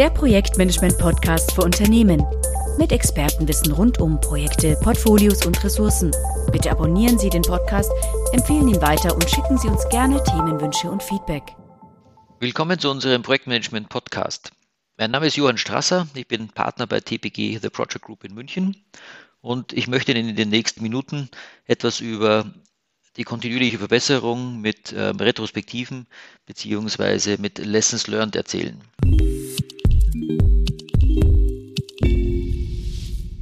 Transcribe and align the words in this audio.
der 0.00 0.08
Projektmanagement-Podcast 0.08 1.52
für 1.52 1.60
Unternehmen. 1.60 2.24
Mit 2.78 2.90
Expertenwissen 2.90 3.70
rund 3.70 4.00
um 4.00 4.18
Projekte, 4.18 4.74
Portfolios 4.82 5.44
und 5.44 5.62
Ressourcen. 5.62 6.10
Bitte 6.50 6.70
abonnieren 6.70 7.18
Sie 7.18 7.28
den 7.28 7.42
Podcast, 7.42 7.92
empfehlen 8.32 8.66
ihn 8.66 8.80
weiter 8.80 9.14
und 9.14 9.28
schicken 9.28 9.58
Sie 9.58 9.68
uns 9.68 9.86
gerne 9.90 10.24
Themenwünsche 10.24 10.90
und 10.90 11.02
Feedback. 11.02 11.42
Willkommen 12.38 12.78
zu 12.78 12.90
unserem 12.90 13.20
Projektmanagement-Podcast. 13.20 14.52
Mein 14.96 15.10
Name 15.10 15.26
ist 15.26 15.36
Johann 15.36 15.58
Strasser, 15.58 16.08
ich 16.14 16.26
bin 16.26 16.48
Partner 16.48 16.86
bei 16.86 17.00
TPG 17.00 17.58
The 17.58 17.68
Project 17.68 18.00
Group 18.00 18.24
in 18.24 18.32
München 18.32 18.82
und 19.42 19.74
ich 19.74 19.86
möchte 19.86 20.12
Ihnen 20.12 20.30
in 20.30 20.36
den 20.36 20.48
nächsten 20.48 20.82
Minuten 20.82 21.28
etwas 21.66 22.00
über 22.00 22.46
die 23.18 23.24
kontinuierliche 23.24 23.76
Verbesserung 23.76 24.62
mit 24.62 24.92
äh, 24.92 25.08
Retrospektiven 25.08 26.06
bzw. 26.46 27.36
mit 27.36 27.58
Lessons 27.58 28.06
Learned 28.06 28.34
erzählen. 28.34 28.80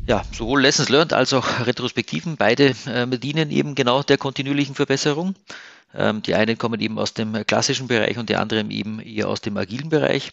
Ja, 0.07 0.23
sowohl 0.33 0.63
Lessons 0.63 0.89
Learned 0.89 1.13
als 1.13 1.33
auch 1.35 1.67
Retrospektiven, 1.67 2.37
beide 2.37 2.75
äh, 2.87 3.07
dienen 3.19 3.51
eben 3.51 3.75
genau 3.75 4.03
der 4.03 4.17
kontinuierlichen 4.17 4.75
Verbesserung. 4.75 5.35
Ähm, 5.95 6.23
die 6.23 6.35
einen 6.35 6.57
kommen 6.57 6.81
eben 6.81 6.99
aus 6.99 7.15
dem 7.15 7.47
klassischen 7.47 7.89
Bereich 7.89 8.19
und 8.19 8.29
die 8.31 8.37
anderen 8.37 8.71
eben 8.71 9.01
eher 9.01 9.29
aus 9.29 9.41
dem 9.41 9.57
agilen 9.57 9.89
Bereich. 9.89 10.31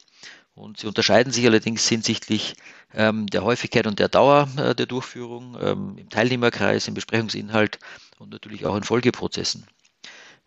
Und 0.55 0.79
sie 0.79 0.87
unterscheiden 0.87 1.33
sich 1.33 1.45
allerdings 1.45 1.87
hinsichtlich 1.87 2.55
ähm, 2.93 3.27
der 3.27 3.43
Häufigkeit 3.43 3.87
und 3.87 3.99
der 3.99 4.07
Dauer 4.07 4.47
äh, 4.55 4.73
der 4.73 4.85
Durchführung 4.85 5.57
ähm, 5.61 5.97
im 5.97 6.09
Teilnehmerkreis, 6.09 6.87
im 6.87 6.93
Besprechungsinhalt 6.93 7.79
und 8.19 8.31
natürlich 8.31 8.65
auch 8.65 8.75
in 8.77 8.83
Folgeprozessen. 8.83 9.65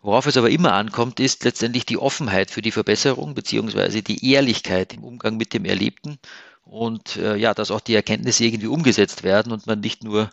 Worauf 0.01 0.27
es 0.27 0.37
aber 0.37 0.49
immer 0.49 0.73
ankommt, 0.73 1.19
ist 1.19 1.43
letztendlich 1.43 1.85
die 1.85 1.97
Offenheit 1.97 2.51
für 2.51 2.61
die 2.61 2.71
Verbesserung 2.71 3.33
beziehungsweise 3.33 4.01
die 4.01 4.31
Ehrlichkeit 4.31 4.93
im 4.93 5.03
Umgang 5.03 5.35
mit 5.37 5.53
dem 5.53 5.65
Erlebten 5.65 6.19
und 6.63 7.17
äh, 7.17 7.35
ja, 7.35 7.53
dass 7.53 7.71
auch 7.71 7.81
die 7.81 7.95
Erkenntnisse 7.95 8.45
irgendwie 8.45 8.67
umgesetzt 8.67 9.23
werden 9.23 9.51
und 9.51 9.67
man 9.67 9.81
nicht 9.81 10.03
nur 10.03 10.29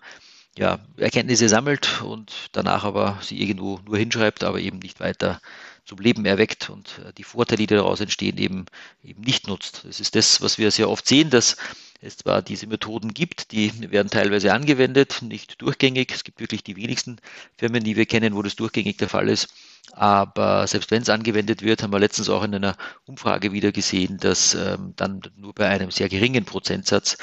ja, 0.56 0.78
Erkenntnisse 0.96 1.48
sammelt 1.48 2.02
und 2.02 2.32
danach 2.52 2.84
aber 2.84 3.18
sie 3.22 3.41
irgendwo 3.41 3.80
nur 3.84 3.98
hinschreibt, 3.98 4.44
aber 4.44 4.60
eben 4.60 4.78
nicht 4.78 5.00
weiter 5.00 5.41
zum 5.84 5.98
Leben 5.98 6.24
erweckt 6.24 6.70
und 6.70 7.00
äh, 7.04 7.12
die 7.12 7.24
Vorteile, 7.24 7.58
die 7.58 7.66
daraus 7.66 8.00
entstehen, 8.00 8.38
eben, 8.38 8.66
eben 9.02 9.22
nicht 9.22 9.48
nutzt. 9.48 9.84
Das 9.84 10.00
ist 10.00 10.14
das, 10.14 10.41
was 10.41 10.58
wir 10.58 10.70
sehr 10.70 10.88
oft 10.91 11.06
sehen, 11.06 11.30
dass 11.30 11.56
es 12.00 12.19
zwar 12.19 12.42
diese 12.42 12.66
Methoden 12.66 13.14
gibt, 13.14 13.52
die 13.52 13.72
werden 13.91 14.11
teilweise 14.11 14.52
angewendet, 14.52 15.22
nicht 15.22 15.61
durchgängig. 15.62 16.12
Es 16.12 16.25
gibt 16.25 16.41
wirklich 16.41 16.62
die 16.62 16.77
wenigsten 16.77 17.19
Firmen, 17.58 17.84
die 17.84 17.97
wir 17.97 18.06
kennen, 18.06 18.34
wo 18.34 18.42
das 18.42 18.56
durchgängig 18.56 18.98
der 18.98 19.08
Fall 19.08 19.28
ist. 19.28 19.48
Aber 19.92 20.66
selbst 20.66 20.91
wenn 20.91 21.03
es 21.03 21.08
angewendet 21.08 21.62
wird, 21.62 21.83
haben 21.83 21.92
wir 21.92 21.98
letztens 21.98 22.28
auch 22.28 22.42
in 22.42 22.55
einer 22.55 22.77
Umfrage 23.06 23.53
wieder 23.53 23.72
gesehen, 23.72 24.19
dass 24.19 24.55
ähm, 24.55 24.94
dann 24.97 25.22
nur 25.36 25.55
bei 25.55 25.69
einem 25.69 25.91
sehr 25.91 26.08
geringen 26.08 26.44
Prozentsatz 26.44 27.16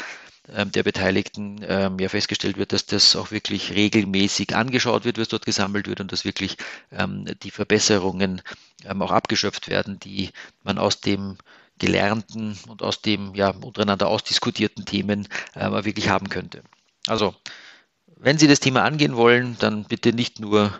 ähm, 0.49 0.71
der 0.71 0.83
Beteiligten 0.83 1.63
ähm, 1.67 1.99
ja 1.99 2.09
festgestellt 2.09 2.57
wird, 2.57 2.73
dass 2.73 2.85
das 2.85 3.15
auch 3.15 3.31
wirklich 3.31 3.73
regelmäßig 3.73 4.55
angeschaut 4.55 5.05
wird, 5.05 5.17
was 5.17 5.29
dort 5.29 5.45
gesammelt 5.45 5.87
wird 5.87 6.01
und 6.01 6.11
dass 6.11 6.25
wirklich 6.25 6.57
ähm, 6.91 7.25
die 7.43 7.51
Verbesserungen 7.51 8.41
ähm, 8.85 9.01
auch 9.01 9.11
abgeschöpft 9.11 9.69
werden, 9.69 9.99
die 9.99 10.31
man 10.63 10.77
aus 10.77 10.99
dem 10.99 11.37
gelernten 11.79 12.57
und 12.67 12.81
aus 12.81 13.01
dem 13.01 13.35
ja 13.35 13.49
untereinander 13.49 14.07
ausdiskutierten 14.07 14.85
Themen 14.85 15.27
äh, 15.55 15.69
wirklich 15.83 16.09
haben 16.09 16.29
könnte. 16.29 16.63
Also 17.07 17.35
wenn 18.17 18.37
Sie 18.37 18.47
das 18.47 18.59
Thema 18.59 18.83
angehen 18.83 19.17
wollen, 19.17 19.57
dann 19.59 19.83
bitte 19.83 20.13
nicht 20.13 20.39
nur 20.39 20.71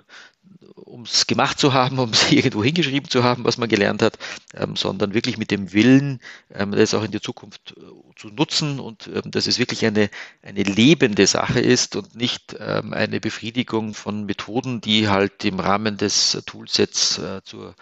um 0.75 1.03
es 1.03 1.27
gemacht 1.27 1.59
zu 1.59 1.73
haben, 1.73 1.99
um 1.99 2.11
es 2.11 2.31
irgendwo 2.31 2.63
hingeschrieben 2.63 3.09
zu 3.09 3.23
haben, 3.23 3.43
was 3.43 3.57
man 3.57 3.69
gelernt 3.69 4.01
hat, 4.01 4.17
ähm, 4.53 4.75
sondern 4.75 5.13
wirklich 5.13 5.37
mit 5.37 5.51
dem 5.51 5.73
Willen, 5.73 6.19
ähm, 6.53 6.71
das 6.71 6.93
auch 6.93 7.03
in 7.03 7.11
der 7.11 7.21
Zukunft 7.21 7.75
äh, 7.77 7.81
zu 8.15 8.29
nutzen 8.29 8.79
und 8.79 9.07
ähm, 9.07 9.31
dass 9.31 9.47
es 9.47 9.59
wirklich 9.59 9.85
eine, 9.85 10.09
eine 10.41 10.63
lebende 10.63 11.27
Sache 11.27 11.59
ist 11.59 11.95
und 11.95 12.15
nicht 12.15 12.55
ähm, 12.59 12.93
eine 12.93 13.19
Befriedigung 13.19 13.93
von 13.93 14.25
Methoden, 14.25 14.81
die 14.81 15.09
halt 15.09 15.43
im 15.45 15.59
Rahmen 15.59 15.97
des 15.97 16.41
Toolsets 16.45 17.17
äh, 17.17 17.41
zur 17.43 17.75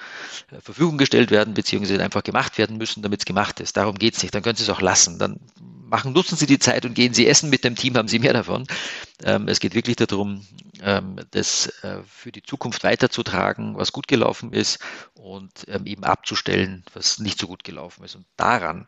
äh, 0.52 0.62
Verfügung 0.62 0.98
gestellt 0.98 1.32
werden, 1.32 1.54
beziehungsweise 1.54 2.04
einfach 2.04 2.24
gemacht 2.24 2.58
werden 2.58 2.78
müssen, 2.78 3.02
damit 3.02 3.22
es 3.22 3.26
gemacht 3.26 3.60
ist. 3.60 3.78
Darum 3.78 3.98
geht 3.98 4.16
es 4.16 4.24
nicht. 4.24 4.34
Dann 4.34 4.44
können 4.44 4.56
Sie 4.56 4.64
es 4.64 4.70
auch 4.70 4.82
lassen. 4.82 5.20
Dann 5.20 5.40
machen, 5.92 6.14
nutzen 6.14 6.38
Sie 6.38 6.48
die 6.48 6.58
Zeit 6.58 6.86
und 6.86 6.96
gehen 6.96 7.14
Sie 7.14 7.28
essen 7.28 7.50
mit 7.50 7.64
dem 7.64 7.76
Team, 7.76 7.96
haben 7.96 8.08
Sie 8.08 8.20
mehr 8.20 8.34
davon. 8.34 8.66
Ähm, 9.24 9.48
es 9.48 9.60
geht 9.60 9.76
wirklich 9.76 9.96
darum, 9.96 10.46
ähm, 10.82 11.18
das 11.32 11.68
äh, 11.84 12.00
für 12.08 12.32
die 12.32 12.44
Zukunft 12.44 12.84
weiterzutragen, 12.84 13.78
was 13.78 13.92
gut 13.92 14.08
gelaufen 14.08 14.54
ist 14.54 14.80
und 15.14 15.52
ähm, 15.68 15.86
eben 15.86 16.04
abzustellen, 16.04 16.84
was 16.94 17.20
nicht 17.20 17.40
so 17.40 17.48
gut 17.48 17.64
gelaufen 17.64 18.04
ist. 18.04 18.16
Und 18.16 18.26
daran, 18.38 18.88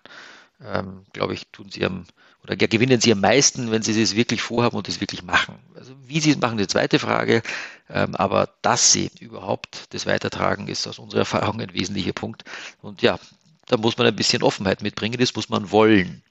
glaube 1.12 1.34
ich, 1.34 1.48
tun 1.48 1.70
Sie 1.70 1.84
am 1.84 2.06
oder 2.42 2.56
gewinnen 2.56 3.02
Sie 3.02 3.12
am 3.12 3.20
meisten, 3.20 3.72
wenn 3.72 3.82
Sie 3.82 4.02
es 4.02 4.16
wirklich 4.16 4.42
vorhaben 4.42 4.78
und 4.78 4.88
es 4.88 5.02
wirklich 5.02 5.22
machen. 5.22 5.56
Also 5.76 5.94
wie 6.06 6.22
Sie 6.22 6.32
es 6.32 6.38
machen, 6.38 6.58
ist 6.58 6.70
die 6.70 6.74
zweite 6.74 7.00
Frage. 7.00 7.42
Aber 7.88 8.48
dass 8.62 8.94
Sie 8.94 9.12
überhaupt 9.20 9.94
das 9.94 10.06
weitertragen, 10.06 10.70
ist 10.70 10.88
aus 10.88 11.00
unserer 11.00 11.22
Erfahrung 11.22 11.60
ein 11.60 11.74
wesentlicher 11.74 12.14
Punkt. 12.14 12.46
Und 12.82 13.02
ja, 13.02 13.20
da 13.66 13.76
muss 13.76 13.98
man 13.98 14.08
ein 14.08 14.16
bisschen 14.16 14.42
Offenheit 14.42 14.84
mitbringen, 14.84 15.20
das 15.20 15.36
muss 15.36 15.50
man 15.50 15.70
wollen. 15.70 16.24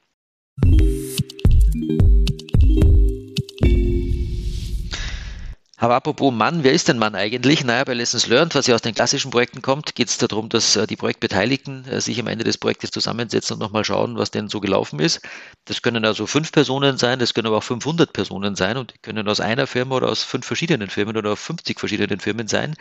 Aber 5.77 5.95
apropos 5.95 6.31
Mann, 6.31 6.63
wer 6.63 6.71
ist 6.71 6.87
denn 6.87 6.99
Mann 6.99 7.15
eigentlich? 7.15 7.63
Naja, 7.63 7.83
bei 7.83 7.95
Lessons 7.95 8.27
Learned, 8.27 8.53
was 8.53 8.67
ja 8.67 8.75
aus 8.75 8.83
den 8.83 8.93
klassischen 8.93 9.31
Projekten 9.31 9.63
kommt, 9.63 9.95
geht 9.95 10.07
es 10.07 10.17
darum, 10.17 10.47
dass 10.47 10.75
äh, 10.75 10.85
die 10.85 10.95
Projektbeteiligten 10.95 11.85
äh, 11.87 11.99
sich 11.99 12.19
am 12.19 12.27
Ende 12.27 12.43
des 12.43 12.59
Projektes 12.59 12.91
zusammensetzen 12.91 13.55
und 13.55 13.59
nochmal 13.59 13.83
schauen, 13.83 14.15
was 14.15 14.29
denn 14.29 14.49
so 14.49 14.59
gelaufen 14.59 14.99
ist. 14.99 15.21
Das 15.65 15.81
können 15.81 16.05
also 16.05 16.27
fünf 16.27 16.51
Personen 16.51 16.97
sein, 16.97 17.17
das 17.17 17.33
können 17.33 17.47
aber 17.47 17.57
auch 17.57 17.63
500 17.63 18.13
Personen 18.13 18.55
sein 18.55 18.77
und 18.77 18.93
die 18.93 18.99
können 18.99 19.27
aus 19.27 19.39
einer 19.39 19.65
Firma 19.65 19.95
oder 19.95 20.09
aus 20.09 20.21
fünf 20.23 20.45
verschiedenen 20.45 20.89
Firmen 20.91 21.17
oder 21.17 21.31
aus 21.31 21.41
50 21.41 21.79
verschiedenen 21.79 22.19
Firmen 22.19 22.47
sein. 22.47 22.75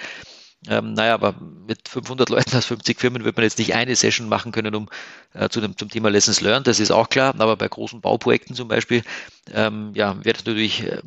Ähm, 0.69 0.93
naja, 0.93 1.15
aber 1.15 1.35
mit 1.67 1.89
500 1.89 2.29
Leuten 2.29 2.57
aus 2.57 2.67
50 2.67 3.01
Firmen 3.01 3.25
wird 3.25 3.37
man 3.37 3.45
jetzt 3.45 3.59
nicht 3.59 3.75
eine 3.75 3.97
Session 3.97 4.29
machen 4.29 4.53
können, 4.53 4.75
um 4.75 4.89
äh, 5.33 5.49
zu 5.49 5.61
dem, 5.61 5.77
zum 5.77 5.89
Thema 5.89 6.11
Lessons 6.11 6.41
Learned, 6.41 6.67
das 6.67 6.79
ist 6.79 6.93
auch 6.93 7.09
klar, 7.09 7.35
aber 7.39 7.57
bei 7.57 7.67
großen 7.67 8.01
Bauprojekten 8.01 8.55
zum 8.55 8.69
Beispiel, 8.69 9.03
ähm, 9.53 9.93
ja, 9.95 10.25
wird 10.25 10.37
natürlich 10.37 10.85
äh, 10.85 11.03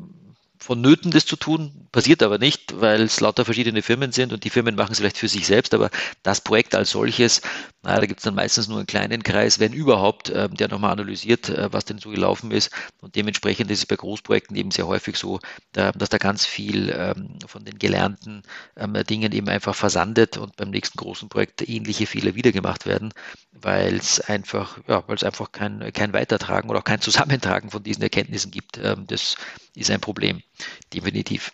vonnöten, 0.60 1.12
das 1.12 1.26
zu 1.26 1.36
tun. 1.36 1.88
Passiert 1.92 2.24
aber 2.24 2.38
nicht, 2.38 2.80
weil 2.80 3.02
es 3.02 3.20
lauter 3.20 3.46
verschiedene 3.46 3.82
Firmen 3.82 4.12
sind 4.12 4.34
und 4.34 4.44
die 4.44 4.50
Firmen 4.50 4.76
machen 4.76 4.92
es 4.92 5.00
vielleicht 5.00 5.18
für 5.18 5.28
sich 5.28 5.46
selbst, 5.46 5.74
aber 5.74 5.90
das 6.24 6.42
Projekt 6.42 6.76
als 6.76 6.92
solches, 6.92 7.42
na, 7.86 8.00
da 8.00 8.06
gibt 8.06 8.20
es 8.20 8.24
dann 8.24 8.36
meistens 8.36 8.68
nur 8.68 8.80
einen 8.80 8.88
kleinen 8.88 9.24
Kreis, 9.24 9.60
wenn 9.60 9.72
überhaupt, 9.72 10.30
äh, 10.30 10.50
der 10.50 10.68
nochmal 10.70 10.92
analysiert, 10.92 11.50
äh, 11.50 11.72
was 11.72 11.86
denn 11.86 12.00
so 12.00 12.10
gelaufen 12.10 12.52
ist. 12.52 12.72
Und 13.02 13.16
dementsprechend 13.16 13.70
ist 13.72 13.80
es 13.80 13.86
bei 13.86 13.96
Großprojekten 13.96 14.56
eben 14.58 14.72
sehr 14.72 14.88
häufig 14.88 15.18
so, 15.18 15.40
äh, 15.76 15.92
dass 15.96 16.10
da 16.10 16.18
ganz 16.18 16.46
viel 16.46 16.90
ähm, 16.90 17.38
von 17.46 17.64
den 17.64 17.78
gelernten 17.78 18.42
ähm, 18.76 18.94
Dingen 19.08 19.32
eben 19.32 19.48
einfach 19.50 19.76
versandet 19.76 20.38
und 20.38 20.56
beim 20.56 20.72
nächsten 20.72 20.98
großen 20.98 21.30
Projekt 21.30 21.68
ähnliche 21.68 22.08
Fehler 22.08 22.36
wieder 22.36 22.52
gemacht 22.52 22.86
werden, 22.86 23.14
weil 23.52 23.96
es 23.96 24.20
einfach, 24.20 24.80
ja, 24.88 25.04
weil 25.08 25.16
es 25.16 25.24
einfach 25.24 25.52
kein, 25.52 25.92
kein 25.94 26.14
Weitertragen 26.14 26.70
oder 26.70 26.80
auch 26.80 26.84
kein 26.84 27.02
Zusammentragen 27.02 27.70
von 27.70 27.84
diesen 27.84 28.02
Erkenntnissen 28.02 28.52
gibt. 28.52 28.80
Ähm, 28.80 29.06
das 29.08 29.36
ist 29.76 29.92
ein 29.92 30.02
Problem, 30.02 30.42
definitiv. 30.94 31.52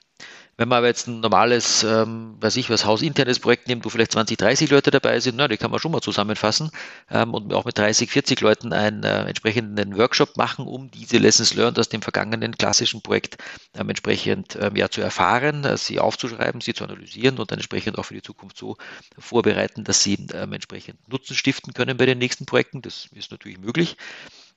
Wenn 0.62 0.70
man 0.70 0.78
aber 0.78 0.90
jetzt 0.90 1.08
ein 1.08 1.22
normales, 1.22 1.82
ähm, 1.82 2.36
weiß 2.40 2.56
ich 2.58 2.70
was, 2.70 2.86
hausinternes 2.86 3.40
Projekt 3.40 3.68
nimmt, 3.68 3.84
wo 3.84 3.90
vielleicht 3.90 4.12
20, 4.12 4.38
30 4.38 4.70
Leute 4.70 4.92
dabei 4.92 5.20
sind, 5.20 5.38
na, 5.38 5.48
die 5.48 5.58
kann 5.58 5.72
man 5.72 5.80
schon 5.80 5.92
mal 5.92 6.02
zusammenfassen 6.02 6.70
ähm, 7.10 7.34
und 7.34 7.52
auch 7.52 7.66
mit 7.66 7.80
30, 7.80 8.12
40 8.12 8.42
Leuten 8.42 8.72
einen 8.72 9.04
äh, 9.04 9.24
entsprechenden 9.24 9.98
Workshop 9.98 10.38
machen, 10.38 10.68
um 10.68 10.92
diese 10.92 11.18
Lessons 11.18 11.56
learned 11.56 11.80
aus 11.80 11.90
dem 11.90 12.04
vergangenen 12.04 12.56
klassischen 12.56 13.02
Projekt 13.02 13.38
ähm, 13.74 13.90
entsprechend 13.90 14.56
ähm, 14.62 14.76
ja, 14.76 14.88
zu 14.88 15.02
erfahren, 15.02 15.64
äh, 15.64 15.78
sie 15.78 16.00
aufzuschreiben, 16.00 16.62
sie 16.62 16.76
zu 16.76 16.84
analysieren 16.84 17.40
und 17.40 17.50
dann 17.50 17.58
entsprechend 17.58 17.98
auch 17.98 18.06
für 18.06 18.14
die 18.14 18.22
Zukunft 18.22 18.56
so 18.56 18.78
vorbereiten, 19.18 19.84
dass 19.84 20.04
sie 20.04 20.28
ähm, 20.32 20.54
entsprechend 20.54 21.00
Nutzen 21.10 21.36
stiften 21.36 21.74
können 21.74 21.98
bei 21.98 22.06
den 22.06 22.20
nächsten 22.20 22.46
Projekten. 22.46 22.84
Das 22.84 23.10
ist 23.16 23.32
natürlich 23.32 23.58
möglich. 23.58 23.98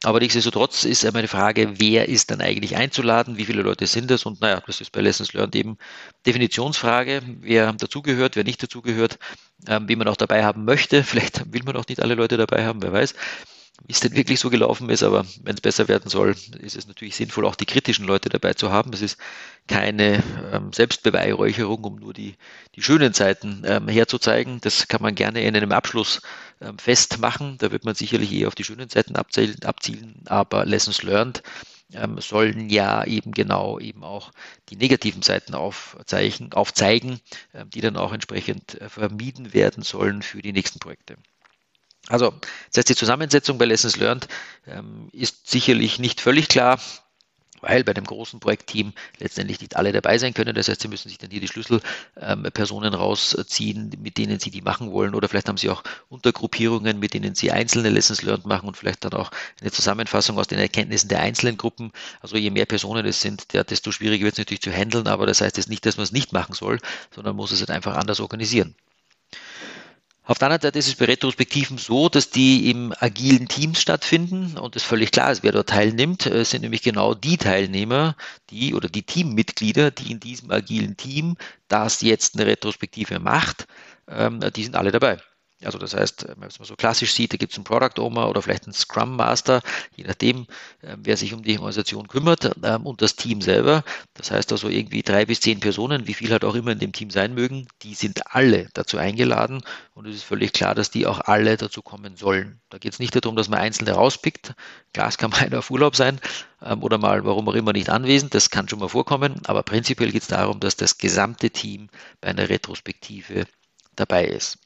Aber 0.05 0.21
nichtsdestotrotz 0.21 0.85
ist 0.85 1.11
meine 1.13 1.29
Frage, 1.29 1.81
wer 1.81 2.09
ist 2.09 2.31
dann 2.31 2.43
eigentlich 2.43 2.77
einzuladen, 2.77 3.39
wie 3.39 3.47
viele 3.47 3.63
Leute 3.63 3.87
sind 3.87 4.11
das? 4.11 4.27
Und 4.27 4.41
naja, 4.41 4.63
das 4.67 4.81
ist 4.83 4.93
bei 4.93 5.01
Lessons 5.01 5.33
Learned 5.33 5.57
eben 5.57 5.79
Definitionsfrage, 6.27 7.23
wer 7.41 7.73
dazugehört, 7.73 8.37
wer 8.37 8.45
nicht 8.45 8.63
dazugehört, 8.63 9.19
ähm, 9.67 9.89
wie 9.89 9.97
man 9.97 10.09
auch 10.09 10.17
dabei 10.17 10.45
haben 10.45 10.65
möchte. 10.67 11.03
Vielleicht 11.05 11.53
will 11.53 11.63
man 11.65 11.77
auch 11.77 11.87
nicht 11.89 12.01
alle 12.01 12.15
Leute 12.15 12.37
dabei 12.37 12.67
haben, 12.67 12.83
wer 12.83 12.93
weiß 12.93 13.15
wie 13.87 13.93
es 13.93 14.01
denn 14.01 14.15
wirklich 14.15 14.41
so 14.41 14.51
gelaufen 14.51 14.89
ist, 14.89 15.03
aber 15.03 15.27
wenn 15.43 15.55
es 15.55 15.61
besser 15.61 15.89
werden 15.89 16.09
soll, 16.09 16.37
ist 16.61 16.77
es 16.77 16.87
natürlich 16.87 17.17
sinnvoll, 17.17 17.45
auch 17.45 17.57
die 17.57 17.67
kritischen 17.67 18.07
Leute 18.07 18.29
dabei 18.29 18.55
zu 18.55 18.71
haben. 18.71 18.93
Es 18.93 19.03
ist 19.03 19.19
keine 19.67 20.23
ähm, 20.53 20.73
Selbstbeweihräucherung, 20.73 21.83
um 21.85 21.97
nur 21.97 22.15
die, 22.15 22.37
die 22.77 22.83
schönen 22.83 23.13
Seiten 23.13 23.63
ähm, 23.67 23.89
herzuzeigen. 23.89 24.61
Das 24.61 24.89
kann 24.89 25.03
man 25.03 25.15
gerne 25.15 25.43
in 25.43 25.57
einem 25.57 25.73
Abschluss 25.73 26.23
ähm, 26.61 26.79
festmachen. 26.79 27.59
Da 27.59 27.73
wird 27.73 27.85
man 27.85 27.95
sicherlich 27.95 28.33
eher 28.33 28.49
auf 28.49 28.55
die 28.55 28.65
schönen 28.65 28.89
Seiten 28.89 29.17
abzielen, 29.17 29.63
abzielen 29.65 30.23
aber 30.27 30.65
Lessons 30.65 31.03
Learned 31.03 31.43
ähm, 31.93 32.19
sollen 32.21 32.71
ja 32.71 33.05
eben 33.05 33.33
genau 33.33 33.79
eben 33.79 34.05
auch 34.05 34.31
die 34.69 34.77
negativen 34.77 35.23
Seiten 35.23 35.55
aufzeigen, 35.55 36.53
aufzeigen 36.53 37.21
äh, 37.53 37.67
die 37.67 37.81
dann 37.81 37.97
auch 37.97 38.13
entsprechend 38.13 38.81
äh, 38.81 38.89
vermieden 38.89 39.53
werden 39.53 39.83
sollen 39.83 40.23
für 40.23 40.43
die 40.43 40.53
nächsten 40.53 40.79
Projekte. 40.79 41.17
Also, 42.09 42.33
das 42.71 42.79
heißt, 42.79 42.89
die 42.91 42.97
Zusammensetzung 42.97 43.59
bei 43.59 43.65
Lessons 43.65 43.97
Learned 43.97 44.29
ähm, 44.67 45.09
ist 45.13 45.51
sicherlich 45.51 45.99
nicht 45.99 46.21
völlig 46.21 46.49
klar 46.49 46.79
weil 47.65 47.83
bei 47.83 47.95
dem 47.95 48.05
großen 48.05 48.41
Projektteam 48.41 48.93
letztendlich 49.19 49.61
nicht 49.61 49.77
alle 49.77 49.93
dabei 49.93 50.19
sein 50.19 50.35
können. 50.35 50.55
Das 50.55 50.69
heißt, 50.69 50.83
sie 50.83 50.89
müssen 50.89 51.09
sich 51.09 51.19
dann 51.19 51.31
hier 51.31 51.41
die 51.41 51.49
Schlüsselpersonen 51.49 52.93
ähm, 52.93 52.99
rausziehen, 52.99 53.91
mit 54.01 54.19
denen 54.19 54.39
sie 54.39 54.51
die 54.51 54.61
machen 54.61 54.93
wollen. 54.93 55.15
Oder 55.15 55.29
vielleicht 55.29 55.49
haben 55.49 55.57
sie 55.57 55.71
auch 55.71 55.83
Untergruppierungen, 56.09 56.99
mit 56.99 57.15
denen 57.15 57.35
sie 57.35 57.51
einzelne 57.51 57.89
Lessons 57.89 58.23
learned 58.23 58.47
machen 58.47 58.69
und 58.69 58.77
vielleicht 58.77 59.05
dann 59.05 59.15
auch 59.15 59.31
eine 59.61 59.71
Zusammenfassung 59.71 60.39
aus 60.39 60.47
den 60.47 60.59
Erkenntnissen 60.59 61.09
der 61.09 61.21
einzelnen 61.21 61.57
Gruppen. 61.57 61.93
Also 62.21 62.37
je 62.37 62.51
mehr 62.51 62.67
Personen 62.67 63.07
es 63.07 63.21
sind, 63.21 63.47
desto 63.53 63.93
schwieriger 63.93 64.25
wird 64.25 64.35
es 64.35 64.39
natürlich 64.39 64.63
zu 64.63 64.73
handeln. 64.73 65.07
Aber 65.07 65.27
das 65.27 65.41
heißt 65.41 65.57
jetzt 65.57 65.71
nicht, 65.71 65.87
dass 65.87 65.97
man 65.97 66.05
es 66.05 66.13
nicht 66.13 66.33
machen 66.33 66.55
soll, 66.55 66.81
sondern 67.15 67.37
muss 67.37 67.53
es 67.53 67.61
halt 67.61 67.71
einfach 67.71 67.97
anders 67.97 68.21
organisieren. 68.21 68.75
Auf 70.27 70.39
der 70.39 70.47
anderen 70.47 70.63
Seite 70.63 70.79
ist 70.79 70.89
es 70.89 70.95
bei 70.95 71.05
Retrospektiven 71.05 71.77
so, 71.77 72.09
dass 72.09 72.31
die 72.31 72.71
im 72.71 72.95
agilen 72.99 73.47
Teams 73.47 73.79
stattfinden 73.79 74.57
und 74.57 74.75
es 74.75 74.83
völlig 74.83 75.11
klar 75.11 75.31
ist, 75.31 75.43
wer 75.43 75.53
dort 75.53 75.69
teilnimmt. 75.69 76.25
Es 76.25 76.49
sind 76.51 76.63
nämlich 76.63 76.81
genau 76.81 77.13
die 77.13 77.37
Teilnehmer, 77.37 78.17
die 78.49 78.75
oder 78.75 78.89
die 78.89 79.03
Teammitglieder, 79.03 79.91
die 79.91 80.13
in 80.13 80.21
diesem 80.21 80.51
agilen 80.51 80.97
Team, 80.97 81.37
das 81.69 82.01
jetzt 82.01 82.37
eine 82.37 82.47
Retrospektive 82.47 83.21
macht, 83.21 83.67
ähm, 84.09 84.41
die 84.57 84.65
sind 84.65 84.77
alle 84.77 84.93
dabei. 84.93 85.19
Also 85.67 85.79
das 85.79 85.95
heißt, 85.95 86.29
wenn 86.29 86.39
man 86.39 86.49
es 86.49 86.55
so 86.55 86.77
klassisch 86.77 87.13
sieht, 87.13 87.33
da 87.33 87.37
gibt 87.37 87.53
es 87.53 87.59
einen 87.59 87.65
Product 87.65 88.01
Owner 88.01 88.29
oder 88.29 88.43
vielleicht 88.43 88.65
einen 88.65 88.73
Scrum 88.73 89.17
Master, 89.17 89.63
je 89.97 90.05
nachdem, 90.05 90.47
ähm, 90.83 91.01
wer 91.03 91.17
sich 91.17 91.33
um 91.35 91.43
die 91.43 91.59
Organisation 91.59 92.09
kümmert 92.09 92.51
ähm, 92.63 92.87
und 92.87 93.03
das 93.03 93.17
Team 93.17 93.41
selber. 93.41 93.85
Das 94.15 94.31
heißt 94.31 94.53
also 94.53 94.69
irgendwie 94.69 95.03
drei 95.03 95.25
bis 95.27 95.41
zehn 95.41 95.61
Personen, 95.61 96.07
wie 96.07 96.15
viel 96.15 96.31
halt 96.31 96.45
auch 96.45 96.55
immer 96.55 96.73
in 96.73 96.79
dem 96.79 96.93
Team 96.93 97.11
sein 97.11 97.35
mögen, 97.35 97.67
die 97.83 97.95
sind 97.95 98.35
alle 98.35 98.69
dazu 98.75 98.99
eingeladen 98.99 99.63
und 99.95 100.07
es 100.07 100.17
ist 100.17 100.25
völlig 100.25 100.53
klar, 100.53 100.75
dass 100.75 100.91
die 100.91 101.07
auch 101.07 101.21
alle 101.21 101.57
dazu 101.57 101.83
kommen 101.83 102.17
sollen. 102.17 102.61
Da 102.71 102.79
geht 102.79 102.93
es 102.93 102.99
nicht 102.99 103.15
darum, 103.15 103.37
dass 103.37 103.49
man 103.49 103.61
Einzelne 103.61 103.93
rauspickt. 103.93 104.55
Klar, 104.93 105.09
es 105.09 105.19
kann 105.19 105.31
mal 105.31 105.39
einer 105.45 105.59
auf 105.59 105.71
Urlaub 105.71 105.97
sein 105.97 106.21
ähm, 106.63 106.83
oder 106.83 106.99
mal, 106.99 107.25
warum 107.25 107.49
auch 107.49 107.55
immer, 107.55 107.73
nicht 107.73 107.91
anwesend. 107.91 108.35
Das 108.35 108.51
kann 108.51 108.69
schon 108.69 108.81
mal 108.81 108.89
vorkommen. 108.89 109.41
Aber 109.47 109.63
prinzipiell 109.63 110.11
geht 110.11 110.23
es 110.23 110.29
darum, 110.29 110.61
dass 110.61 110.77
das 110.77 110.99
gesamte 110.99 111.51
Team 111.51 111.89
bei 112.21 112.29
einer 112.29 112.49
Retrospektive 112.49 113.47
dabei 113.95 114.27
ist. 114.27 114.59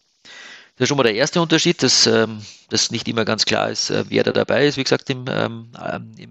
Das 0.78 0.84
ist 0.84 0.88
schon 0.90 0.96
mal 0.96 1.02
der 1.02 1.16
erste 1.16 1.40
Unterschied, 1.40 1.82
dass 1.82 2.06
ähm, 2.06 2.40
das 2.70 2.92
nicht 2.92 3.08
immer 3.08 3.24
ganz 3.24 3.44
klar 3.44 3.68
ist, 3.68 3.90
äh, 3.90 4.04
wer 4.10 4.22
da 4.22 4.30
dabei 4.30 4.64
ist, 4.64 4.76
wie 4.76 4.84
gesagt, 4.84 5.10
im, 5.10 5.24
ähm, 5.28 5.72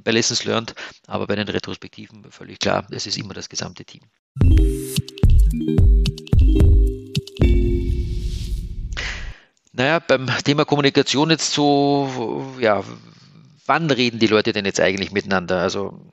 bei 0.06 0.12
Lessons 0.12 0.46
Learned, 0.46 0.74
aber 1.06 1.28
bei 1.28 1.36
den 1.36 1.50
Retrospektiven 1.50 2.24
völlig 2.32 2.60
klar, 2.60 2.88
es 2.92 3.06
ist 3.06 3.18
immer 3.18 3.34
das 3.34 3.50
gesamte 3.50 3.84
Team. 3.84 4.04
Naja, 9.74 10.00
beim 10.00 10.28
Thema 10.46 10.64
Kommunikation 10.64 11.30
jetzt 11.30 11.52
so, 11.52 12.56
ja, 12.58 12.86
wann 13.66 13.92
reden 13.92 14.20
die 14.20 14.28
Leute 14.28 14.54
denn 14.54 14.64
jetzt 14.64 14.80
eigentlich 14.80 15.12
miteinander? 15.12 15.60
Also 15.60 16.10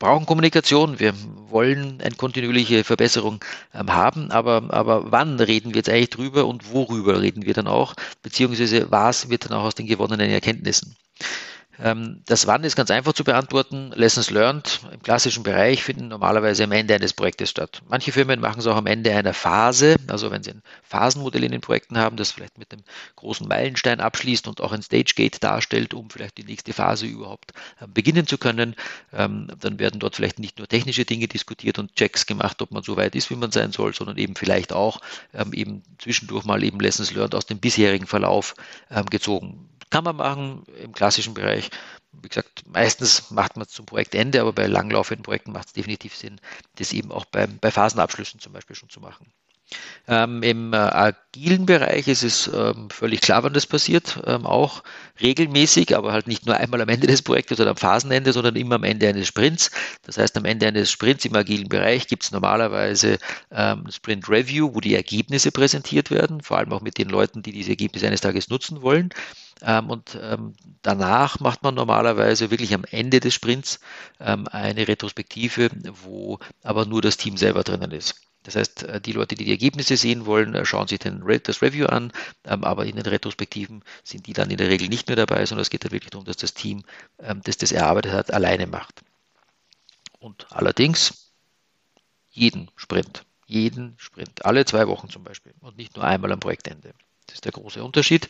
brauchen 0.00 0.26
Kommunikation, 0.26 0.98
wir 0.98 1.14
wollen 1.50 2.00
eine 2.00 2.16
kontinuierliche 2.16 2.82
Verbesserung 2.82 3.44
ähm, 3.72 3.92
haben, 3.92 4.32
aber, 4.32 4.64
aber 4.70 5.12
wann 5.12 5.38
reden 5.38 5.70
wir 5.70 5.76
jetzt 5.76 5.88
eigentlich 5.88 6.10
drüber 6.10 6.46
und 6.46 6.72
worüber 6.72 7.20
reden 7.20 7.44
wir 7.44 7.54
dann 7.54 7.68
auch, 7.68 7.94
beziehungsweise 8.22 8.90
was 8.90 9.28
wird 9.28 9.44
dann 9.44 9.52
auch 9.52 9.64
aus 9.64 9.76
den 9.76 9.86
gewonnenen 9.86 10.30
Erkenntnissen? 10.30 10.96
Ähm, 11.82 12.22
das 12.26 12.46
Wann 12.46 12.64
ist 12.64 12.76
ganz 12.76 12.90
einfach 12.90 13.12
zu 13.12 13.24
beantworten. 13.24 13.92
Lessons 13.94 14.30
learned 14.30 14.80
im 14.92 15.02
klassischen 15.02 15.42
Bereich 15.42 15.82
finden 15.82 16.08
normalerweise 16.08 16.64
am 16.64 16.72
Ende 16.72 16.94
eines 16.94 17.12
Projektes 17.12 17.50
statt. 17.50 17.82
Manche 17.88 18.12
Firmen 18.12 18.40
machen 18.40 18.60
es 18.60 18.66
auch 18.66 18.76
am 18.76 18.86
Ende 18.86 19.14
einer 19.14 19.34
Phase, 19.34 19.96
also 20.06 20.30
wenn 20.30 20.42
sie 20.42 20.52
ein 20.52 20.62
Phasenmodell 20.82 21.44
in 21.44 21.52
den 21.52 21.60
Projekten 21.60 21.98
haben, 21.98 22.16
das 22.16 22.32
vielleicht 22.32 22.58
mit 22.58 22.72
einem 22.72 22.82
großen 23.16 23.48
Meilenstein 23.48 24.00
abschließt 24.00 24.46
und 24.48 24.60
auch 24.60 24.72
ein 24.72 24.82
Stage-Gate 24.82 25.42
darstellt, 25.42 25.94
um 25.94 26.10
vielleicht 26.10 26.38
die 26.38 26.44
nächste 26.44 26.72
Phase 26.72 27.06
überhaupt 27.06 27.52
ähm, 27.80 27.92
beginnen 27.92 28.26
zu 28.26 28.38
können. 28.38 28.76
Ähm, 29.12 29.48
dann 29.58 29.78
werden 29.78 30.00
dort 30.00 30.16
vielleicht 30.16 30.38
nicht 30.38 30.58
nur 30.58 30.68
technische 30.68 31.04
Dinge 31.04 31.28
diskutiert 31.28 31.78
und 31.78 31.96
Checks 31.96 32.26
gemacht, 32.26 32.60
ob 32.62 32.70
man 32.72 32.82
so 32.82 32.96
weit 32.96 33.14
ist, 33.14 33.30
wie 33.30 33.36
man 33.36 33.50
sein 33.50 33.72
soll, 33.72 33.94
sondern 33.94 34.18
eben 34.18 34.34
vielleicht 34.36 34.72
auch 34.72 35.00
eben 35.52 35.82
zwischendurch 35.98 36.44
mal 36.44 36.62
eben 36.62 36.80
Lessons 36.80 37.12
learned 37.12 37.34
aus 37.34 37.46
dem 37.46 37.58
bisherigen 37.58 38.06
Verlauf 38.06 38.54
gezogen 39.10 39.68
kann 39.90 40.04
man 40.04 40.16
machen 40.16 40.64
im 40.82 40.92
klassischen 40.92 41.34
Bereich. 41.34 41.70
Wie 42.12 42.28
gesagt, 42.28 42.66
meistens 42.66 43.30
macht 43.30 43.56
man 43.56 43.66
es 43.66 43.72
zum 43.72 43.86
Projektende, 43.86 44.40
aber 44.40 44.52
bei 44.52 44.66
langlaufenden 44.66 45.22
Projekten 45.22 45.52
macht 45.52 45.68
es 45.68 45.72
definitiv 45.72 46.16
Sinn, 46.16 46.40
das 46.76 46.92
eben 46.92 47.12
auch 47.12 47.24
bei, 47.26 47.46
bei 47.46 47.70
Phasenabschlüssen 47.70 48.40
zum 48.40 48.52
Beispiel 48.52 48.76
schon 48.76 48.88
zu 48.90 49.00
machen. 49.00 49.32
Ähm, 50.08 50.42
Im 50.42 50.72
äh, 50.72 50.76
agilen 50.76 51.66
Bereich 51.66 52.08
ist 52.08 52.24
es 52.24 52.50
ähm, 52.52 52.90
völlig 52.90 53.20
klar, 53.20 53.44
wann 53.44 53.52
das 53.52 53.66
passiert, 53.66 54.20
ähm, 54.26 54.44
auch 54.44 54.82
regelmäßig, 55.20 55.96
aber 55.96 56.12
halt 56.12 56.26
nicht 56.26 56.46
nur 56.46 56.56
einmal 56.56 56.80
am 56.80 56.88
Ende 56.88 57.06
des 57.06 57.22
Projektes 57.22 57.60
oder 57.60 57.70
am 57.70 57.76
Phasenende, 57.76 58.32
sondern 58.32 58.56
immer 58.56 58.76
am 58.76 58.84
Ende 58.84 59.08
eines 59.08 59.28
Sprints. 59.28 59.70
Das 60.02 60.18
heißt, 60.18 60.36
am 60.36 60.44
Ende 60.44 60.66
eines 60.66 60.90
Sprints 60.90 61.24
im 61.24 61.34
agilen 61.36 61.68
Bereich 61.68 62.08
gibt 62.08 62.24
es 62.24 62.32
normalerweise 62.32 63.18
ähm, 63.52 63.84
Sprint 63.90 64.28
Review, 64.28 64.74
wo 64.74 64.80
die 64.80 64.96
Ergebnisse 64.96 65.52
präsentiert 65.52 66.10
werden, 66.10 66.40
vor 66.40 66.58
allem 66.58 66.72
auch 66.72 66.80
mit 66.80 66.98
den 66.98 67.08
Leuten, 67.08 67.42
die 67.42 67.52
diese 67.52 67.70
Ergebnisse 67.70 68.06
eines 68.08 68.20
Tages 68.20 68.48
nutzen 68.48 68.82
wollen. 68.82 69.10
Ähm, 69.62 69.90
und 69.90 70.18
ähm, 70.20 70.54
danach 70.82 71.38
macht 71.40 71.62
man 71.62 71.74
normalerweise 71.74 72.50
wirklich 72.50 72.74
am 72.74 72.84
Ende 72.90 73.20
des 73.20 73.34
Sprints 73.34 73.80
ähm, 74.18 74.48
eine 74.48 74.88
Retrospektive, 74.88 75.70
wo 76.04 76.38
aber 76.62 76.86
nur 76.86 77.02
das 77.02 77.16
Team 77.16 77.36
selber 77.36 77.62
drinnen 77.62 77.92
ist. 77.92 78.29
Das 78.42 78.56
heißt, 78.56 78.84
äh, 78.84 79.00
die 79.00 79.12
Leute, 79.12 79.34
die 79.34 79.44
die 79.44 79.50
Ergebnisse 79.50 79.96
sehen 79.96 80.26
wollen, 80.26 80.54
äh, 80.54 80.64
schauen 80.64 80.88
sich 80.88 80.98
den, 80.98 81.22
das 81.42 81.62
Review 81.62 81.86
an, 81.86 82.12
ähm, 82.44 82.64
aber 82.64 82.86
in 82.86 82.96
den 82.96 83.06
Retrospektiven 83.06 83.82
sind 84.02 84.26
die 84.26 84.32
dann 84.32 84.50
in 84.50 84.56
der 84.56 84.68
Regel 84.68 84.88
nicht 84.88 85.08
mehr 85.08 85.16
dabei, 85.16 85.44
sondern 85.44 85.62
es 85.62 85.70
geht 85.70 85.84
dann 85.84 85.92
wirklich 85.92 86.10
darum, 86.10 86.24
dass 86.24 86.36
das 86.38 86.54
Team, 86.54 86.82
ähm, 87.18 87.40
das 87.44 87.58
das 87.58 87.72
erarbeitet 87.72 88.12
hat, 88.12 88.32
alleine 88.32 88.66
macht. 88.66 89.02
Und 90.18 90.46
allerdings 90.50 91.32
jeden 92.30 92.70
Sprint, 92.76 93.24
jeden 93.46 93.94
Sprint, 93.98 94.44
alle 94.44 94.64
zwei 94.64 94.86
Wochen 94.88 95.10
zum 95.10 95.24
Beispiel 95.24 95.54
und 95.60 95.76
nicht 95.76 95.96
nur 95.96 96.04
einmal 96.04 96.32
am 96.32 96.40
Projektende. 96.40 96.94
Das 97.30 97.36
ist 97.36 97.44
der 97.44 97.52
große 97.52 97.82
Unterschied. 97.82 98.28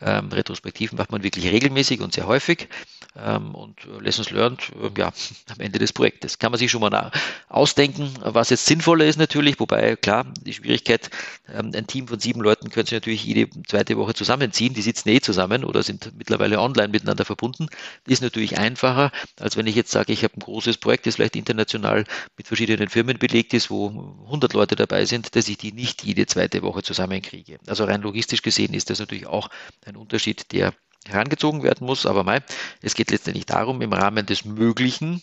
Ähm, 0.00 0.30
Retrospektiven 0.32 0.96
macht 0.96 1.12
man 1.12 1.22
wirklich 1.22 1.46
regelmäßig 1.46 2.00
und 2.00 2.14
sehr 2.14 2.26
häufig. 2.26 2.68
Ähm, 3.14 3.54
und 3.54 3.80
Lessons 4.00 4.30
Learned, 4.30 4.72
äh, 4.80 4.98
ja, 4.98 5.12
am 5.52 5.60
Ende 5.60 5.78
des 5.78 5.92
Projektes. 5.92 6.38
Kann 6.38 6.50
man 6.50 6.58
sich 6.58 6.70
schon 6.70 6.80
mal 6.80 7.10
ausdenken, 7.48 8.10
was 8.20 8.48
jetzt 8.50 8.64
sinnvoller 8.66 9.04
ist 9.04 9.18
natürlich, 9.18 9.60
wobei, 9.60 9.96
klar, 9.96 10.26
die 10.42 10.54
Schwierigkeit, 10.54 11.10
ähm, 11.52 11.72
ein 11.74 11.86
Team 11.86 12.08
von 12.08 12.18
sieben 12.20 12.40
Leuten 12.40 12.70
können 12.70 12.86
sich 12.86 12.94
natürlich 12.94 13.24
jede 13.24 13.50
zweite 13.66 13.96
Woche 13.98 14.14
zusammenziehen, 14.14 14.72
die 14.72 14.82
sitzen 14.82 15.10
eh 15.10 15.20
zusammen 15.20 15.64
oder 15.64 15.82
sind 15.82 16.12
mittlerweile 16.16 16.60
online 16.60 16.88
miteinander 16.88 17.24
verbunden. 17.24 17.66
Ist 18.06 18.22
natürlich 18.22 18.58
einfacher, 18.58 19.12
als 19.38 19.56
wenn 19.56 19.66
ich 19.66 19.74
jetzt 19.74 19.90
sage, 19.90 20.12
ich 20.12 20.24
habe 20.24 20.36
ein 20.36 20.40
großes 20.40 20.78
Projekt, 20.78 21.06
das 21.06 21.16
vielleicht 21.16 21.36
international 21.36 22.04
mit 22.38 22.46
verschiedenen 22.46 22.88
Firmen 22.88 23.18
belegt 23.18 23.52
ist, 23.52 23.70
wo 23.70 24.14
100 24.26 24.54
Leute 24.54 24.76
dabei 24.76 25.04
sind, 25.04 25.36
dass 25.36 25.48
ich 25.48 25.58
die 25.58 25.72
nicht 25.72 26.04
jede 26.04 26.26
zweite 26.26 26.62
Woche 26.62 26.82
zusammenkriege. 26.82 27.58
Also 27.66 27.84
rein 27.84 28.02
logistisch 28.02 28.37
gesehen 28.42 28.74
ist 28.74 28.90
das 28.90 28.98
natürlich 28.98 29.26
auch 29.26 29.48
ein 29.84 29.96
Unterschied, 29.96 30.52
der 30.52 30.74
herangezogen 31.06 31.62
werden 31.62 31.86
muss. 31.86 32.06
Aber 32.06 32.24
mal, 32.24 32.42
es 32.82 32.94
geht 32.94 33.10
letztendlich 33.10 33.46
darum, 33.46 33.82
im 33.82 33.92
Rahmen 33.92 34.26
des 34.26 34.44
Möglichen 34.44 35.22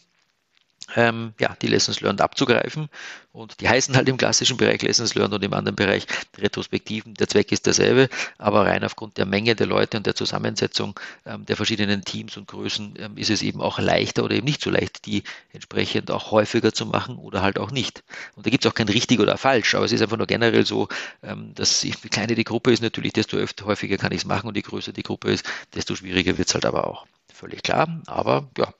ähm, 0.95 1.33
ja, 1.39 1.55
die 1.61 1.67
Lessons 1.67 2.01
Learned 2.01 2.21
abzugreifen. 2.21 2.89
Und 3.31 3.59
die 3.59 3.67
heißen 3.67 3.95
halt 3.95 4.07
im 4.07 4.17
klassischen 4.17 4.55
Bereich 4.55 4.81
Lessons 4.81 5.15
Learned 5.15 5.33
und 5.33 5.43
im 5.43 5.53
anderen 5.53 5.75
Bereich 5.75 6.05
Retrospektiven. 6.37 7.15
Der 7.15 7.27
Zweck 7.27 7.51
ist 7.51 7.65
derselbe, 7.65 8.07
aber 8.37 8.65
rein 8.65 8.83
aufgrund 8.83 9.17
der 9.17 9.25
Menge 9.25 9.55
der 9.55 9.67
Leute 9.67 9.97
und 9.97 10.05
der 10.05 10.15
Zusammensetzung 10.15 10.97
ähm, 11.25 11.45
der 11.45 11.57
verschiedenen 11.57 12.05
Teams 12.05 12.37
und 12.37 12.47
Größen 12.47 12.93
ähm, 12.97 13.17
ist 13.17 13.29
es 13.29 13.41
eben 13.41 13.61
auch 13.61 13.79
leichter 13.79 14.23
oder 14.23 14.35
eben 14.35 14.45
nicht 14.45 14.61
so 14.61 14.69
leicht, 14.69 15.05
die 15.05 15.23
entsprechend 15.51 16.11
auch 16.11 16.31
häufiger 16.31 16.71
zu 16.71 16.85
machen 16.85 17.17
oder 17.17 17.41
halt 17.41 17.59
auch 17.59 17.71
nicht. 17.71 18.03
Und 18.35 18.45
da 18.45 18.49
gibt 18.49 18.63
es 18.63 18.71
auch 18.71 18.75
kein 18.75 18.87
richtig 18.87 19.19
oder 19.19 19.37
falsch, 19.37 19.75
aber 19.75 19.85
es 19.85 19.91
ist 19.91 20.01
einfach 20.01 20.17
nur 20.17 20.27
generell 20.27 20.65
so, 20.65 20.87
ähm, 21.23 21.53
dass 21.55 21.83
je 21.83 21.91
kleiner 21.91 22.35
die 22.35 22.43
Gruppe 22.43 22.71
ist 22.71 22.81
natürlich, 22.81 23.13
desto 23.13 23.37
öfter, 23.37 23.65
häufiger 23.65 23.97
kann 23.97 24.11
ich 24.11 24.19
es 24.19 24.25
machen 24.25 24.47
und 24.47 24.55
je 24.55 24.61
größer 24.61 24.93
die 24.93 25.03
Gruppe 25.03 25.31
ist, 25.31 25.45
desto 25.73 25.95
schwieriger 25.95 26.37
wird 26.37 26.47
es 26.47 26.53
halt 26.53 26.65
aber 26.65 26.87
auch. 26.87 27.05
Völlig 27.33 27.63
klar, 27.63 28.01
aber 28.07 28.49
ja, 28.57 28.73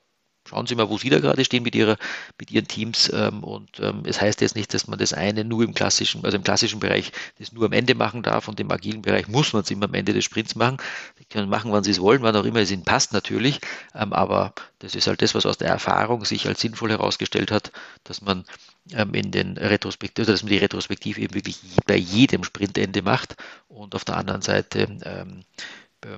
Schauen 0.48 0.68
Sie 0.68 0.76
mal, 0.76 0.90
wo 0.90 0.98
Sie 0.98 1.10
da 1.10 1.20
gerade 1.20 1.44
stehen 1.44 1.64
mit, 1.64 1.74
ihrer, 1.74 1.98
mit 2.40 2.52
Ihren 2.52 2.68
Teams. 2.68 3.12
Ähm, 3.14 3.44
und 3.44 3.80
ähm, 3.80 4.04
es 4.06 4.22
heißt 4.22 4.42
jetzt 4.42 4.56
nicht, 4.56 4.74
dass 4.74 4.88
man 4.88 5.00
das 5.00 5.12
eine 5.12 5.44
nur 5.44 5.64
im 5.64 5.74
klassischen, 5.74 6.24
also 6.24 6.38
im 6.38 6.44
klassischen 6.44 6.80
Bereich 6.80 7.12
das 7.40 7.52
nur 7.52 7.66
am 7.66 7.72
Ende 7.72 7.96
machen 7.96 8.22
darf 8.22 8.48
und 8.48 8.60
im 8.60 8.72
agilen 8.72 9.02
Bereich 9.02 9.28
muss 9.28 9.54
man 9.54 9.64
es 9.64 9.72
immer 9.72 9.86
am 9.86 9.94
Ende 9.96 10.14
des 10.14 10.24
Sprints 10.24 10.56
machen. 10.56 10.78
Sie 11.18 11.26
können 11.26 11.50
machen, 11.50 11.72
wann 11.72 11.84
Sie 11.84 11.92
es 11.92 12.00
wollen, 12.00 12.22
wann 12.22 12.36
auch 12.36 12.46
immer 12.46 12.60
es 12.60 12.70
Ihnen 12.70 12.84
passt 12.84 13.12
natürlich. 13.12 13.60
Ähm, 13.96 14.14
aber 14.14 14.54
das 14.80 14.94
ist 14.94 15.08
halt 15.08 15.24
das, 15.24 15.34
was 15.34 15.48
aus 15.48 15.58
der 15.58 15.70
Erfahrung 15.70 16.26
sich 16.26 16.48
als 16.48 16.62
sinnvoll 16.62 16.92
herausgestellt 16.92 17.50
hat, 17.52 17.72
dass 18.04 18.22
man 18.22 18.46
in 18.92 19.32
den 19.32 19.58
Retrospektiv, 19.58 20.20
also 20.20 20.32
dass 20.32 20.44
man 20.44 20.52
die 20.52 20.60
Retrospektive 20.60 21.20
eben 21.20 21.34
wirklich 21.34 21.58
bei 21.88 21.96
jedem 21.96 22.44
Sprintende 22.44 23.02
macht 23.02 23.36
und 23.68 23.96
auf 23.96 24.06
der 24.06 24.18
anderen 24.18 24.44
Seite 24.44 25.26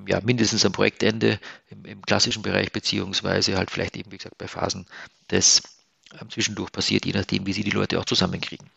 ja, 0.08 0.22
mindestens 0.22 0.66
am 0.66 0.72
Projektende 0.72 1.40
im, 1.70 1.86
im, 1.86 2.02
klassischen 2.02 2.42
Bereich, 2.42 2.72
beziehungsweise 2.72 3.58
halt 3.58 3.72
vielleicht 3.72 3.96
eben, 3.98 4.12
wie 4.12 4.18
gesagt, 4.18 4.38
bei 4.38 4.48
Phasen 4.48 4.86
das 5.28 5.62
ähm, 6.20 6.30
zwischendurch 6.30 6.72
passiert, 6.72 7.06
je 7.06 7.14
nachdem, 7.14 7.46
wie 7.46 7.54
sie 7.54 7.64
die 7.64 7.72
Leute 7.72 8.00
auch 8.00 8.06
zusammenkriegen. 8.06 8.70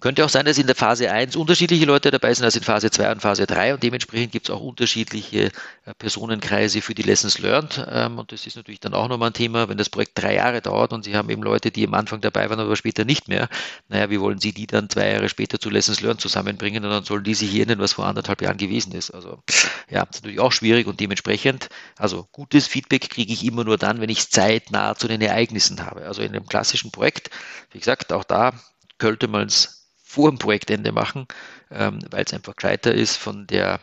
Könnte 0.00 0.24
auch 0.24 0.30
sein, 0.30 0.46
dass 0.46 0.56
in 0.56 0.66
der 0.66 0.74
Phase 0.74 1.10
1 1.10 1.36
unterschiedliche 1.36 1.84
Leute 1.84 2.10
dabei 2.10 2.32
sind 2.32 2.44
als 2.44 2.56
in 2.56 2.62
Phase 2.62 2.90
2 2.90 3.12
und 3.12 3.20
Phase 3.20 3.46
3 3.46 3.74
und 3.74 3.82
dementsprechend 3.82 4.32
gibt 4.32 4.48
es 4.48 4.54
auch 4.54 4.60
unterschiedliche 4.60 5.44
äh, 5.44 5.94
Personenkreise 5.98 6.80
für 6.80 6.94
die 6.94 7.02
Lessons 7.02 7.38
Learned. 7.38 7.86
Ähm, 7.90 8.18
und 8.18 8.32
das 8.32 8.46
ist 8.46 8.56
natürlich 8.56 8.80
dann 8.80 8.94
auch 8.94 9.08
nochmal 9.08 9.28
ein 9.30 9.34
Thema, 9.34 9.68
wenn 9.68 9.76
das 9.76 9.90
Projekt 9.90 10.12
drei 10.14 10.36
Jahre 10.36 10.62
dauert 10.62 10.94
und 10.94 11.04
Sie 11.04 11.16
haben 11.16 11.28
eben 11.28 11.42
Leute, 11.42 11.70
die 11.70 11.86
am 11.86 11.92
Anfang 11.92 12.22
dabei 12.22 12.48
waren, 12.48 12.60
aber 12.60 12.76
später 12.76 13.04
nicht 13.04 13.28
mehr. 13.28 13.48
Naja, 13.88 14.08
wie 14.08 14.20
wollen 14.20 14.38
Sie 14.38 14.52
die 14.52 14.66
dann 14.66 14.88
zwei 14.88 15.10
Jahre 15.10 15.28
später 15.28 15.60
zu 15.60 15.68
Lessons 15.68 16.00
Learned 16.00 16.20
zusammenbringen 16.20 16.82
und 16.82 16.90
dann 16.90 17.04
sollen 17.04 17.24
die 17.24 17.34
sich 17.34 17.54
erinnern, 17.54 17.78
was 17.80 17.92
vor 17.92 18.06
anderthalb 18.06 18.40
Jahren 18.40 18.56
gewesen 18.56 18.92
ist. 18.92 19.10
Also 19.10 19.42
ja, 19.90 20.04
ist 20.04 20.22
natürlich 20.22 20.40
auch 20.40 20.52
schwierig 20.52 20.86
und 20.86 20.98
dementsprechend, 20.98 21.68
also 21.98 22.26
gutes 22.32 22.66
Feedback 22.66 23.10
kriege 23.10 23.32
ich 23.34 23.44
immer 23.44 23.64
nur 23.64 23.76
dann, 23.76 24.00
wenn 24.00 24.08
ich 24.08 24.20
es 24.20 24.30
zeitnah 24.30 24.94
zu 24.94 25.08
den 25.08 25.20
Ereignissen 25.20 25.84
habe. 25.84 26.06
Also 26.06 26.22
in 26.22 26.34
einem 26.34 26.46
klassischen 26.46 26.90
Projekt, 26.90 27.28
wie 27.72 27.78
gesagt, 27.80 28.14
auch 28.14 28.24
da 28.24 28.54
könnte 28.96 29.28
man 29.28 29.48
es 29.48 29.79
vor 30.10 30.28
dem 30.28 30.38
Projektende 30.38 30.90
machen, 30.90 31.26
ähm, 31.70 32.00
weil 32.10 32.24
es 32.24 32.34
einfach 32.34 32.56
gescheiter 32.56 32.92
ist 32.92 33.16
von 33.16 33.46
der, 33.46 33.80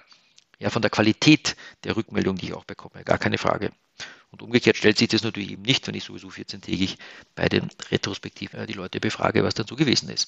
ja, 0.60 0.70
von 0.70 0.82
der 0.82 0.92
Qualität 0.92 1.56
der 1.86 1.96
Rückmeldung, 1.96 2.36
die 2.36 2.48
ich 2.48 2.54
auch 2.54 2.66
bekomme. 2.66 3.02
Gar 3.06 3.18
keine 3.18 3.38
Frage. 3.38 3.72
Und 4.30 4.42
umgekehrt 4.42 4.76
stellt 4.76 4.98
sich 4.98 5.08
das 5.08 5.24
natürlich 5.24 5.52
eben 5.52 5.62
nicht, 5.62 5.88
wenn 5.88 5.96
ich 5.96 6.04
sowieso 6.04 6.28
14-tägig 6.28 6.98
bei 7.34 7.48
den 7.48 7.70
Retrospektiven 7.92 8.60
äh, 8.60 8.68
die 8.68 8.74
Leute 8.74 9.00
befrage, 9.00 9.42
was 9.46 9.54
dann 9.54 9.68
so 9.68 9.78
gewesen 9.78 10.10
ist. 10.10 10.28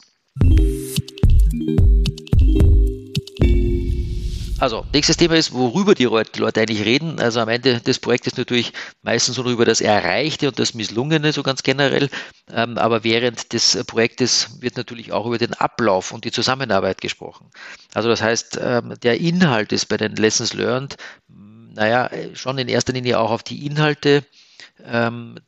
Also, 4.62 4.86
nächstes 4.92 5.16
Thema 5.16 5.36
ist, 5.36 5.54
worüber 5.54 5.96
die 5.96 6.04
Leute 6.04 6.60
eigentlich 6.60 6.84
reden. 6.84 7.20
Also 7.22 7.40
am 7.40 7.48
Ende 7.48 7.80
des 7.80 8.00
Projektes 8.00 8.36
natürlich 8.36 8.74
meistens 9.04 9.38
nur 9.38 9.48
über 9.48 9.64
das 9.64 9.80
Erreichte 9.80 10.50
und 10.50 10.60
das 10.60 10.74
Misslungene, 10.74 11.32
so 11.32 11.44
ganz 11.44 11.64
generell. 11.64 12.10
Ähm, 12.52 12.78
aber 12.78 13.06
während 13.06 13.54
des 13.54 13.82
Projektes 13.86 14.62
wird 14.62 14.76
natürlich 14.76 15.14
auch 15.14 15.26
über 15.26 15.38
den 15.38 15.54
Ablauf 15.54 16.12
und 16.12 16.26
die 16.26 16.32
Zusammenarbeit 16.32 17.00
gesprochen. 17.00 17.50
Also 17.94 18.10
das 18.10 18.22
heißt, 18.22 18.60
ähm, 18.62 18.96
der 19.02 19.22
Inhalt 19.22 19.72
ist 19.72 19.86
bei 19.86 19.96
den 19.96 20.18
Lessons 20.18 20.54
Learned, 20.54 20.98
naja, 21.74 22.10
schon 22.34 22.58
in 22.58 22.68
erster 22.68 22.92
Linie 22.92 23.18
auch 23.20 23.32
auf 23.32 23.44
die 23.44 23.66
Inhalte 23.66 24.26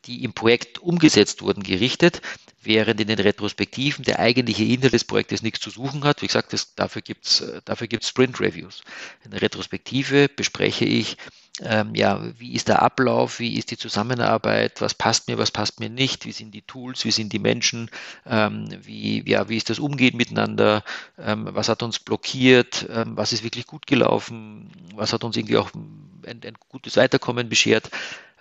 die 0.06 0.24
im 0.24 0.34
Projekt 0.34 0.80
umgesetzt 0.80 1.42
wurden, 1.42 1.64
gerichtet, 1.64 2.22
während 2.62 3.00
in 3.02 3.08
den 3.08 3.20
Retrospektiven 3.20 4.06
der 4.06 4.20
eigentliche 4.20 4.64
Inhalt 4.64 4.94
des 4.94 5.04
Projektes 5.04 5.42
nichts 5.42 5.60
zu 5.60 5.70
suchen 5.70 6.04
hat. 6.04 6.22
Wie 6.22 6.28
gesagt, 6.28 6.54
das, 6.54 6.76
dafür 6.76 7.02
gibt 7.02 7.26
es 7.26 7.42
äh, 7.42 7.62
dafür 7.66 7.88
gibt's 7.88 8.10
Sprint-Reviews. 8.10 8.82
In 9.26 9.32
der 9.32 9.42
Retrospektive 9.42 10.30
bespreche 10.30 10.86
ich, 10.86 11.18
ähm, 11.62 11.94
ja, 11.96 12.22
wie 12.38 12.54
ist 12.54 12.68
der 12.68 12.82
Ablauf, 12.82 13.40
wie 13.40 13.58
ist 13.58 13.72
die 13.72 13.78
Zusammenarbeit, 13.78 14.80
was 14.80 14.94
passt 14.94 15.28
mir, 15.28 15.38
was 15.38 15.52
passt 15.52 15.80
mir 15.80 15.90
nicht, 15.90 16.26
wie 16.26 16.32
sind 16.32 16.54
die 16.54 16.62
Tools, 16.62 17.04
wie 17.04 17.12
sind 17.12 17.34
die 17.34 17.40
Menschen, 17.40 17.90
ähm, 18.26 18.68
wie, 18.82 19.28
ja, 19.30 19.50
wie 19.50 19.58
ist 19.58 19.70
das 19.70 19.80
Umgehen 19.80 20.16
miteinander, 20.16 20.84
ähm, 21.20 21.50
was 21.52 21.68
hat 21.68 21.84
uns 21.84 22.00
blockiert, 22.00 22.88
ähm, 22.90 23.18
was 23.18 23.34
ist 23.34 23.44
wirklich 23.44 23.68
gut 23.68 23.86
gelaufen, 23.88 24.72
was 24.96 25.14
hat 25.14 25.24
uns 25.24 25.36
irgendwie 25.36 25.58
auch 25.58 25.72
ein, 25.74 26.42
ein 26.44 26.56
gutes 26.70 26.96
Weiterkommen 26.96 27.50
beschert. 27.50 27.90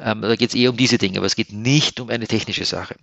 Ähm, 0.01 0.23
da 0.23 0.35
geht 0.37 0.51
es 0.51 0.55
eher 0.55 0.71
um 0.71 0.77
diese 0.77 0.99
Dinge, 0.99 1.19
aber 1.19 1.27
es 1.27 1.37
geht 1.37 1.53
nicht 1.53 2.01
um 2.01 2.09
eine 2.09 2.27
technische 2.27 2.65
Sache. 2.65 2.97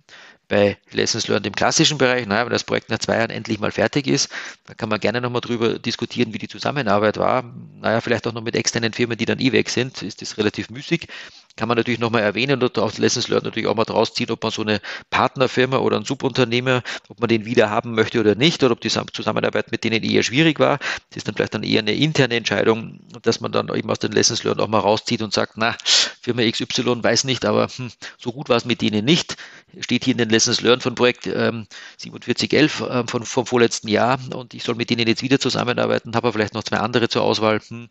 Bei 0.48 0.78
Lessons 0.90 1.28
Learned 1.28 1.46
im 1.46 1.54
klassischen 1.54 1.98
Bereich, 1.98 2.26
naja, 2.26 2.44
wenn 2.44 2.52
das 2.52 2.64
Projekt 2.64 2.90
nach 2.90 2.98
zwei 2.98 3.18
Jahren 3.18 3.30
endlich 3.30 3.60
mal 3.60 3.70
fertig 3.70 4.06
ist, 4.06 4.30
da 4.66 4.74
kann 4.74 4.88
man 4.88 4.98
gerne 4.98 5.20
nochmal 5.20 5.40
drüber 5.40 5.78
diskutieren, 5.78 6.32
wie 6.34 6.38
die 6.38 6.48
Zusammenarbeit 6.48 7.16
war. 7.18 7.44
Naja, 7.80 8.00
vielleicht 8.00 8.26
auch 8.26 8.32
noch 8.32 8.42
mit 8.42 8.56
externen 8.56 8.92
Firmen, 8.92 9.18
die 9.18 9.26
dann 9.26 9.38
eh 9.40 9.52
weg 9.52 9.70
sind, 9.70 10.02
ist 10.02 10.22
das 10.22 10.38
relativ 10.38 10.70
müßig 10.70 11.08
kann 11.58 11.68
man 11.68 11.76
natürlich 11.76 11.98
nochmal 11.98 12.22
erwähnen 12.22 12.62
und 12.62 12.78
aus 12.78 12.98
Lessons 12.98 13.26
Learned 13.28 13.44
natürlich 13.44 13.68
auch 13.68 13.74
mal 13.74 13.84
draus 13.84 14.14
ziehen, 14.14 14.30
ob 14.30 14.42
man 14.44 14.52
so 14.52 14.62
eine 14.62 14.80
Partnerfirma 15.10 15.78
oder 15.78 15.96
ein 15.96 16.04
Subunternehmer, 16.04 16.82
ob 17.08 17.20
man 17.20 17.28
den 17.28 17.44
wieder 17.44 17.68
haben 17.68 17.94
möchte 17.94 18.20
oder 18.20 18.36
nicht, 18.36 18.62
oder 18.62 18.72
ob 18.72 18.80
die 18.80 18.88
Zusammenarbeit 18.88 19.72
mit 19.72 19.82
denen 19.82 20.04
eher 20.04 20.22
schwierig 20.22 20.60
war. 20.60 20.78
Das 21.10 21.16
ist 21.16 21.28
dann 21.28 21.34
vielleicht 21.34 21.54
dann 21.54 21.64
eher 21.64 21.80
eine 21.80 21.94
interne 21.94 22.36
Entscheidung, 22.36 23.00
dass 23.22 23.40
man 23.40 23.50
dann 23.50 23.74
eben 23.74 23.90
aus 23.90 23.98
den 23.98 24.12
Lessons 24.12 24.44
Learned 24.44 24.60
auch 24.60 24.68
mal 24.68 24.78
rauszieht 24.78 25.20
und 25.20 25.34
sagt, 25.34 25.54
na, 25.56 25.76
Firma 26.20 26.48
XY 26.48 27.02
weiß 27.02 27.24
nicht, 27.24 27.44
aber 27.44 27.66
hm, 27.68 27.90
so 28.18 28.32
gut 28.32 28.48
war 28.48 28.56
es 28.56 28.64
mit 28.64 28.80
denen 28.80 29.04
nicht. 29.04 29.36
Steht 29.80 30.04
hier 30.04 30.12
in 30.12 30.18
den 30.18 30.30
Lessons 30.30 30.60
Learned 30.60 30.84
von 30.84 30.94
Projekt 30.94 31.26
ähm, 31.26 31.66
4711 31.98 32.80
äh, 32.80 33.04
von, 33.08 33.24
vom 33.24 33.46
vorletzten 33.46 33.88
Jahr 33.88 34.20
und 34.32 34.54
ich 34.54 34.62
soll 34.62 34.76
mit 34.76 34.90
denen 34.90 35.08
jetzt 35.08 35.22
wieder 35.22 35.40
zusammenarbeiten, 35.40 36.14
habe 36.14 36.28
aber 36.28 36.32
vielleicht 36.34 36.54
noch 36.54 36.62
zwei 36.62 36.78
andere 36.78 37.08
zur 37.08 37.22
Auswahl. 37.22 37.60
Hm, 37.66 37.88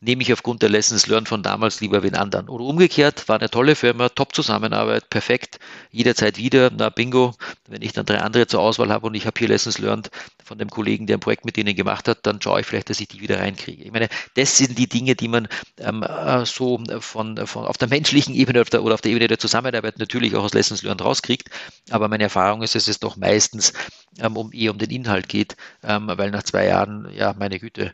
nehme 0.00 0.22
ich 0.22 0.32
aufgrund 0.32 0.62
der 0.62 0.70
Lessons 0.70 1.06
Learned 1.06 1.28
von 1.28 1.42
damals 1.42 1.80
lieber 1.80 2.02
wen 2.02 2.14
anderen. 2.14 2.48
Oder 2.48 2.64
umgekehrt, 2.64 3.28
war 3.28 3.38
eine 3.38 3.50
tolle 3.50 3.74
Firma, 3.76 4.08
top 4.08 4.34
Zusammenarbeit, 4.34 5.10
perfekt, 5.10 5.58
jederzeit 5.90 6.38
wieder, 6.38 6.70
na 6.74 6.88
bingo, 6.88 7.34
wenn 7.68 7.82
ich 7.82 7.92
dann 7.92 8.06
drei 8.06 8.20
andere 8.20 8.46
zur 8.46 8.60
Auswahl 8.60 8.90
habe 8.90 9.06
und 9.06 9.14
ich 9.14 9.26
habe 9.26 9.38
hier 9.38 9.48
Lessons 9.48 9.78
Learned 9.78 10.10
von 10.42 10.58
dem 10.58 10.70
Kollegen, 10.70 11.06
der 11.06 11.18
ein 11.18 11.20
Projekt 11.20 11.44
mit 11.44 11.56
denen 11.56 11.76
gemacht 11.76 12.08
hat, 12.08 12.26
dann 12.26 12.40
schaue 12.40 12.60
ich 12.60 12.66
vielleicht, 12.66 12.88
dass 12.88 13.00
ich 13.00 13.08
die 13.08 13.20
wieder 13.20 13.40
reinkriege. 13.40 13.84
Ich 13.84 13.92
meine, 13.92 14.08
das 14.34 14.56
sind 14.56 14.78
die 14.78 14.88
Dinge, 14.88 15.14
die 15.14 15.28
man 15.28 15.48
ähm, 15.78 16.02
äh, 16.02 16.46
so 16.46 16.82
von, 17.00 17.46
von 17.46 17.66
auf 17.66 17.76
der 17.76 17.88
menschlichen 17.88 18.34
Ebene 18.34 18.62
auf 18.62 18.70
der, 18.70 18.82
oder 18.82 18.94
auf 18.94 19.02
der 19.02 19.10
Ebene 19.10 19.28
der 19.28 19.38
Zusammenarbeit 19.38 19.98
natürlich 19.98 20.34
auch 20.34 20.44
aus 20.44 20.54
Lessons 20.54 20.82
Learned 20.82 21.04
rauskriegt. 21.04 21.50
Aber 21.90 22.08
meine 22.08 22.24
Erfahrung 22.24 22.62
ist, 22.62 22.74
dass 22.74 22.88
es 22.88 23.00
doch 23.00 23.16
meistens 23.16 23.74
ähm, 24.18 24.36
um 24.36 24.50
eher 24.52 24.70
um 24.70 24.78
den 24.78 24.90
Inhalt 24.90 25.28
geht, 25.28 25.56
ähm, 25.82 26.08
weil 26.08 26.30
nach 26.30 26.42
zwei 26.42 26.66
Jahren, 26.66 27.08
ja, 27.14 27.34
meine 27.38 27.60
Güte, 27.60 27.92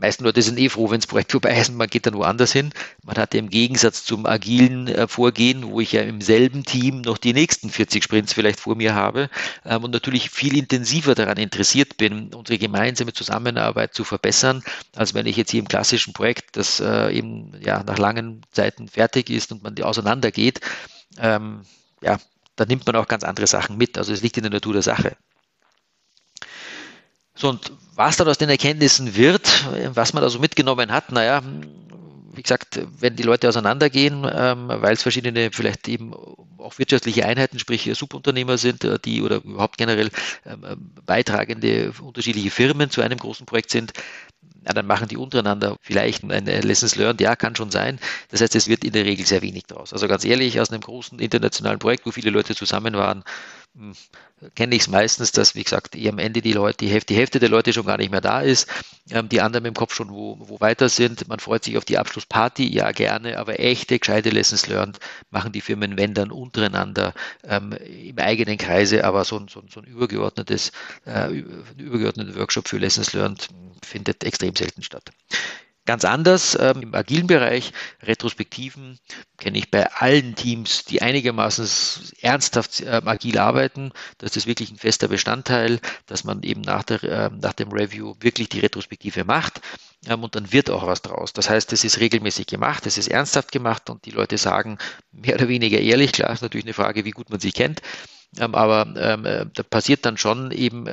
meisten 0.00 0.24
Leute 0.24 0.42
sind 0.42 0.58
eh 0.58 0.68
froh, 0.68 0.90
wenn 0.90 1.00
das 1.00 1.06
Projekt 1.06 1.32
vorbei 1.32 1.56
ist 1.60 1.70
und 1.70 1.76
man 1.76 1.88
geht 1.88 2.06
dann 2.06 2.14
woanders 2.14 2.52
hin. 2.52 2.70
Man 3.04 3.16
hat 3.16 3.34
im 3.34 3.50
Gegensatz 3.50 4.04
zum 4.04 4.26
agilen 4.26 4.88
äh, 4.88 5.06
Vorgehen, 5.06 5.70
wo 5.70 5.80
ich 5.80 5.92
ja 5.92 6.02
im 6.02 6.20
selben 6.20 6.64
Team 6.64 7.02
noch 7.02 7.18
die 7.18 7.32
nächsten 7.32 7.70
40 7.70 8.04
Sprints 8.04 8.32
vielleicht 8.32 8.60
vor 8.60 8.76
mir 8.76 8.94
habe 8.94 9.30
ähm, 9.64 9.84
und 9.84 9.92
natürlich 9.92 10.30
viel 10.30 10.56
intensiver 10.56 11.14
daran 11.14 11.38
interessiert 11.38 11.96
bin, 11.96 12.34
unsere 12.34 12.58
gemeinsame 12.58 13.12
Zusammenarbeit 13.12 13.94
zu 13.94 14.04
verbessern, 14.04 14.62
als 14.96 15.14
wenn 15.14 15.26
ich 15.26 15.36
jetzt 15.36 15.50
hier 15.50 15.60
im 15.60 15.68
klassischen 15.68 16.12
Projekt, 16.12 16.56
das 16.56 16.80
äh, 16.80 17.10
eben 17.16 17.52
ja 17.60 17.82
nach 17.84 17.98
langen 17.98 18.42
Zeiten 18.52 18.88
fertig 18.88 19.30
ist 19.30 19.52
und 19.52 19.62
man 19.62 19.74
die 19.74 19.84
auseinandergeht, 19.84 20.60
ähm, 21.18 21.62
ja, 22.02 22.18
da 22.56 22.64
nimmt 22.64 22.86
man 22.86 22.96
auch 22.96 23.08
ganz 23.08 23.24
andere 23.24 23.46
Sachen 23.46 23.76
mit. 23.76 23.96
Also 23.96 24.12
es 24.12 24.22
liegt 24.22 24.36
in 24.36 24.42
der 24.42 24.52
Natur 24.52 24.74
der 24.74 24.82
Sache. 24.82 25.16
So, 27.40 27.48
und 27.48 27.72
was 27.94 28.18
dann 28.18 28.28
aus 28.28 28.36
den 28.36 28.50
Erkenntnissen 28.50 29.16
wird, 29.16 29.48
was 29.94 30.12
man 30.12 30.22
da 30.22 30.28
so 30.28 30.38
mitgenommen 30.38 30.92
hat, 30.92 31.10
naja, 31.10 31.42
wie 32.34 32.42
gesagt, 32.42 32.80
wenn 32.98 33.16
die 33.16 33.22
Leute 33.22 33.48
auseinandergehen, 33.48 34.26
ähm, 34.30 34.68
weil 34.68 34.92
es 34.92 35.02
verschiedene 35.02 35.50
vielleicht 35.50 35.88
eben 35.88 36.12
auch 36.12 36.78
wirtschaftliche 36.78 37.24
Einheiten, 37.24 37.58
sprich 37.58 37.90
Subunternehmer 37.94 38.58
sind, 38.58 38.84
äh, 38.84 38.98
die 39.02 39.22
oder 39.22 39.36
überhaupt 39.36 39.78
generell 39.78 40.10
ähm, 40.44 40.92
beitragende 41.06 41.92
unterschiedliche 42.00 42.50
Firmen 42.50 42.90
zu 42.90 43.00
einem 43.00 43.18
großen 43.18 43.46
Projekt 43.46 43.70
sind, 43.70 43.94
ja, 44.66 44.74
dann 44.74 44.86
machen 44.86 45.08
die 45.08 45.16
untereinander 45.16 45.76
vielleicht 45.80 46.22
eine 46.22 46.60
Lessons 46.60 46.96
Learned, 46.96 47.20
ja, 47.20 47.34
kann 47.34 47.56
schon 47.56 47.70
sein. 47.70 47.98
Das 48.30 48.42
heißt, 48.42 48.54
es 48.54 48.68
wird 48.68 48.84
in 48.84 48.92
der 48.92 49.06
Regel 49.06 49.24
sehr 49.24 49.40
wenig 49.40 49.64
draus. 49.64 49.92
Also 49.92 50.06
ganz 50.06 50.24
ehrlich, 50.24 50.60
aus 50.60 50.70
einem 50.70 50.82
großen 50.82 51.18
internationalen 51.18 51.78
Projekt, 51.78 52.04
wo 52.04 52.10
viele 52.10 52.30
Leute 52.30 52.54
zusammen 52.54 52.94
waren, 52.94 53.24
kenne 54.56 54.74
ich 54.74 54.82
es 54.82 54.88
meistens, 54.88 55.32
dass, 55.32 55.54
wie 55.54 55.62
gesagt, 55.62 55.96
am 55.96 56.18
Ende 56.18 56.42
die 56.42 56.52
Leute, 56.52 56.78
die 56.78 56.88
Hälfte, 56.88 57.14
die 57.14 57.18
Hälfte 57.18 57.38
der 57.38 57.48
Leute 57.48 57.72
schon 57.72 57.86
gar 57.86 57.98
nicht 57.98 58.10
mehr 58.10 58.20
da 58.20 58.40
ist, 58.40 58.68
ähm, 59.10 59.28
die 59.28 59.40
anderen 59.40 59.64
im 59.64 59.74
Kopf 59.74 59.94
schon 59.94 60.10
wo, 60.10 60.36
wo 60.40 60.60
weiter 60.60 60.88
sind. 60.88 61.28
Man 61.28 61.38
freut 61.38 61.64
sich 61.64 61.78
auf 61.78 61.84
die 61.84 61.98
Abschlussparty, 61.98 62.68
ja 62.68 62.90
gerne, 62.90 63.38
aber 63.38 63.60
echte, 63.60 63.98
gescheite 63.98 64.30
Lessons 64.30 64.66
learned 64.66 64.98
machen 65.30 65.52
die 65.52 65.60
Firmen, 65.60 65.96
wenn 65.96 66.14
dann 66.14 66.32
untereinander 66.32 67.14
ähm, 67.44 67.72
im 67.72 68.18
eigenen 68.18 68.58
Kreise, 68.58 69.04
aber 69.04 69.24
so, 69.24 69.38
so, 69.48 69.62
so 69.72 69.80
ein 69.80 69.86
übergeordnetes, 69.86 70.72
äh, 71.06 71.30
übergeordneter 71.78 72.36
Workshop 72.36 72.68
für 72.68 72.78
Lessons 72.78 73.12
learned 73.12 73.48
findet 73.82 74.24
extrem 74.24 74.56
selten 74.56 74.82
statt. 74.82 75.10
Ganz 75.86 76.04
anders 76.04 76.56
ähm, 76.60 76.82
im 76.82 76.94
agilen 76.94 77.26
Bereich, 77.26 77.72
Retrospektiven 78.02 78.98
kenne 79.38 79.58
ich 79.58 79.70
bei 79.70 79.90
allen 79.90 80.34
Teams, 80.34 80.84
die 80.84 81.00
einigermaßen 81.00 81.66
ernsthaft 82.20 82.80
äh, 82.82 83.00
agil 83.04 83.38
arbeiten. 83.38 83.90
Da 84.18 84.26
ist 84.26 84.36
das 84.36 84.46
wirklich 84.46 84.70
ein 84.70 84.76
fester 84.76 85.08
Bestandteil, 85.08 85.80
dass 86.06 86.22
man 86.22 86.42
eben 86.42 86.60
nach, 86.60 86.82
der, 86.84 87.02
äh, 87.02 87.30
nach 87.40 87.54
dem 87.54 87.72
Review 87.72 88.14
wirklich 88.20 88.50
die 88.50 88.60
Retrospektive 88.60 89.24
macht 89.24 89.62
ähm, 90.06 90.22
und 90.22 90.34
dann 90.36 90.52
wird 90.52 90.68
auch 90.70 90.86
was 90.86 91.00
draus. 91.00 91.32
Das 91.32 91.48
heißt, 91.48 91.72
es 91.72 91.82
ist 91.82 91.98
regelmäßig 91.98 92.46
gemacht, 92.46 92.86
es 92.86 92.98
ist 92.98 93.08
ernsthaft 93.08 93.50
gemacht 93.50 93.88
und 93.88 94.04
die 94.04 94.10
Leute 94.10 94.36
sagen 94.36 94.76
mehr 95.12 95.34
oder 95.36 95.48
weniger 95.48 95.80
ehrlich, 95.80 96.12
klar 96.12 96.30
ist 96.32 96.42
natürlich 96.42 96.66
eine 96.66 96.74
Frage, 96.74 97.06
wie 97.06 97.10
gut 97.10 97.30
man 97.30 97.40
sie 97.40 97.52
kennt. 97.52 97.80
Ähm, 98.38 98.54
aber 98.54 98.94
ähm, 98.96 99.24
äh, 99.24 99.46
da 99.54 99.62
passiert 99.62 100.04
dann 100.06 100.16
schon 100.16 100.52
eben 100.52 100.86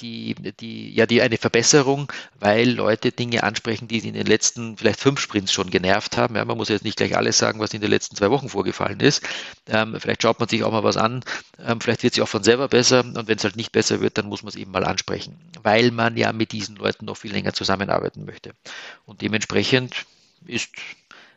die, 0.00 0.34
die, 0.34 0.92
ja, 0.92 1.06
die 1.06 1.22
eine 1.22 1.36
Verbesserung, 1.36 2.12
weil 2.38 2.70
Leute 2.70 3.12
Dinge 3.12 3.44
ansprechen, 3.44 3.88
die 3.88 4.00
sie 4.00 4.08
in 4.08 4.14
den 4.14 4.26
letzten 4.26 4.76
vielleicht 4.76 5.00
fünf 5.00 5.20
Sprints 5.20 5.52
schon 5.52 5.70
genervt 5.70 6.16
haben. 6.16 6.36
Ja, 6.36 6.44
man 6.44 6.56
muss 6.56 6.68
jetzt 6.68 6.84
nicht 6.84 6.96
gleich 6.96 7.16
alles 7.16 7.38
sagen, 7.38 7.60
was 7.60 7.72
in 7.74 7.80
den 7.80 7.90
letzten 7.90 8.16
zwei 8.16 8.30
Wochen 8.30 8.48
vorgefallen 8.48 9.00
ist. 9.00 9.22
Ähm, 9.68 9.96
vielleicht 9.98 10.22
schaut 10.22 10.40
man 10.40 10.48
sich 10.48 10.64
auch 10.64 10.72
mal 10.72 10.82
was 10.82 10.96
an. 10.96 11.24
Ähm, 11.58 11.80
vielleicht 11.80 12.02
wird 12.02 12.14
es 12.14 12.20
auch 12.20 12.28
von 12.28 12.42
selber 12.42 12.68
besser. 12.68 13.00
Und 13.04 13.28
wenn 13.28 13.38
es 13.38 13.44
halt 13.44 13.56
nicht 13.56 13.72
besser 13.72 14.00
wird, 14.00 14.18
dann 14.18 14.26
muss 14.26 14.42
man 14.42 14.48
es 14.48 14.56
eben 14.56 14.72
mal 14.72 14.84
ansprechen, 14.84 15.38
weil 15.62 15.90
man 15.90 16.16
ja 16.16 16.32
mit 16.32 16.52
diesen 16.52 16.76
Leuten 16.76 17.04
noch 17.04 17.16
viel 17.16 17.32
länger 17.32 17.52
zusammenarbeiten 17.52 18.24
möchte. 18.24 18.52
Und 19.04 19.22
dementsprechend 19.22 20.06
ist, 20.46 20.70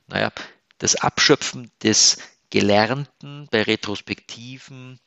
naja, 0.08 0.32
das 0.80 0.96
Abschöpfen 0.96 1.72
des 1.84 2.18
Gelernten 2.50 3.48
bei 3.52 3.62
Retrospektiven, 3.62 5.00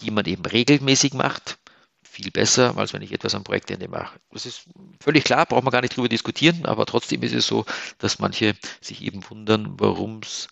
die 0.00 0.10
man 0.10 0.24
eben 0.24 0.44
regelmäßig 0.44 1.12
macht, 1.12 1.58
viel 2.22 2.30
besser, 2.30 2.76
als 2.76 2.92
wenn 2.92 3.02
ich 3.02 3.12
etwas 3.12 3.34
am 3.34 3.44
Projektende 3.44 3.88
mache. 3.88 4.18
Das 4.32 4.46
ist 4.46 4.64
völlig 5.00 5.24
klar, 5.24 5.46
braucht 5.46 5.64
man 5.64 5.72
gar 5.72 5.80
nicht 5.80 5.96
drüber 5.96 6.08
diskutieren, 6.08 6.66
aber 6.66 6.86
trotzdem 6.86 7.22
ist 7.22 7.34
es 7.34 7.46
so, 7.46 7.64
dass 7.98 8.18
manche 8.18 8.54
sich 8.80 9.02
eben 9.02 9.28
wundern, 9.28 9.74
warum 9.78 10.20
es 10.22 10.48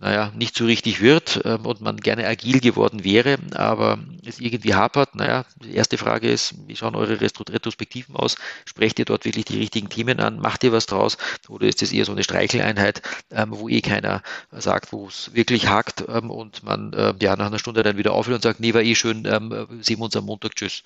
naja, 0.00 0.32
nicht 0.34 0.56
so 0.56 0.64
richtig 0.64 1.02
wird 1.02 1.42
ähm, 1.44 1.66
und 1.66 1.82
man 1.82 1.98
gerne 1.98 2.26
agil 2.26 2.60
geworden 2.60 3.04
wäre, 3.04 3.36
aber 3.54 3.98
es 4.24 4.40
irgendwie 4.40 4.74
hapert. 4.74 5.14
Naja, 5.14 5.44
die 5.56 5.74
erste 5.74 5.98
Frage 5.98 6.30
ist, 6.30 6.54
wie 6.66 6.76
schauen 6.76 6.94
eure 6.94 7.20
Retrospektiven 7.20 8.16
aus? 8.16 8.36
Sprecht 8.64 8.98
ihr 8.98 9.04
dort 9.04 9.26
wirklich 9.26 9.44
die 9.44 9.58
richtigen 9.58 9.90
Themen 9.90 10.20
an? 10.20 10.38
Macht 10.38 10.64
ihr 10.64 10.72
was 10.72 10.86
draus? 10.86 11.18
Oder 11.48 11.66
ist 11.66 11.82
es 11.82 11.92
eher 11.92 12.06
so 12.06 12.12
eine 12.12 12.24
Streicheleinheit, 12.24 13.02
ähm, 13.30 13.50
wo 13.50 13.68
eh 13.68 13.82
keiner 13.82 14.22
sagt, 14.50 14.92
wo 14.92 15.06
es 15.06 15.34
wirklich 15.34 15.68
hakt 15.68 16.04
ähm, 16.08 16.30
und 16.30 16.62
man 16.62 16.94
äh, 16.94 17.14
ja 17.20 17.36
nach 17.36 17.46
einer 17.46 17.58
Stunde 17.58 17.82
dann 17.82 17.98
wieder 17.98 18.12
aufhört 18.12 18.36
und 18.36 18.42
sagt, 18.42 18.60
nee, 18.60 18.72
war 18.72 18.82
eh 18.82 18.94
schön, 18.94 19.26
ähm, 19.26 19.66
sehen 19.82 19.98
wir 19.98 20.04
uns 20.06 20.16
am 20.16 20.24
Montag, 20.24 20.56
tschüss. 20.56 20.82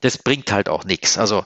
Das 0.00 0.18
bringt 0.18 0.52
halt 0.52 0.68
auch 0.68 0.84
nichts. 0.84 1.16
Also 1.16 1.44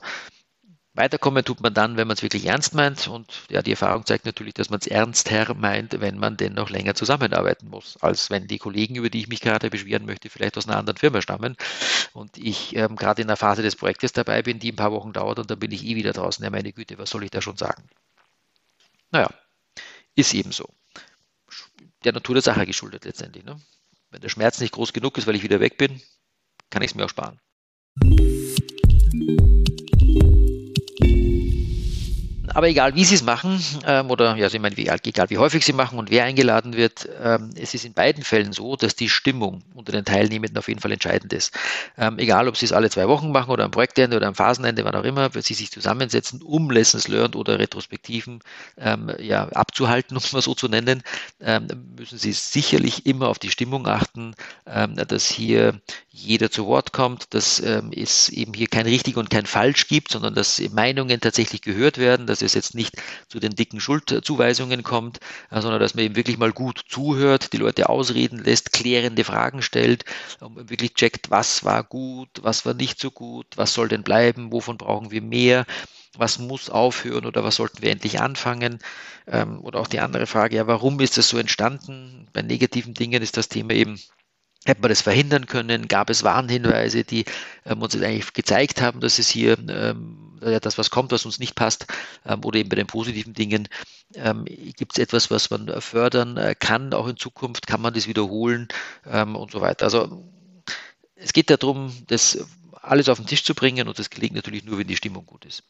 Weiterkommen 0.94 1.42
tut 1.42 1.62
man 1.62 1.72
dann, 1.72 1.96
wenn 1.96 2.06
man 2.06 2.16
es 2.16 2.22
wirklich 2.22 2.44
ernst 2.44 2.74
meint. 2.74 3.08
Und 3.08 3.26
ja, 3.48 3.62
die 3.62 3.70
Erfahrung 3.70 4.04
zeigt 4.04 4.26
natürlich, 4.26 4.52
dass 4.52 4.68
man 4.68 4.78
es 4.78 4.86
ernster 4.86 5.54
meint, 5.54 5.98
wenn 6.00 6.18
man 6.18 6.36
denn 6.36 6.52
noch 6.52 6.68
länger 6.68 6.94
zusammenarbeiten 6.94 7.68
muss, 7.68 7.96
als 8.02 8.28
wenn 8.28 8.46
die 8.46 8.58
Kollegen, 8.58 8.96
über 8.96 9.08
die 9.08 9.20
ich 9.20 9.28
mich 9.28 9.40
gerade 9.40 9.70
beschweren 9.70 10.04
möchte, 10.04 10.28
vielleicht 10.28 10.58
aus 10.58 10.68
einer 10.68 10.76
anderen 10.76 10.98
Firma 10.98 11.22
stammen. 11.22 11.56
Und 12.12 12.36
ich 12.36 12.76
ähm, 12.76 12.96
gerade 12.96 13.22
in 13.22 13.28
der 13.28 13.38
Phase 13.38 13.62
des 13.62 13.76
Projektes 13.76 14.12
dabei 14.12 14.42
bin, 14.42 14.58
die 14.58 14.70
ein 14.70 14.76
paar 14.76 14.92
Wochen 14.92 15.14
dauert 15.14 15.38
und 15.38 15.50
dann 15.50 15.58
bin 15.58 15.70
ich 15.70 15.86
eh 15.86 15.96
wieder 15.96 16.12
draußen. 16.12 16.44
Ja, 16.44 16.50
meine 16.50 16.72
Güte, 16.74 16.98
was 16.98 17.08
soll 17.08 17.24
ich 17.24 17.30
da 17.30 17.40
schon 17.40 17.56
sagen? 17.56 17.84
Naja, 19.10 19.30
ist 20.14 20.34
eben 20.34 20.52
so. 20.52 20.68
Der 22.04 22.12
Natur 22.12 22.34
der 22.34 22.42
Sache 22.42 22.66
geschuldet 22.66 23.06
letztendlich. 23.06 23.44
Ne? 23.44 23.58
Wenn 24.10 24.20
der 24.20 24.28
Schmerz 24.28 24.60
nicht 24.60 24.72
groß 24.72 24.92
genug 24.92 25.16
ist, 25.16 25.26
weil 25.26 25.36
ich 25.36 25.42
wieder 25.42 25.60
weg 25.60 25.78
bin, 25.78 26.02
kann 26.68 26.82
ich 26.82 26.90
es 26.90 26.94
mir 26.94 27.06
auch 27.06 27.08
sparen. 27.08 27.40
Aber 32.48 32.68
egal, 32.68 32.94
wie 32.94 33.04
sie 33.04 33.14
es 33.14 33.22
machen, 33.22 33.62
ähm, 33.86 34.10
oder 34.10 34.36
ja, 34.36 34.44
also 34.44 34.56
ich 34.56 34.62
meine, 34.62 34.76
egal, 34.76 34.98
egal 35.04 35.30
wie 35.30 35.38
häufig 35.38 35.64
sie 35.64 35.72
machen 35.72 35.98
und 35.98 36.10
wer 36.10 36.24
eingeladen 36.24 36.76
wird, 36.76 37.08
ähm, 37.22 37.50
es 37.56 37.74
ist 37.74 37.84
in 37.84 37.92
beiden 37.92 38.24
Fällen 38.24 38.52
so, 38.52 38.76
dass 38.76 38.96
die 38.96 39.08
Stimmung 39.08 39.62
unter 39.74 39.92
den 39.92 40.04
Teilnehmenden 40.04 40.58
auf 40.58 40.68
jeden 40.68 40.80
Fall 40.80 40.92
entscheidend 40.92 41.32
ist. 41.32 41.54
Ähm, 41.96 42.18
egal, 42.18 42.48
ob 42.48 42.56
sie 42.56 42.64
es 42.64 42.72
alle 42.72 42.90
zwei 42.90 43.08
Wochen 43.08 43.30
machen 43.30 43.50
oder 43.50 43.64
am 43.64 43.70
Projektende 43.70 44.16
oder 44.16 44.26
am 44.26 44.34
Phasenende, 44.34 44.84
wann 44.84 44.94
auch 44.94 45.04
immer, 45.04 45.34
wenn 45.34 45.42
sie 45.42 45.54
sich 45.54 45.70
zusammensetzen, 45.70 46.42
um 46.42 46.70
Lessons 46.70 47.08
Learned 47.08 47.36
oder 47.36 47.58
Retrospektiven 47.58 48.40
ähm, 48.76 49.12
ja, 49.18 49.48
abzuhalten, 49.48 50.16
um 50.16 50.22
es 50.22 50.32
mal 50.32 50.42
so 50.42 50.54
zu 50.54 50.68
nennen, 50.68 51.02
ähm, 51.40 51.68
müssen 51.96 52.18
sie 52.18 52.32
sicherlich 52.32 53.06
immer 53.06 53.28
auf 53.28 53.38
die 53.38 53.50
Stimmung 53.50 53.86
achten, 53.86 54.34
ähm, 54.66 54.96
dass 54.96 55.26
hier 55.26 55.80
jeder 56.14 56.50
zu 56.50 56.66
Wort 56.66 56.92
kommt, 56.92 57.32
dass 57.32 57.58
es 57.58 58.28
eben 58.28 58.52
hier 58.52 58.66
kein 58.66 58.84
richtig 58.84 59.16
und 59.16 59.30
kein 59.30 59.46
falsch 59.46 59.88
gibt, 59.88 60.12
sondern 60.12 60.34
dass 60.34 60.60
Meinungen 60.70 61.20
tatsächlich 61.20 61.62
gehört 61.62 61.96
werden, 61.96 62.26
dass 62.26 62.42
es 62.42 62.52
jetzt 62.52 62.74
nicht 62.74 62.96
zu 63.28 63.40
den 63.40 63.54
dicken 63.54 63.80
Schuldzuweisungen 63.80 64.82
kommt, 64.82 65.20
äh, 65.50 65.60
sondern 65.62 65.80
dass 65.80 65.94
man 65.94 66.04
eben 66.04 66.16
wirklich 66.16 66.36
mal 66.36 66.52
gut 66.52 66.82
zuhört, 66.86 67.54
die 67.54 67.56
Leute 67.56 67.88
ausreden 67.88 68.38
lässt, 68.44 68.72
klärende 68.72 69.24
Fragen 69.24 69.62
stellt, 69.62 70.04
wirklich 70.40 70.94
checkt, 70.94 71.30
was 71.30 71.64
war 71.64 71.82
gut, 71.82 72.28
was 72.42 72.66
war 72.66 72.74
nicht 72.74 73.00
so 73.00 73.10
gut, 73.10 73.46
was 73.56 73.72
soll 73.72 73.88
denn 73.88 74.02
bleiben, 74.02 74.52
wovon 74.52 74.76
brauchen 74.76 75.10
wir 75.10 75.22
mehr 75.22 75.64
was 76.18 76.38
muss 76.38 76.68
aufhören 76.68 77.24
oder 77.24 77.42
was 77.42 77.56
sollten 77.56 77.80
wir 77.80 77.90
endlich 77.90 78.20
anfangen? 78.20 78.80
Ähm, 79.26 79.60
oder 79.62 79.80
auch 79.80 79.86
die 79.86 80.00
andere 80.00 80.26
Frage, 80.26 80.56
ja, 80.56 80.66
warum 80.66 81.00
ist 81.00 81.16
das 81.16 81.28
so 81.28 81.38
entstanden? 81.38 82.28
Bei 82.34 82.42
negativen 82.42 82.92
Dingen 82.92 83.22
ist 83.22 83.38
das 83.38 83.48
Thema 83.48 83.72
eben 83.72 83.98
Hätte 84.64 84.80
man 84.80 84.90
das 84.90 85.00
verhindern 85.00 85.46
können? 85.46 85.88
Gab 85.88 86.08
es 86.08 86.22
Warnhinweise, 86.22 87.02
die 87.02 87.24
ähm, 87.66 87.82
uns 87.82 87.96
eigentlich 87.96 88.32
gezeigt 88.32 88.80
haben, 88.80 89.00
dass 89.00 89.18
es 89.18 89.28
hier 89.28 89.58
ähm, 89.68 90.38
das 90.40 90.78
was 90.78 90.90
kommt, 90.90 91.12
was 91.12 91.24
uns 91.24 91.38
nicht 91.38 91.54
passt? 91.54 91.86
Ähm, 92.26 92.44
oder 92.44 92.58
eben 92.58 92.68
bei 92.68 92.76
den 92.76 92.86
positiven 92.86 93.34
Dingen 93.34 93.68
ähm, 94.14 94.44
gibt 94.44 94.92
es 94.92 94.98
etwas, 94.98 95.30
was 95.30 95.50
man 95.50 95.68
fördern 95.80 96.36
äh, 96.36 96.54
kann, 96.58 96.94
auch 96.94 97.08
in 97.08 97.16
Zukunft? 97.16 97.66
Kann 97.66 97.80
man 97.80 97.94
das 97.94 98.06
wiederholen 98.06 98.68
ähm, 99.10 99.34
und 99.34 99.50
so 99.50 99.60
weiter? 99.60 99.84
Also 99.84 100.24
es 101.16 101.32
geht 101.32 101.50
darum, 101.50 101.92
das 102.06 102.38
alles 102.82 103.08
auf 103.08 103.18
den 103.18 103.26
Tisch 103.26 103.44
zu 103.44 103.54
bringen 103.54 103.88
und 103.88 103.98
das 103.98 104.10
gelingt 104.10 104.34
natürlich 104.34 104.64
nur, 104.64 104.78
wenn 104.78 104.86
die 104.86 104.96
Stimmung 104.96 105.24
gut 105.24 105.44
ist. 105.44 105.62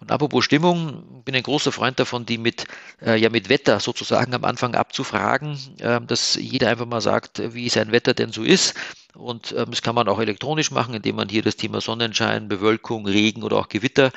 Und 0.00 0.10
apropos 0.10 0.44
Stimmung, 0.44 1.22
bin 1.24 1.34
ein 1.34 1.42
großer 1.42 1.72
Freund 1.72 2.00
davon, 2.00 2.24
die 2.24 2.38
mit, 2.38 2.66
äh, 3.02 3.16
ja, 3.16 3.28
mit 3.28 3.48
Wetter 3.48 3.80
sozusagen 3.80 4.34
am 4.34 4.44
Anfang 4.44 4.74
abzufragen, 4.74 5.58
äh, 5.78 6.00
dass 6.00 6.36
jeder 6.36 6.70
einfach 6.70 6.86
mal 6.86 7.00
sagt, 7.00 7.54
wie 7.54 7.68
sein 7.68 7.92
Wetter 7.92 8.14
denn 8.14 8.32
so 8.32 8.42
ist. 8.42 8.74
Und 9.14 9.52
ähm, 9.52 9.66
das 9.70 9.82
kann 9.82 9.94
man 9.94 10.08
auch 10.08 10.18
elektronisch 10.18 10.70
machen, 10.70 10.94
indem 10.94 11.16
man 11.16 11.28
hier 11.28 11.42
das 11.42 11.56
Thema 11.56 11.80
Sonnenschein, 11.80 12.48
Bewölkung, 12.48 13.06
Regen 13.06 13.42
oder 13.42 13.58
auch 13.58 13.68
Gewitter 13.68 14.10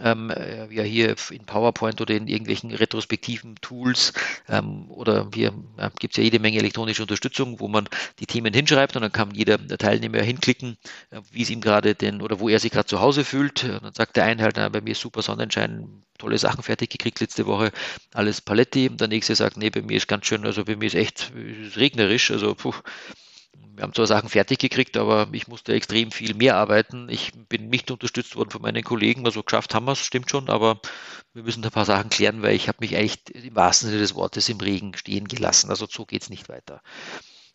ähm, 0.00 0.30
äh, 0.30 0.72
ja 0.72 0.82
hier 0.82 1.14
in 1.30 1.44
PowerPoint 1.44 2.00
oder 2.00 2.14
in 2.14 2.28
irgendwelchen 2.28 2.72
retrospektiven 2.72 3.56
Tools 3.60 4.12
ähm, 4.48 4.90
oder 4.90 5.30
hier 5.34 5.52
äh, 5.76 5.90
gibt 5.98 6.14
es 6.14 6.18
ja 6.18 6.24
jede 6.24 6.38
Menge 6.38 6.58
elektronische 6.58 7.02
Unterstützung, 7.02 7.60
wo 7.60 7.68
man 7.68 7.88
die 8.20 8.26
Themen 8.26 8.52
hinschreibt 8.52 8.96
und 8.96 9.02
dann 9.02 9.12
kann 9.12 9.34
jeder 9.34 9.58
Teilnehmer 9.66 10.22
hinklicken, 10.22 10.76
äh, 11.10 11.20
wie 11.30 11.42
es 11.42 11.50
ihm 11.50 11.60
gerade 11.60 11.94
denn 11.94 12.22
oder 12.22 12.40
wo 12.40 12.48
er 12.48 12.58
sich 12.58 12.72
gerade 12.72 12.86
zu 12.86 13.00
Hause 13.00 13.24
fühlt. 13.24 13.64
Und 13.64 13.82
dann 13.82 13.94
sagt 13.94 14.16
der 14.16 14.24
eine 14.24 14.42
halt, 14.42 14.56
na, 14.56 14.68
bei 14.68 14.80
mir 14.80 14.92
ist 14.92 15.00
super 15.00 15.22
Sonnenschein, 15.22 16.02
tolle 16.18 16.38
Sachen 16.38 16.62
fertig 16.62 16.90
gekriegt 16.90 17.20
letzte 17.20 17.46
Woche, 17.46 17.72
alles 18.12 18.40
Paletti. 18.40 18.90
Der 18.90 19.08
nächste 19.08 19.34
sagt, 19.34 19.56
nee, 19.56 19.70
bei 19.70 19.82
mir 19.82 19.96
ist 19.96 20.08
ganz 20.08 20.26
schön, 20.26 20.44
also 20.44 20.64
bei 20.64 20.76
mir 20.76 20.86
ist 20.86 20.94
echt 20.94 21.32
ist 21.34 21.76
regnerisch, 21.76 22.30
also 22.30 22.54
puh, 22.54 22.74
wir 23.76 23.82
haben 23.82 23.92
zwar 23.92 24.06
Sachen 24.06 24.30
fertig 24.30 24.58
gekriegt, 24.58 24.96
aber 24.96 25.28
ich 25.32 25.48
musste 25.48 25.74
extrem 25.74 26.10
viel 26.10 26.34
mehr 26.34 26.56
arbeiten. 26.56 27.08
Ich 27.10 27.32
bin 27.48 27.68
nicht 27.68 27.90
unterstützt 27.90 28.34
worden 28.34 28.50
von 28.50 28.62
meinen 28.62 28.82
Kollegen, 28.82 29.26
also 29.26 29.42
geschafft 29.42 29.74
haben 29.74 29.84
wir 29.84 29.92
es, 29.92 29.98
stimmt 29.98 30.30
schon, 30.30 30.48
aber 30.48 30.80
wir 31.34 31.42
müssen 31.42 31.62
ein 31.62 31.70
paar 31.70 31.84
Sachen 31.84 32.08
klären, 32.08 32.42
weil 32.42 32.54
ich 32.54 32.68
habe 32.68 32.78
mich 32.80 32.96
eigentlich 32.96 33.18
im 33.44 33.54
wahrsten 33.54 33.90
Sinne 33.90 34.00
des 34.00 34.14
Wortes 34.14 34.48
im 34.48 34.58
Regen 34.58 34.96
stehen 34.96 35.28
gelassen. 35.28 35.68
Also 35.68 35.86
so 35.90 36.06
geht 36.06 36.22
es 36.22 36.30
nicht 36.30 36.48
weiter. 36.48 36.80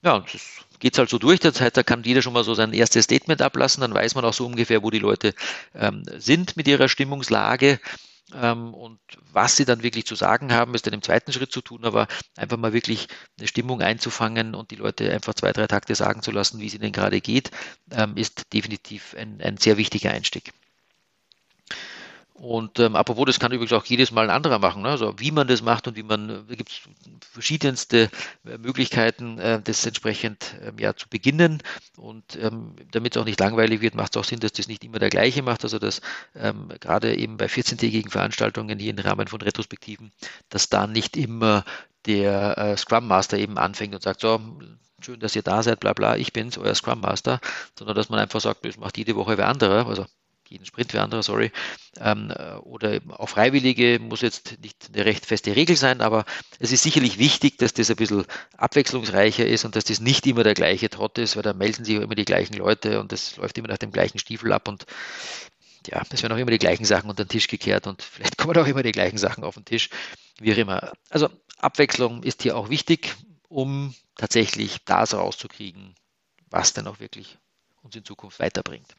Ja, 0.04 0.16
und 0.16 0.32
das 0.34 0.42
geht 0.80 0.98
halt 0.98 1.10
so 1.10 1.18
durch. 1.18 1.40
Das 1.40 1.60
heißt, 1.60 1.78
da 1.78 1.84
kann 1.84 2.04
jeder 2.04 2.22
schon 2.22 2.34
mal 2.34 2.44
so 2.44 2.54
sein 2.54 2.74
erstes 2.74 3.06
Statement 3.06 3.42
ablassen, 3.42 3.82
dann 3.82 3.94
weiß 3.94 4.16
man 4.16 4.26
auch 4.26 4.34
so 4.34 4.46
ungefähr, 4.46 4.84
wo 4.84 4.92
die 4.92 5.00
Leute 5.00 5.34
ähm, 5.74 6.04
sind 6.18 6.56
mit 6.56 6.68
ihrer 6.68 6.88
Stimmungslage. 6.88 7.80
Ähm, 8.34 8.74
und 8.74 9.00
was 9.32 9.56
sie 9.56 9.66
dann 9.66 9.84
wirklich 9.84 10.06
zu 10.06 10.16
sagen 10.16 10.54
haben, 10.54 10.74
ist 10.76 10.86
dann 10.88 10.94
im 10.94 11.02
zweiten 11.02 11.34
Schritt 11.34 11.52
zu 11.52 11.62
tun, 11.62 11.86
aber 11.86 12.08
einfach 12.36 12.58
mal 12.58 12.74
wirklich 12.74 13.08
eine 13.38 13.48
Stimmung 13.48 13.82
einzufangen 13.82 14.56
und 14.56 14.72
die 14.72 14.76
Leute 14.76 15.12
einfach 15.12 15.34
zwei, 15.34 15.52
drei 15.52 15.68
Takte 15.68 15.96
sagen 15.96 16.22
zu 16.22 16.32
lassen, 16.32 16.60
wie 16.60 16.68
es 16.68 16.76
ihnen 16.76 16.92
gerade 16.92 17.22
geht, 17.22 17.52
ähm, 17.92 18.18
ist 18.18 18.54
definitiv 18.54 19.16
ein, 19.18 19.42
ein 19.42 19.58
sehr 19.58 19.78
wichtiger 19.78 20.12
Einstieg. 20.12 20.54
Und 22.42 22.80
ähm, 22.80 22.96
apropos, 22.96 23.28
das 23.28 23.40
kann 23.40 23.52
übrigens 23.52 23.72
auch 23.72 23.86
jedes 23.86 24.12
Mal 24.12 24.24
ein 24.24 24.36
anderer 24.36 24.58
machen. 24.58 24.82
Ne? 24.82 24.90
Also 24.90 25.14
wie 25.20 25.30
man 25.30 25.48
das 25.48 25.62
macht 25.62 25.88
und 25.88 25.96
wie 25.96 26.02
man, 26.02 26.28
da 26.28 26.56
gibt 26.56 26.72
es 26.72 26.82
verschiedenste 27.32 28.10
äh, 28.46 28.58
Möglichkeiten, 28.58 29.38
äh, 29.38 29.62
das 29.62 29.86
entsprechend 29.86 30.56
ähm, 30.64 30.80
ja, 30.80 30.96
zu 30.96 31.08
beginnen. 31.08 31.62
Und 31.98 32.40
ähm, 32.42 32.76
damit 32.90 33.16
es 33.16 33.22
auch 33.22 33.26
nicht 33.26 33.40
langweilig 33.40 33.82
wird, 33.82 33.94
macht 33.94 34.16
es 34.16 34.20
auch 34.20 34.26
Sinn, 34.26 34.40
dass 34.40 34.54
das 34.54 34.68
nicht 34.68 34.84
immer 34.84 34.98
der 34.98 35.12
gleiche 35.12 35.44
macht. 35.44 35.64
Also 35.64 35.78
dass 35.78 36.02
ähm, 36.34 36.70
gerade 36.80 37.16
eben 37.16 37.38
bei 37.38 37.46
14-tägigen 37.46 38.10
Veranstaltungen 38.10 38.80
hier 38.80 38.90
im 38.90 38.98
Rahmen 38.98 39.28
von 39.28 39.42
Retrospektiven, 39.42 40.12
dass 40.50 40.68
da 40.68 40.88
nicht 40.88 41.18
immer 41.18 41.64
der 42.08 42.58
äh, 42.58 42.76
Scrum 42.76 43.06
Master 43.06 43.38
eben 43.38 43.60
anfängt 43.60 43.94
und 43.94 44.02
sagt, 44.02 44.22
so, 44.22 44.42
schön, 45.00 45.20
dass 45.20 45.36
ihr 45.36 45.44
da 45.44 45.62
seid, 45.62 45.80
bla 45.80 45.94
bla, 45.94 46.18
ich 46.18 46.34
bin's, 46.34 46.58
euer 46.58 46.74
Scrum 46.74 47.02
Master, 47.02 47.40
sondern 47.78 47.96
dass 47.96 48.10
man 48.10 48.18
einfach 48.18 48.42
sagt, 48.42 48.66
das 48.66 48.78
macht 48.78 48.98
jede 48.98 49.16
Woche 49.16 49.38
wer 49.38 49.48
andere, 49.48 49.86
also 49.86 50.08
jeden 50.52 50.66
Sprint 50.66 50.92
für 50.92 51.02
andere, 51.02 51.24
sorry, 51.24 51.52
ähm, 52.00 52.32
äh, 52.36 52.56
oder 52.56 53.00
auch 53.10 53.30
Freiwillige, 53.30 54.00
muss 54.00 54.22
jetzt 54.22 54.62
nicht 54.62 54.90
eine 54.94 55.06
recht 55.06 55.26
feste 55.26 55.56
Regel 55.56 55.78
sein, 55.78 56.02
aber 56.02 56.26
es 56.60 56.72
ist 56.72 56.84
sicherlich 56.84 57.18
wichtig, 57.18 57.58
dass 57.58 57.74
das 57.74 57.90
ein 57.90 57.96
bisschen 57.96 58.26
abwechslungsreicher 58.58 59.48
ist 59.48 59.66
und 59.66 59.76
dass 59.76 59.86
das 59.86 60.02
nicht 60.02 60.28
immer 60.28 60.44
der 60.44 60.54
gleiche 60.54 60.90
Trott 60.90 61.18
ist, 61.18 61.36
weil 61.36 61.44
da 61.44 61.54
melden 61.54 61.86
sich 61.86 61.96
immer 61.96 62.16
die 62.16 62.26
gleichen 62.26 62.56
Leute 62.56 63.00
und 63.00 63.12
das 63.12 63.38
läuft 63.38 63.58
immer 63.58 63.70
nach 63.70 63.78
dem 63.78 63.92
gleichen 63.92 64.20
Stiefel 64.20 64.52
ab 64.52 64.68
und 64.68 64.86
ja, 65.88 66.04
es 66.12 66.22
werden 66.22 66.34
auch 66.34 66.42
immer 66.42 66.52
die 66.52 66.60
gleichen 66.60 66.86
Sachen 66.86 67.10
unter 67.10 67.24
den 67.24 67.30
Tisch 67.30 67.48
gekehrt 67.48 67.88
und 67.88 68.02
vielleicht 68.04 68.38
kommen 68.38 68.58
auch 68.58 68.68
immer 68.68 68.84
die 68.84 68.92
gleichen 68.92 69.18
Sachen 69.18 69.44
auf 69.44 69.56
den 69.56 69.66
Tisch, 69.66 69.90
wie 70.40 70.54
auch 70.54 70.58
immer. 70.58 70.92
Also 71.10 71.30
Abwechslung 71.58 72.24
ist 72.24 72.44
hier 72.44 72.58
auch 72.58 72.70
wichtig, 72.70 73.16
um 73.48 73.96
tatsächlich 74.18 74.80
das 74.86 75.14
rauszukriegen, 75.14 75.96
was 76.50 76.74
denn 76.74 76.88
auch 76.88 77.00
wirklich 77.00 77.38
uns 77.82 77.96
in 77.96 78.06
Zukunft 78.06 78.40
weiterbringt. 78.40 78.96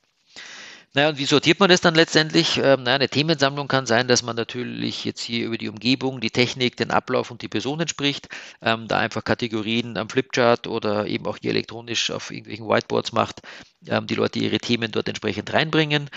Naja, 0.95 1.09
und 1.09 1.17
wie 1.19 1.25
sortiert 1.25 1.59
man 1.59 1.71
das 1.71 1.81
dann 1.81 1.95
letztendlich? 1.95 2.59
Ähm, 2.59 2.83
naja, 2.83 2.97
eine 2.97 3.09
Themensammlung 3.09 3.67
kann 3.67 3.87
sein, 3.87 4.09
dass 4.09 4.23
man 4.23 4.37
natürlich 4.37 5.05
jetzt 5.07 5.23
hier 5.23 5.47
über 5.47 5.57
die 5.57 5.69
Umgebung, 5.71 6.21
die 6.21 6.31
Technik, 6.31 6.77
den 6.77 6.91
Ablauf 6.91 7.31
und 7.31 7.41
die 7.41 7.49
Personen 7.49 7.89
spricht, 7.89 8.29
ähm, 8.61 8.89
da 8.89 8.99
einfach 8.99 9.25
Kategorien 9.25 9.97
am 9.97 10.11
Flipchart 10.11 10.67
oder 10.67 11.07
eben 11.07 11.27
auch 11.27 11.39
hier 11.41 11.51
elektronisch 11.51 12.11
auf 12.11 12.31
irgendwelchen 12.31 12.69
Whiteboards 12.69 13.13
macht, 13.13 13.41
ähm, 13.87 14.07
die 14.07 14.15
Leute 14.15 14.39
ihre 14.39 14.59
Themen 14.59 14.93
dort 14.93 15.09
entsprechend 15.09 15.51
reinbringen. 15.55 16.11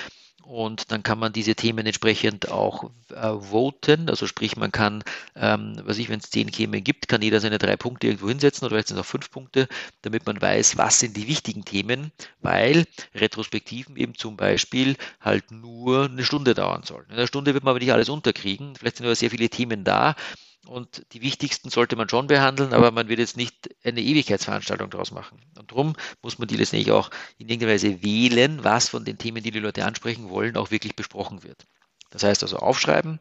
Und 0.45 0.91
dann 0.91 1.03
kann 1.03 1.19
man 1.19 1.33
diese 1.33 1.55
Themen 1.55 1.85
entsprechend 1.85 2.49
auch 2.49 2.91
äh, 3.09 3.33
voten. 3.39 4.09
Also 4.09 4.27
sprich, 4.27 4.55
man 4.57 4.71
kann, 4.71 5.03
ähm, 5.35 5.75
was 5.83 5.97
ich, 5.97 6.09
wenn 6.09 6.19
es 6.19 6.29
zehn 6.29 6.51
Themen 6.51 6.83
gibt, 6.83 7.07
kann 7.07 7.21
jeder 7.21 7.39
seine 7.39 7.57
drei 7.57 7.75
Punkte 7.75 8.07
irgendwo 8.07 8.29
hinsetzen 8.29 8.65
oder 8.65 8.75
vielleicht 8.75 8.89
sind 8.89 8.97
es 8.97 9.03
auch 9.03 9.09
fünf 9.09 9.31
Punkte, 9.31 9.67
damit 10.03 10.25
man 10.25 10.41
weiß, 10.41 10.77
was 10.77 10.99
sind 10.99 11.17
die 11.17 11.27
wichtigen 11.27 11.65
Themen, 11.65 12.11
weil 12.41 12.85
Retrospektiven 13.15 13.97
eben 13.97 14.15
zum 14.15 14.37
Beispiel 14.37 14.95
halt 15.19 15.51
nur 15.51 16.05
eine 16.05 16.23
Stunde 16.23 16.53
dauern 16.53 16.83
sollen. 16.83 17.05
In 17.09 17.15
einer 17.15 17.27
Stunde 17.27 17.53
wird 17.53 17.63
man 17.63 17.71
aber 17.71 17.79
nicht 17.79 17.93
alles 17.93 18.09
unterkriegen. 18.09 18.75
Vielleicht 18.75 18.97
sind 18.97 19.05
aber 19.05 19.15
sehr 19.15 19.31
viele 19.31 19.49
Themen 19.49 19.83
da 19.83 20.15
und 20.67 21.05
die 21.13 21.21
wichtigsten 21.21 21.69
sollte 21.69 21.95
man 21.95 22.09
schon 22.09 22.27
behandeln, 22.27 22.73
aber 22.73 22.91
man 22.91 23.07
wird 23.07 23.19
jetzt 23.19 23.37
nicht 23.37 23.69
eine 23.83 24.01
Ewigkeitsveranstaltung 24.01 24.89
daraus 24.89 25.11
machen. 25.11 25.39
Und 25.57 25.71
darum 25.71 25.95
muss 26.21 26.39
man 26.39 26.47
die 26.47 26.57
letztendlich 26.57 26.91
auch 26.91 27.09
in 27.37 27.47
irgendeiner 27.47 27.73
Weise 27.73 28.03
wählen, 28.03 28.63
was 28.63 28.89
von 28.89 29.05
den 29.05 29.17
Themen, 29.17 29.43
die 29.43 29.51
die 29.51 29.59
Leute 29.59 29.85
ansprechen 29.85 30.29
wollen, 30.29 30.57
auch 30.57 30.71
wirklich 30.71 30.95
besprochen 30.95 31.43
wird. 31.43 31.65
Das 32.09 32.23
heißt 32.23 32.43
also 32.43 32.57
aufschreiben, 32.57 33.19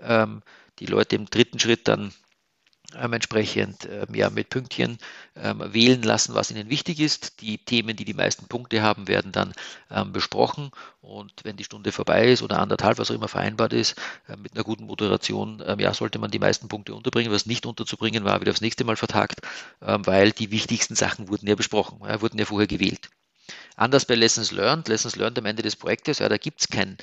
ähm, 0.00 0.42
die 0.78 0.86
Leute 0.86 1.16
im 1.16 1.26
dritten 1.26 1.58
Schritt 1.58 1.88
dann 1.88 2.12
ähm, 3.00 3.12
entsprechend 3.12 3.88
ähm, 3.90 4.14
ja, 4.14 4.30
mit 4.30 4.50
Pünktchen 4.50 4.98
ähm, 5.36 5.62
wählen 5.72 6.02
lassen, 6.02 6.34
was 6.34 6.50
ihnen 6.50 6.70
wichtig 6.70 7.00
ist. 7.00 7.40
Die 7.40 7.58
Themen, 7.58 7.96
die 7.96 8.04
die 8.04 8.14
meisten 8.14 8.46
Punkte 8.46 8.82
haben, 8.82 9.08
werden 9.08 9.32
dann 9.32 9.52
ähm, 9.90 10.12
besprochen 10.12 10.70
und 11.00 11.32
wenn 11.42 11.56
die 11.56 11.64
Stunde 11.64 11.92
vorbei 11.92 12.30
ist 12.30 12.42
oder 12.42 12.58
anderthalb, 12.58 12.98
was 12.98 13.10
auch 13.10 13.14
immer 13.14 13.28
vereinbart 13.28 13.72
ist, 13.72 13.96
äh, 14.28 14.36
mit 14.36 14.54
einer 14.54 14.64
guten 14.64 14.84
Moderation, 14.86 15.62
ähm, 15.66 15.80
ja, 15.80 15.92
sollte 15.94 16.18
man 16.18 16.30
die 16.30 16.38
meisten 16.38 16.68
Punkte 16.68 16.94
unterbringen. 16.94 17.32
Was 17.32 17.46
nicht 17.46 17.66
unterzubringen 17.66 18.24
war, 18.24 18.40
wieder 18.40 18.52
aufs 18.52 18.60
nächste 18.60 18.84
Mal 18.84 18.96
vertagt, 18.96 19.40
ähm, 19.82 20.06
weil 20.06 20.32
die 20.32 20.50
wichtigsten 20.50 20.94
Sachen 20.94 21.28
wurden 21.28 21.48
ja 21.48 21.54
besprochen, 21.54 22.00
ja, 22.06 22.20
wurden 22.20 22.38
ja 22.38 22.44
vorher 22.44 22.66
gewählt. 22.68 23.10
Anders 23.76 24.04
bei 24.04 24.14
Lessons 24.14 24.52
Learned. 24.52 24.88
Lessons 24.88 25.16
Learned 25.16 25.38
am 25.38 25.46
Ende 25.46 25.62
des 25.62 25.76
Projektes, 25.76 26.18
ja, 26.20 26.28
da 26.28 26.36
gibt 26.36 26.60
es 26.60 26.68
kein 26.68 26.96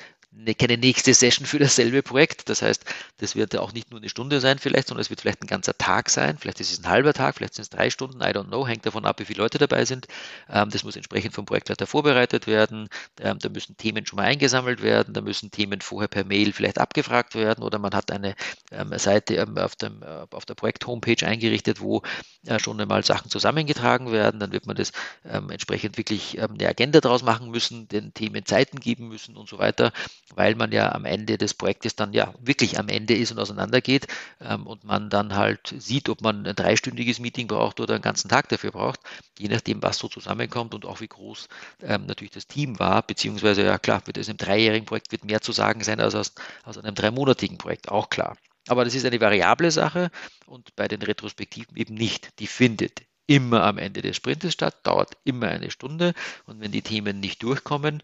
keine 0.58 0.78
nächste 0.78 1.12
Session 1.12 1.44
für 1.44 1.58
dasselbe 1.58 2.02
Projekt. 2.02 2.48
Das 2.48 2.62
heißt, 2.62 2.84
das 3.18 3.34
wird 3.34 3.56
auch 3.56 3.72
nicht 3.72 3.90
nur 3.90 3.98
eine 3.98 4.08
Stunde 4.08 4.40
sein 4.40 4.58
vielleicht, 4.58 4.88
sondern 4.88 5.00
es 5.00 5.10
wird 5.10 5.20
vielleicht 5.20 5.42
ein 5.42 5.48
ganzer 5.48 5.76
Tag 5.76 6.08
sein. 6.08 6.38
Vielleicht 6.38 6.60
ist 6.60 6.72
es 6.72 6.78
ein 6.78 6.88
halber 6.88 7.12
Tag, 7.12 7.34
vielleicht 7.36 7.54
sind 7.54 7.64
es 7.64 7.70
drei 7.70 7.90
Stunden, 7.90 8.20
I 8.20 8.26
don't 8.26 8.46
know, 8.46 8.66
hängt 8.66 8.86
davon 8.86 9.04
ab, 9.04 9.18
wie 9.18 9.24
viele 9.24 9.42
Leute 9.42 9.58
dabei 9.58 9.84
sind. 9.84 10.06
Ähm, 10.48 10.70
das 10.70 10.84
muss 10.84 10.94
entsprechend 10.94 11.34
vom 11.34 11.46
Projektleiter 11.46 11.86
vorbereitet 11.86 12.46
werden. 12.46 12.88
Ähm, 13.20 13.38
da 13.40 13.48
müssen 13.48 13.76
Themen 13.76 14.06
schon 14.06 14.18
mal 14.18 14.24
eingesammelt 14.24 14.82
werden, 14.82 15.14
da 15.14 15.20
müssen 15.20 15.50
Themen 15.50 15.80
vorher 15.80 16.08
per 16.08 16.24
Mail 16.24 16.52
vielleicht 16.52 16.78
abgefragt 16.78 17.34
werden 17.34 17.64
oder 17.64 17.78
man 17.78 17.92
hat 17.92 18.12
eine 18.12 18.36
ähm, 18.70 18.96
Seite 18.98 19.46
auf, 19.56 19.74
dem, 19.76 20.02
äh, 20.02 20.26
auf 20.30 20.44
der 20.46 20.54
Projekt-Homepage 20.54 21.26
eingerichtet, 21.26 21.80
wo 21.80 22.02
äh, 22.46 22.60
schon 22.60 22.80
einmal 22.80 23.04
Sachen 23.04 23.30
zusammengetragen 23.30 24.12
werden. 24.12 24.38
Dann 24.38 24.52
wird 24.52 24.66
man 24.66 24.76
das 24.76 24.92
entsprechend 25.22 25.96
wirklich 25.98 26.40
eine 26.40 26.68
Agenda 26.68 27.00
daraus 27.00 27.22
machen 27.22 27.50
müssen, 27.50 27.88
den 27.88 28.14
Themen 28.14 28.44
Zeiten 28.46 28.80
geben 28.80 29.08
müssen 29.08 29.36
und 29.36 29.48
so 29.48 29.58
weiter 29.58 29.92
weil 30.34 30.54
man 30.54 30.72
ja 30.72 30.92
am 30.92 31.04
Ende 31.04 31.38
des 31.38 31.54
Projektes 31.54 31.96
dann 31.96 32.12
ja 32.12 32.32
wirklich 32.40 32.78
am 32.78 32.88
Ende 32.88 33.14
ist 33.14 33.32
und 33.32 33.38
auseinandergeht 33.38 34.06
ähm, 34.40 34.66
und 34.66 34.84
man 34.84 35.10
dann 35.10 35.34
halt 35.34 35.74
sieht, 35.78 36.08
ob 36.08 36.22
man 36.22 36.46
ein 36.46 36.54
dreistündiges 36.54 37.18
Meeting 37.18 37.46
braucht 37.46 37.80
oder 37.80 37.94
einen 37.94 38.02
ganzen 38.02 38.28
Tag 38.28 38.48
dafür 38.48 38.72
braucht, 38.72 39.00
je 39.38 39.48
nachdem, 39.48 39.82
was 39.82 39.98
so 39.98 40.08
zusammenkommt 40.08 40.74
und 40.74 40.84
auch 40.86 41.00
wie 41.00 41.08
groß 41.08 41.48
ähm, 41.82 42.06
natürlich 42.06 42.32
das 42.32 42.46
Team 42.46 42.78
war, 42.78 43.02
beziehungsweise 43.02 43.64
ja 43.64 43.78
klar, 43.78 44.02
mit 44.06 44.18
einem 44.18 44.36
dreijährigen 44.36 44.86
Projekt 44.86 45.12
wird 45.12 45.24
mehr 45.24 45.40
zu 45.40 45.52
sagen 45.52 45.82
sein 45.82 46.00
als 46.00 46.14
aus, 46.14 46.34
aus 46.64 46.78
einem 46.78 46.94
dreimonatigen 46.94 47.58
Projekt, 47.58 47.88
auch 47.90 48.10
klar. 48.10 48.36
Aber 48.68 48.84
das 48.84 48.94
ist 48.94 49.06
eine 49.06 49.20
variable 49.20 49.70
Sache 49.70 50.10
und 50.46 50.76
bei 50.76 50.86
den 50.86 51.02
Retrospektiven 51.02 51.76
eben 51.76 51.94
nicht. 51.94 52.38
Die 52.38 52.46
findet 52.46 53.02
immer 53.26 53.62
am 53.62 53.78
Ende 53.78 54.02
des 54.02 54.16
Sprintes 54.16 54.52
statt, 54.52 54.78
dauert 54.82 55.16
immer 55.24 55.48
eine 55.48 55.70
Stunde 55.70 56.14
und 56.46 56.60
wenn 56.60 56.72
die 56.72 56.82
Themen 56.82 57.20
nicht 57.20 57.42
durchkommen, 57.42 58.02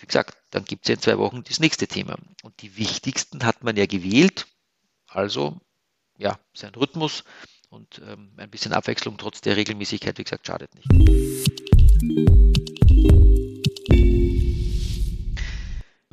wie 0.00 0.06
gesagt, 0.06 0.36
dann 0.50 0.64
gibt 0.64 0.84
es 0.84 0.88
ja 0.88 0.94
in 0.94 1.00
zwei 1.00 1.18
Wochen 1.18 1.42
das 1.44 1.60
nächste 1.60 1.86
Thema. 1.86 2.16
Und 2.42 2.62
die 2.62 2.76
wichtigsten 2.76 3.44
hat 3.44 3.62
man 3.62 3.76
ja 3.76 3.86
gewählt. 3.86 4.46
Also, 5.06 5.60
ja, 6.18 6.38
sein 6.54 6.74
Rhythmus 6.74 7.24
und 7.68 8.00
ähm, 8.06 8.32
ein 8.36 8.50
bisschen 8.50 8.72
Abwechslung 8.72 9.18
trotz 9.18 9.40
der 9.40 9.56
Regelmäßigkeit, 9.56 10.18
wie 10.18 10.24
gesagt, 10.24 10.46
schadet 10.46 10.70
nicht. 10.74 10.88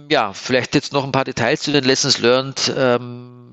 Ja, 0.10 0.34
vielleicht 0.34 0.74
jetzt 0.74 0.92
noch 0.92 1.04
ein 1.04 1.12
paar 1.12 1.26
Details 1.26 1.62
zu 1.62 1.72
den 1.72 1.84
Lessons 1.84 2.18
learned. 2.18 2.74
Ähm, 2.76 3.49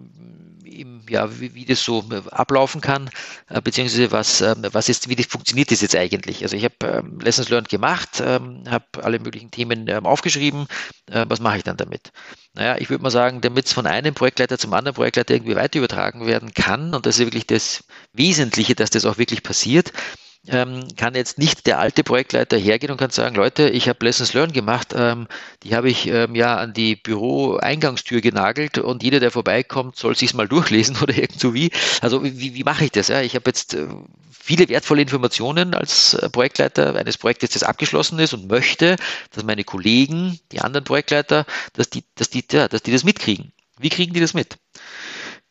ja, 1.08 1.40
wie, 1.40 1.54
wie 1.54 1.64
das 1.64 1.82
so 1.82 2.04
äh, 2.10 2.22
ablaufen 2.30 2.80
kann, 2.80 3.10
äh, 3.48 3.60
beziehungsweise 3.60 4.12
was, 4.12 4.40
äh, 4.40 4.54
was 4.72 4.88
ist, 4.88 5.08
wie 5.08 5.16
das 5.16 5.26
funktioniert 5.26 5.70
das 5.70 5.80
jetzt 5.80 5.96
eigentlich. 5.96 6.42
Also 6.42 6.56
ich 6.56 6.64
habe 6.64 6.74
ähm, 6.84 7.18
Lessons 7.20 7.48
Learned 7.48 7.68
gemacht, 7.68 8.22
ähm, 8.24 8.64
habe 8.68 8.84
alle 9.02 9.18
möglichen 9.18 9.50
Themen 9.50 9.88
ähm, 9.88 10.06
aufgeschrieben. 10.06 10.66
Äh, 11.10 11.26
was 11.28 11.40
mache 11.40 11.58
ich 11.58 11.64
dann 11.64 11.76
damit? 11.76 12.12
Naja, 12.54 12.76
ich 12.78 12.90
würde 12.90 13.02
mal 13.02 13.10
sagen, 13.10 13.40
damit 13.40 13.66
es 13.66 13.72
von 13.72 13.86
einem 13.86 14.14
Projektleiter 14.14 14.58
zum 14.58 14.72
anderen 14.72 14.94
Projektleiter 14.94 15.34
irgendwie 15.34 15.56
weiter 15.56 15.78
übertragen 15.78 16.26
werden 16.26 16.54
kann, 16.54 16.94
und 16.94 17.06
das 17.06 17.18
ist 17.18 17.26
wirklich 17.26 17.46
das 17.46 17.84
Wesentliche, 18.12 18.74
dass 18.74 18.90
das 18.90 19.04
auch 19.04 19.18
wirklich 19.18 19.42
passiert, 19.42 19.92
ähm, 20.48 20.86
kann 20.96 21.14
jetzt 21.14 21.38
nicht 21.38 21.66
der 21.66 21.78
alte 21.78 22.04
Projektleiter 22.04 22.56
hergehen 22.56 22.90
und 22.90 22.98
kann 22.98 23.10
sagen, 23.10 23.36
Leute, 23.36 23.68
ich 23.68 23.88
habe 23.88 24.04
Lessons 24.04 24.34
Learned 24.34 24.54
gemacht, 24.54 24.94
ähm, 24.96 25.26
die 25.62 25.74
habe 25.74 25.88
ich 25.88 26.06
ähm, 26.08 26.34
ja 26.34 26.56
an 26.56 26.72
die 26.72 26.96
Büro-Eingangstür 26.96 28.20
genagelt 28.20 28.78
und 28.78 29.02
jeder, 29.02 29.20
der 29.20 29.30
vorbeikommt, 29.30 29.96
soll 29.96 30.16
sich's 30.16 30.34
mal 30.34 30.48
durchlesen 30.48 30.96
oder 31.02 31.16
irgend 31.16 31.40
so 31.40 31.54
wie. 31.54 31.70
Also 32.00 32.24
wie, 32.24 32.54
wie 32.54 32.64
mache 32.64 32.84
ich 32.84 32.92
das? 32.92 33.08
Ja? 33.08 33.22
Ich 33.22 33.34
habe 33.34 33.44
jetzt 33.46 33.74
äh, 33.74 33.86
viele 34.30 34.68
wertvolle 34.68 35.02
Informationen 35.02 35.74
als 35.74 36.14
äh, 36.14 36.30
Projektleiter 36.30 36.94
eines 36.94 37.18
Projektes, 37.18 37.50
das 37.50 37.62
abgeschlossen 37.62 38.18
ist 38.18 38.32
und 38.32 38.48
möchte, 38.48 38.96
dass 39.32 39.44
meine 39.44 39.64
Kollegen, 39.64 40.38
die 40.52 40.60
anderen 40.60 40.84
Projektleiter, 40.84 41.46
dass 41.72 41.90
die, 41.90 42.04
dass 42.14 42.30
die, 42.30 42.44
ja, 42.52 42.68
dass 42.68 42.82
die 42.82 42.92
das 42.92 43.04
mitkriegen. 43.04 43.52
Wie 43.78 43.90
kriegen 43.90 44.14
die 44.14 44.20
das 44.20 44.34
mit? 44.34 44.56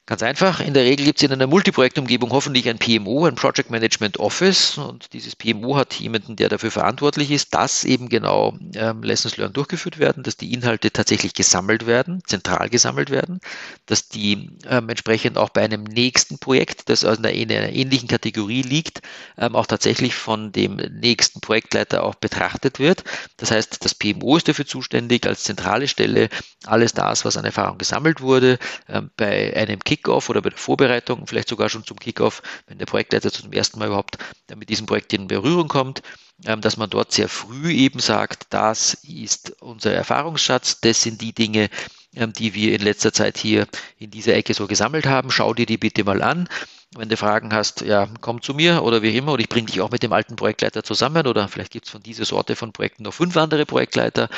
Ganz 0.08 0.22
einfach, 0.22 0.60
in 0.60 0.76
der 0.76 0.84
Regel 0.84 1.04
gibt 1.04 1.18
es 1.18 1.24
in 1.24 1.32
einer 1.32 1.48
Multiprojektumgebung 1.48 2.30
hoffentlich 2.30 2.70
ein 2.70 2.78
PMO, 2.78 3.26
ein 3.26 3.34
Project 3.34 3.72
Management 3.72 4.20
Office 4.20 4.78
und 4.78 5.14
dieses 5.14 5.36
PMO 5.36 5.78
hat 5.78 5.96
jemanden, 5.96 6.36
der 6.36 6.48
dafür 6.48 6.70
verantwortlich 6.70 7.32
ist, 7.32 7.56
dass 7.56 7.84
eben 7.84 8.08
genau 8.08 8.56
ähm, 8.76 9.02
Lessons 9.02 9.38
Learned 9.38 9.58
durchgeführt 9.58 9.98
werden, 9.98 10.22
dass 10.22 10.38
die 10.38 10.54
Inhalte 10.54 10.92
tatsächlich 10.92 11.34
gesammelt 11.34 11.88
werden, 11.88 12.22
zentral 12.28 12.70
gesammelt 12.70 13.10
werden, 13.10 13.40
dass 13.88 14.08
die 14.08 14.52
ähm, 14.70 14.90
entsprechend 14.90 15.40
auch 15.40 15.50
bei 15.50 15.64
einem 15.64 15.84
nächsten 15.84 16.38
Projekt, 16.38 16.88
das 16.90 17.04
aus 17.04 17.18
einer, 17.18 17.30
einer 17.30 17.70
ähnlichen 17.70 18.08
Kategorie 18.08 18.62
liegt, 18.62 19.02
ähm, 19.40 19.56
auch 19.56 19.66
tatsächlich 19.66 20.14
von 20.14 20.52
dem 20.52 20.76
nächsten 20.76 21.42
Projektleiter 21.42 22.04
auch 22.04 22.14
betrachtet 22.14 22.78
wird. 22.78 23.04
Das 23.38 23.50
heißt, 23.50 23.84
das 23.84 23.96
PMO 23.96 24.38
ist 24.38 24.48
dafür 24.48 24.68
zuständig 24.68 25.26
als 25.26 25.42
zentrale 25.46 25.88
Stelle, 25.88 26.30
alles 26.64 26.94
das, 26.94 27.26
was 27.26 27.38
an 27.38 27.46
Erfahrung 27.46 27.80
gesammelt 27.80 28.22
wurde, 28.22 28.60
ähm, 28.88 29.10
bei 29.18 29.56
einem 29.58 29.80
Kick 29.80 29.95
Kickoff 29.96 30.30
oder 30.30 30.42
bei 30.42 30.50
der 30.50 30.58
Vorbereitung, 30.58 31.26
vielleicht 31.26 31.48
sogar 31.48 31.70
schon 31.70 31.86
zum 31.86 31.98
Kickoff, 31.98 32.42
wenn 32.68 32.78
der 32.78 32.86
Projektleiter 32.86 33.32
zum 33.32 33.52
ersten 33.52 33.80
Mal 33.80 33.88
überhaupt 33.88 34.18
mit 34.56 34.70
diesem 34.70 34.86
Projekt 34.86 35.14
in 35.14 35.28
Berührung 35.28 35.68
kommt, 35.68 36.02
ähm, 36.46 36.62
dass 36.62 36.78
man 36.78 36.90
dort 36.90 37.12
sehr 37.12 37.30
früh 37.30 37.72
eben 37.72 38.00
sagt, 38.00 38.48
das 38.50 38.94
ist 38.94 39.62
unser 39.62 39.94
Erfahrungsschatz, 39.94 40.82
das 40.82 41.02
sind 41.02 41.22
die 41.22 41.34
Dinge, 41.34 41.70
ähm, 42.16 42.34
die 42.34 42.54
wir 42.54 42.74
in 42.74 42.82
letzter 42.82 43.14
Zeit 43.14 43.38
hier 43.38 43.68
in 43.98 44.12
dieser 44.12 44.36
Ecke 44.36 44.54
so 44.54 44.68
gesammelt 44.68 45.06
haben. 45.06 45.32
Schau 45.32 45.54
dir 45.54 45.66
die 45.66 45.78
bitte 45.78 46.04
mal 46.04 46.22
an. 46.22 46.50
Wenn 46.96 47.10
du 47.10 47.18
Fragen 47.18 47.54
hast, 47.54 47.82
ja, 47.82 48.08
komm 48.22 48.42
zu 48.42 48.54
mir 48.54 48.84
oder 48.84 49.02
wie 49.02 49.16
immer, 49.18 49.34
oder 49.34 49.42
ich 49.42 49.50
bringe 49.50 49.68
dich 49.68 49.82
auch 49.82 49.92
mit 49.92 50.04
dem 50.04 50.14
alten 50.14 50.36
Projektleiter 50.36 50.84
zusammen 50.84 51.28
oder 51.28 51.48
vielleicht 51.48 51.72
gibt 51.72 51.86
es 51.86 51.92
von 51.92 52.04
dieser 52.04 52.26
Sorte 52.26 52.56
von 52.56 52.72
Projekten 52.72 53.04
noch 53.04 53.14
fünf 53.14 53.36
andere 53.38 53.66
Projektleiter. 53.66 54.30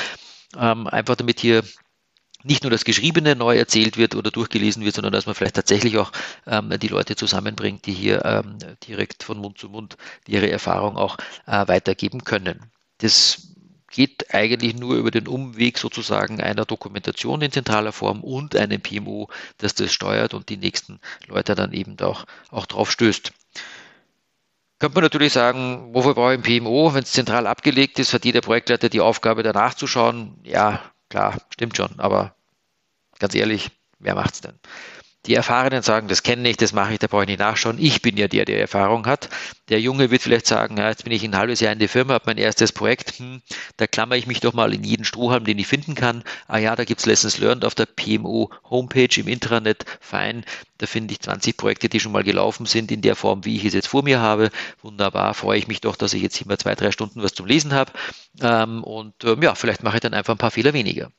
Ähm, 0.56 0.86
einfach 0.86 1.16
damit 1.16 1.40
hier 1.40 1.62
nicht 2.44 2.62
nur 2.62 2.70
das 2.70 2.84
Geschriebene 2.84 3.34
neu 3.34 3.56
erzählt 3.56 3.96
wird 3.96 4.14
oder 4.14 4.30
durchgelesen 4.30 4.84
wird, 4.84 4.94
sondern 4.94 5.12
dass 5.12 5.26
man 5.26 5.34
vielleicht 5.34 5.56
tatsächlich 5.56 5.98
auch 5.98 6.12
ähm, 6.46 6.72
die 6.78 6.88
Leute 6.88 7.16
zusammenbringt, 7.16 7.86
die 7.86 7.92
hier 7.92 8.24
ähm, 8.24 8.58
direkt 8.86 9.22
von 9.24 9.38
Mund 9.38 9.58
zu 9.58 9.68
Mund 9.68 9.96
ihre 10.26 10.50
Erfahrung 10.50 10.96
auch 10.96 11.18
äh, 11.46 11.66
weitergeben 11.66 12.24
können. 12.24 12.70
Das 12.98 13.48
geht 13.90 14.34
eigentlich 14.34 14.76
nur 14.76 14.96
über 14.96 15.10
den 15.10 15.26
Umweg 15.26 15.78
sozusagen 15.78 16.40
einer 16.40 16.64
Dokumentation 16.64 17.42
in 17.42 17.50
zentraler 17.50 17.92
Form 17.92 18.22
und 18.22 18.54
einem 18.54 18.80
PMO, 18.80 19.28
das 19.56 19.74
das 19.74 19.92
steuert 19.92 20.34
und 20.34 20.48
die 20.48 20.58
nächsten 20.58 21.00
Leute 21.26 21.54
dann 21.54 21.72
eben 21.72 21.98
auch, 22.00 22.24
auch 22.50 22.66
drauf 22.66 22.90
stößt. 22.92 23.32
Könnte 24.78 24.94
man 24.94 25.04
natürlich 25.04 25.32
sagen, 25.32 25.92
wofür 25.92 26.14
brauche 26.14 26.34
ich 26.34 26.38
ein 26.38 26.62
PMO? 26.62 26.94
Wenn 26.94 27.02
es 27.02 27.10
zentral 27.10 27.48
abgelegt 27.48 27.98
ist, 27.98 28.14
hat 28.14 28.24
jeder 28.24 28.42
Projektleiter 28.42 28.88
die 28.88 29.00
Aufgabe, 29.00 29.42
danach 29.42 29.74
zu 29.74 29.88
schauen. 29.88 30.38
Ja, 30.44 30.80
klar, 31.08 31.38
stimmt 31.50 31.76
schon, 31.76 31.98
aber 31.98 32.34
ganz 33.18 33.34
ehrlich, 33.34 33.70
wer 33.98 34.14
macht's 34.14 34.40
denn? 34.40 34.58
Die 35.26 35.34
Erfahrenen 35.34 35.82
sagen, 35.82 36.08
das 36.08 36.22
kenne 36.22 36.48
ich, 36.48 36.56
das 36.56 36.72
mache 36.72 36.92
ich, 36.92 37.00
da 37.00 37.06
brauche 37.08 37.22
ich 37.22 37.28
nicht 37.28 37.40
nachschauen. 37.40 37.76
Ich 37.78 38.02
bin 38.02 38.16
ja 38.16 38.28
der, 38.28 38.44
der 38.44 38.60
Erfahrung 38.60 39.06
hat. 39.06 39.28
Der 39.68 39.80
Junge 39.80 40.10
wird 40.10 40.22
vielleicht 40.22 40.46
sagen, 40.46 40.78
ja, 40.78 40.88
jetzt 40.88 41.04
bin 41.04 41.12
ich 41.12 41.24
ein 41.24 41.36
halbes 41.36 41.60
Jahr 41.60 41.72
in 41.72 41.80
der 41.80 41.88
Firma, 41.88 42.14
habe 42.14 42.24
mein 42.26 42.38
erstes 42.38 42.72
Projekt, 42.72 43.18
hm, 43.18 43.42
da 43.76 43.86
klammer 43.86 44.16
ich 44.16 44.26
mich 44.26 44.40
doch 44.40 44.54
mal 44.54 44.72
in 44.72 44.84
jeden 44.84 45.04
Strohhalm, 45.04 45.44
den 45.44 45.58
ich 45.58 45.66
finden 45.66 45.94
kann. 45.94 46.22
Ah 46.46 46.58
ja, 46.58 46.76
da 46.76 46.84
gibt's 46.84 47.04
Lessons 47.04 47.38
Learned 47.38 47.64
auf 47.64 47.74
der 47.74 47.86
PMO 47.86 48.50
Homepage 48.70 49.20
im 49.20 49.28
Intranet, 49.28 49.84
fein. 50.00 50.44
Da 50.78 50.86
finde 50.86 51.12
ich 51.12 51.20
20 51.20 51.56
Projekte, 51.56 51.88
die 51.88 52.00
schon 52.00 52.12
mal 52.12 52.22
gelaufen 52.22 52.64
sind, 52.64 52.90
in 52.92 53.02
der 53.02 53.16
Form, 53.16 53.44
wie 53.44 53.56
ich 53.56 53.64
es 53.64 53.74
jetzt 53.74 53.88
vor 53.88 54.04
mir 54.04 54.20
habe. 54.20 54.50
Wunderbar, 54.82 55.34
freue 55.34 55.58
ich 55.58 55.68
mich 55.68 55.80
doch, 55.80 55.96
dass 55.96 56.14
ich 56.14 56.22
jetzt 56.22 56.40
immer 56.40 56.58
zwei, 56.58 56.74
drei 56.76 56.92
Stunden 56.92 57.22
was 57.22 57.34
zum 57.34 57.46
Lesen 57.46 57.74
habe. 57.74 57.92
Ähm, 58.40 58.84
und 58.84 59.24
ähm, 59.24 59.42
ja, 59.42 59.54
vielleicht 59.56 59.82
mache 59.82 59.96
ich 59.96 60.00
dann 60.00 60.14
einfach 60.14 60.34
ein 60.34 60.38
paar 60.38 60.52
Fehler 60.52 60.72
weniger. 60.72 61.10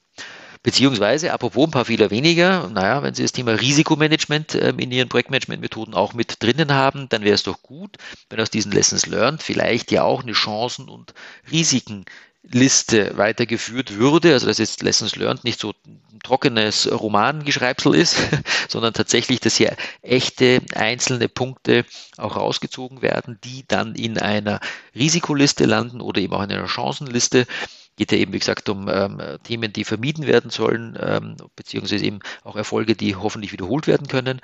Beziehungsweise, 0.62 1.32
apropos 1.32 1.68
ein 1.68 1.72
paar 1.72 1.86
Fehler 1.86 2.12
weniger, 2.12 2.68
naja, 2.68 3.02
wenn 3.02 3.14
Sie 3.14 3.22
das 3.22 3.32
Thema 3.32 3.52
Risikomanagement 3.54 4.56
ähm, 4.56 4.80
in 4.80 4.92
Ihren 4.92 5.08
Projektmanagementmethoden 5.08 5.94
auch 5.94 6.14
mit 6.14 6.44
drinnen 6.44 6.74
haben, 6.74 7.08
dann 7.08 7.24
wäre 7.24 7.36
es 7.36 7.44
doch 7.44 7.62
gut, 7.62 7.96
wenn 8.30 8.42
aus 8.42 8.50
diesen 8.50 8.74
Lessons 8.74 9.06
learned 9.06 9.42
vielleicht 9.42 9.90
ja 9.92 10.04
auch 10.04 10.22
eine 10.22 10.34
Chancen- 10.34 10.90
und 10.90 11.14
Risikenliste 11.50 13.18
weitergeführt 13.18 13.96
würde, 13.96 14.34
also 14.34 14.48
dass 14.48 14.58
jetzt 14.58 14.84
Lessons 14.84 15.16
Learned 15.16 15.46
nicht 15.46 15.62
so 15.62 15.74
ein 15.88 16.20
trockenes 16.24 16.92
Romangeschreibsel 16.92 17.96
ist, 17.96 18.18
sondern 18.68 18.94
tatsächlich, 18.94 19.40
dass 19.40 19.56
hier 19.56 19.78
echte 20.02 20.62
einzelne 20.76 21.30
Punkte 21.30 21.86
auch 22.18 22.36
rausgezogen 22.36 23.02
werden, 23.02 23.40
die 23.46 23.64
dann 23.66 23.96
in 23.96 24.18
einer 24.18 24.60
Risikoliste 24.94 25.64
landen 25.64 26.02
oder 26.02 26.20
eben 26.20 26.34
auch 26.34 26.44
in 26.44 26.52
einer 26.52 26.68
Chancenliste, 26.68 27.48
geht 28.00 28.14
ja 28.14 28.18
eben, 28.18 28.34
wie 28.34 28.40
gesagt, 28.40 28.70
um 28.70 28.88
ähm, 28.90 29.22
Themen, 29.44 29.74
die 29.74 29.84
vermieden 29.84 30.26
werden 30.26 30.50
sollen, 30.50 30.98
ähm, 31.00 31.36
beziehungsweise 31.56 32.06
eben 32.06 32.20
auch 32.44 32.56
Erfolge, 32.56 32.96
die 32.96 33.16
hoffentlich 33.16 33.52
wiederholt 33.52 33.88
werden 33.88 34.08
können. 34.08 34.40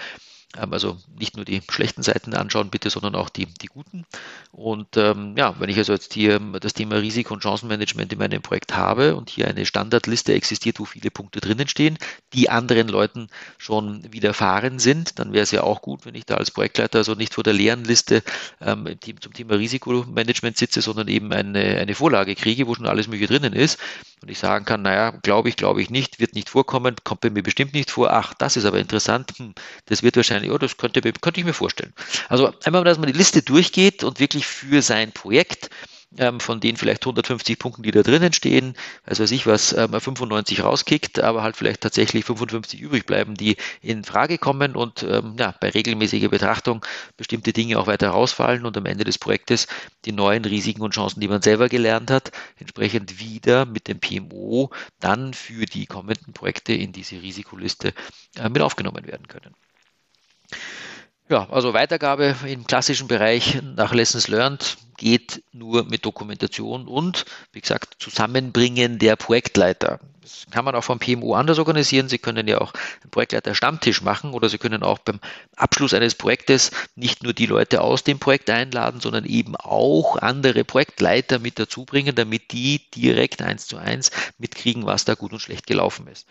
Ähm, 0.62 0.74
also 0.74 0.98
nicht 1.18 1.36
nur 1.36 1.46
die 1.46 1.62
schlechten 1.70 2.04
Seiten 2.04 2.34
anschauen, 2.34 2.70
bitte, 2.70 2.90
sondern 2.90 3.16
auch 3.16 3.30
die, 3.30 3.46
die 3.46 3.68
guten. 3.68 4.06
Und 4.52 4.98
ähm, 4.98 5.36
ja, 5.38 5.56
wenn 5.60 5.70
ich 5.70 5.78
also 5.78 5.94
jetzt 5.94 6.14
hier 6.14 6.40
das 6.60 6.74
Thema 6.74 6.98
Risiko- 6.98 7.34
und 7.34 7.44
Chancenmanagement 7.44 8.12
in 8.14 8.20
meinem 8.20 8.42
Projekt 8.42 8.76
habe 8.76 9.16
und 9.16 9.30
hier 9.30 9.48
eine 9.48 9.66
Standardliste 9.66 10.34
existiert, 10.34 10.80
wo 10.80 10.86
viele 10.86 11.12
Punkte 11.12 11.42
drinnen 11.42 11.68
stehen, 11.68 11.98
die 12.34 12.50
anderen 12.50 12.88
Leuten 12.88 13.28
schon 13.58 14.12
widerfahren 14.12 14.80
sind, 14.80 15.20
dann 15.20 15.34
wäre 15.34 15.44
es 15.44 15.52
ja 15.52 15.64
auch 15.64 15.82
gut, 15.82 16.06
wenn 16.06 16.16
ich 16.16 16.26
da 16.26 16.36
als 16.36 16.52
Projektleiter 16.52 17.00
also 17.00 17.16
nicht 17.16 17.34
vor 17.34 17.44
der 17.44 17.54
leeren 17.54 17.84
Liste 17.84 18.24
ähm, 18.62 18.88
zum 19.20 19.34
Thema 19.34 19.56
Risikomanagement 19.56 20.58
sitze, 20.58 20.82
sondern 20.82 21.08
eben 21.08 21.32
eine, 21.32 21.78
eine 21.78 21.96
Vorlage 21.96 22.36
kriege, 22.36 22.68
wo 22.68 22.76
schon 22.76 22.88
alles 22.88 23.08
Mögliche 23.08 23.34
drinnen 23.34 23.54
ist. 23.54 23.80
Und 24.22 24.32
ich 24.32 24.40
sagen 24.40 24.66
kann, 24.66 24.82
naja, 24.82 25.12
glaube 25.12 25.50
ich, 25.50 25.56
glaube 25.56 25.82
ich 25.82 25.90
nicht, 25.90 26.20
wird 26.20 26.34
nicht 26.34 26.50
vorkommen, 26.50 26.96
kommt 27.04 27.22
bei 27.22 27.30
mir 27.30 27.44
bestimmt 27.44 27.74
nicht 27.74 27.92
vor, 27.92 28.12
ach, 28.12 28.34
das 28.34 28.58
ist 28.58 28.66
aber 28.66 28.80
interessant, 28.80 29.34
hm, 29.38 29.54
das 29.86 30.02
wird 30.04 30.16
wahrscheinlich, 30.16 30.45
oh, 30.52 30.58
das 30.58 30.78
könnte, 30.78 31.02
könnte 31.02 31.40
ich 31.40 31.46
mir 31.46 31.54
vorstellen. 31.54 31.94
Also 32.30 32.54
einmal, 32.64 32.84
dass 32.84 32.98
man 32.98 33.08
die 33.08 33.18
Liste 33.18 33.42
durchgeht 33.42 34.04
und 34.04 34.20
wirklich 34.20 34.46
für 34.46 34.82
sein 34.82 35.12
Projekt 35.12 35.70
ähm, 36.18 36.40
von 36.40 36.60
den 36.60 36.78
vielleicht 36.78 37.04
150 37.04 37.60
Punkten, 37.60 37.84
die 37.84 37.92
da 37.92 38.04
drinnen 38.04 38.34
stehen, 38.34 38.76
also 39.04 39.24
weiß 39.24 39.32
ich 39.32 39.48
was, 39.48 39.74
ähm, 39.74 40.00
95 40.00 40.64
rauskickt, 40.64 41.20
aber 41.20 41.44
halt 41.44 41.56
vielleicht 41.56 41.82
tatsächlich 41.82 42.26
55 42.26 42.82
übrig 42.82 43.06
bleiben, 43.06 43.36
die 43.36 43.58
in 43.82 44.04
Frage 44.04 44.38
kommen 44.38 44.76
und 44.76 45.04
ähm, 45.04 45.36
ja, 45.40 45.54
bei 45.60 45.70
regelmäßiger 45.70 46.30
Betrachtung 46.30 46.86
bestimmte 47.18 47.54
Dinge 47.54 47.80
auch 47.80 47.88
weiter 47.88 48.10
rausfallen 48.10 48.66
und 48.66 48.78
am 48.78 48.86
Ende 48.86 49.04
des 49.04 49.18
Projektes 49.18 49.68
die 50.06 50.12
neuen 50.12 50.46
Risiken 50.46 50.82
und 50.82 50.94
Chancen, 50.94 51.20
die 51.20 51.28
man 51.28 51.42
selber 51.42 51.70
gelernt 51.70 52.12
hat, 52.12 52.32
entsprechend 52.60 53.20
wieder 53.20 53.66
mit 53.66 53.88
dem 53.88 54.00
PMO 54.00 54.70
dann 55.00 55.34
für 55.34 55.66
die 55.66 55.86
kommenden 55.86 56.34
Projekte 56.34 56.74
in 56.74 56.92
diese 56.92 57.22
Risikoliste 57.22 57.94
äh, 58.38 58.50
mit 58.50 58.62
aufgenommen 58.62 59.06
werden 59.06 59.28
können. 59.28 59.56
Ja, 61.28 61.50
also 61.50 61.74
Weitergabe 61.74 62.36
im 62.46 62.68
klassischen 62.68 63.08
Bereich 63.08 63.60
nach 63.64 63.96
Lessons 63.96 64.28
Learned 64.28 64.78
geht 64.96 65.44
nur 65.52 65.84
mit 65.84 66.06
Dokumentation 66.06 66.88
und, 66.88 67.26
wie 67.52 67.62
gesagt, 67.62 67.96
Zusammenbringen 67.98 69.00
der 69.00 69.16
Projektleiter. 69.16 70.00
Das 70.22 70.46
kann 70.52 70.66
man 70.66 70.76
auch 70.76 70.84
vom 70.84 71.00
PMO 71.00 71.34
anders 71.34 71.58
organisieren. 71.58 72.10
Sie 72.10 72.20
können 72.20 72.48
ja 72.48 72.62
auch 72.62 72.74
einen 73.02 73.10
Projektleiter 73.10 73.56
Stammtisch 73.56 74.04
machen 74.04 74.34
oder 74.34 74.50
Sie 74.50 74.60
können 74.60 74.84
auch 74.84 75.00
beim 75.00 75.20
Abschluss 75.56 75.96
eines 75.96 76.14
Projektes 76.14 76.70
nicht 76.96 77.24
nur 77.24 77.34
die 77.34 77.48
Leute 77.48 77.82
aus 77.82 78.04
dem 78.04 78.20
Projekt 78.20 78.52
einladen, 78.52 79.02
sondern 79.02 79.26
eben 79.26 79.56
auch 79.56 80.18
andere 80.18 80.64
Projektleiter 80.64 81.40
mit 81.40 81.58
dazu 81.58 81.86
bringen, 81.86 82.14
damit 82.14 82.52
die 82.52 82.90
direkt 82.92 83.42
eins 83.42 83.66
zu 83.66 83.78
eins 83.78 84.12
mitkriegen, 84.38 84.86
was 84.86 85.06
da 85.06 85.16
gut 85.16 85.34
und 85.34 85.40
schlecht 85.40 85.66
gelaufen 85.66 86.08
ist. 86.08 86.28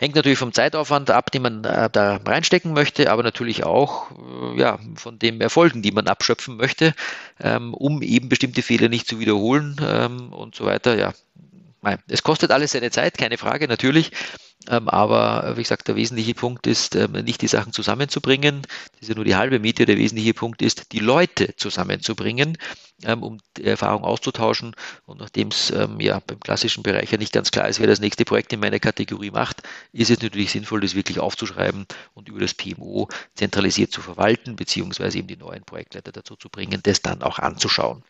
Hängt 0.00 0.14
natürlich 0.14 0.38
vom 0.38 0.52
Zeitaufwand 0.52 1.10
ab, 1.10 1.32
den 1.32 1.42
man 1.42 1.64
äh, 1.64 1.90
da 1.90 2.20
reinstecken 2.24 2.72
möchte, 2.72 3.10
aber 3.10 3.24
natürlich 3.24 3.64
auch 3.64 4.12
äh, 4.12 4.58
ja, 4.58 4.78
von 4.94 5.18
den 5.18 5.40
Erfolgen, 5.40 5.82
die 5.82 5.90
man 5.90 6.06
abschöpfen 6.06 6.56
möchte, 6.56 6.94
ähm, 7.40 7.74
um 7.74 8.00
eben 8.02 8.28
bestimmte 8.28 8.62
Fehler 8.62 8.88
nicht 8.88 9.08
zu 9.08 9.18
wiederholen 9.18 9.74
ähm, 9.82 10.32
und 10.32 10.54
so 10.54 10.64
weiter. 10.64 10.96
Ja, 10.96 11.14
es 12.08 12.22
kostet 12.22 12.50
alles 12.50 12.72
seine 12.72 12.90
Zeit, 12.90 13.16
keine 13.18 13.38
Frage, 13.38 13.68
natürlich. 13.68 14.12
Ähm, 14.68 14.88
aber 14.88 15.56
wie 15.56 15.62
gesagt, 15.62 15.88
der 15.88 15.94
wesentliche 15.96 16.34
Punkt 16.34 16.66
ist, 16.66 16.96
ähm, 16.96 17.12
nicht 17.12 17.40
die 17.40 17.46
Sachen 17.46 17.72
zusammenzubringen. 17.72 18.62
Das 18.92 19.02
ist 19.02 19.08
ja 19.08 19.14
nur 19.14 19.24
die 19.24 19.36
halbe 19.36 19.60
Miete. 19.60 19.86
Der 19.86 19.96
wesentliche 19.96 20.34
Punkt 20.34 20.60
ist, 20.60 20.92
die 20.92 20.98
Leute 20.98 21.54
zusammenzubringen, 21.56 22.58
ähm, 23.04 23.22
um 23.22 23.38
die 23.56 23.64
Erfahrung 23.64 24.02
auszutauschen. 24.02 24.74
Und 25.06 25.20
nachdem 25.20 25.48
es 25.48 25.72
ja 25.98 26.20
beim 26.26 26.40
klassischen 26.40 26.82
Bereich 26.82 27.12
ja 27.12 27.18
nicht 27.18 27.32
ganz 27.32 27.50
klar 27.50 27.68
ist, 27.68 27.78
wer 27.80 27.86
das 27.86 28.00
nächste 28.00 28.24
Projekt 28.24 28.52
in 28.52 28.60
meiner 28.60 28.80
Kategorie 28.80 29.30
macht, 29.30 29.62
ist 29.92 30.10
es 30.10 30.20
natürlich 30.20 30.50
sinnvoll, 30.50 30.80
das 30.80 30.94
wirklich 30.94 31.20
aufzuschreiben 31.20 31.86
und 32.14 32.28
über 32.28 32.40
das 32.40 32.54
PMO 32.54 33.08
zentralisiert 33.36 33.92
zu 33.92 34.02
verwalten, 34.02 34.56
beziehungsweise 34.56 35.18
eben 35.18 35.28
die 35.28 35.36
neuen 35.36 35.64
Projektleiter 35.64 36.12
dazu 36.12 36.36
zu 36.36 36.48
bringen, 36.48 36.80
das 36.82 37.00
dann 37.00 37.22
auch 37.22 37.38
anzuschauen. 37.38 38.02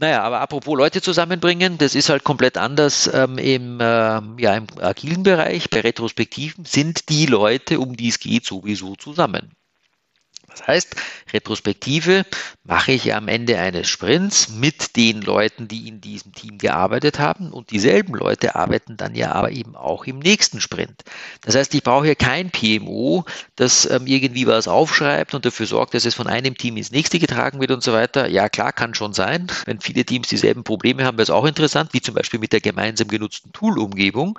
Naja, 0.00 0.22
aber 0.22 0.40
apropos 0.40 0.76
Leute 0.78 1.02
zusammenbringen, 1.02 1.76
das 1.76 1.96
ist 1.96 2.08
halt 2.08 2.22
komplett 2.22 2.56
anders 2.56 3.10
ähm, 3.12 3.36
im, 3.36 3.80
äh, 3.80 3.84
ja, 3.84 4.54
im 4.56 4.66
agilen 4.80 5.24
Bereich. 5.24 5.70
Bei 5.70 5.80
Retrospektiven 5.80 6.64
sind 6.64 7.08
die 7.08 7.26
Leute, 7.26 7.80
um 7.80 7.96
die 7.96 8.08
es 8.08 8.20
geht, 8.20 8.46
sowieso 8.46 8.94
zusammen. 8.94 9.57
Das 10.48 10.66
heißt, 10.66 10.96
Retrospektive 11.32 12.24
mache 12.64 12.92
ich 12.92 13.14
am 13.14 13.28
Ende 13.28 13.58
eines 13.58 13.88
Sprints 13.88 14.48
mit 14.48 14.96
den 14.96 15.20
Leuten, 15.20 15.68
die 15.68 15.88
in 15.88 16.00
diesem 16.00 16.32
Team 16.32 16.58
gearbeitet 16.58 17.18
haben 17.18 17.52
und 17.52 17.70
dieselben 17.70 18.14
Leute 18.14 18.56
arbeiten 18.56 18.96
dann 18.96 19.14
ja 19.14 19.32
aber 19.32 19.50
eben 19.50 19.76
auch 19.76 20.04
im 20.06 20.18
nächsten 20.18 20.60
Sprint. 20.60 21.04
Das 21.42 21.54
heißt, 21.54 21.74
ich 21.74 21.82
brauche 21.82 22.06
hier 22.06 22.16
kein 22.16 22.50
PMO, 22.50 23.24
das 23.56 23.88
ähm, 23.90 24.06
irgendwie 24.06 24.46
was 24.46 24.68
aufschreibt 24.68 25.34
und 25.34 25.44
dafür 25.44 25.66
sorgt, 25.66 25.94
dass 25.94 26.04
es 26.04 26.14
von 26.14 26.26
einem 26.26 26.56
Team 26.56 26.76
ins 26.76 26.90
nächste 26.90 27.18
getragen 27.18 27.60
wird 27.60 27.70
und 27.70 27.82
so 27.82 27.92
weiter. 27.92 28.28
Ja, 28.28 28.48
klar, 28.48 28.72
kann 28.72 28.94
schon 28.94 29.12
sein. 29.12 29.48
Wenn 29.66 29.80
viele 29.80 30.04
Teams 30.04 30.28
dieselben 30.28 30.64
Probleme 30.64 31.04
haben, 31.04 31.18
wäre 31.18 31.24
es 31.24 31.30
auch 31.30 31.44
interessant, 31.44 31.92
wie 31.92 32.00
zum 32.00 32.14
Beispiel 32.14 32.40
mit 32.40 32.52
der 32.52 32.60
gemeinsam 32.60 33.08
genutzten 33.08 33.52
Tool-Umgebung. 33.52 34.38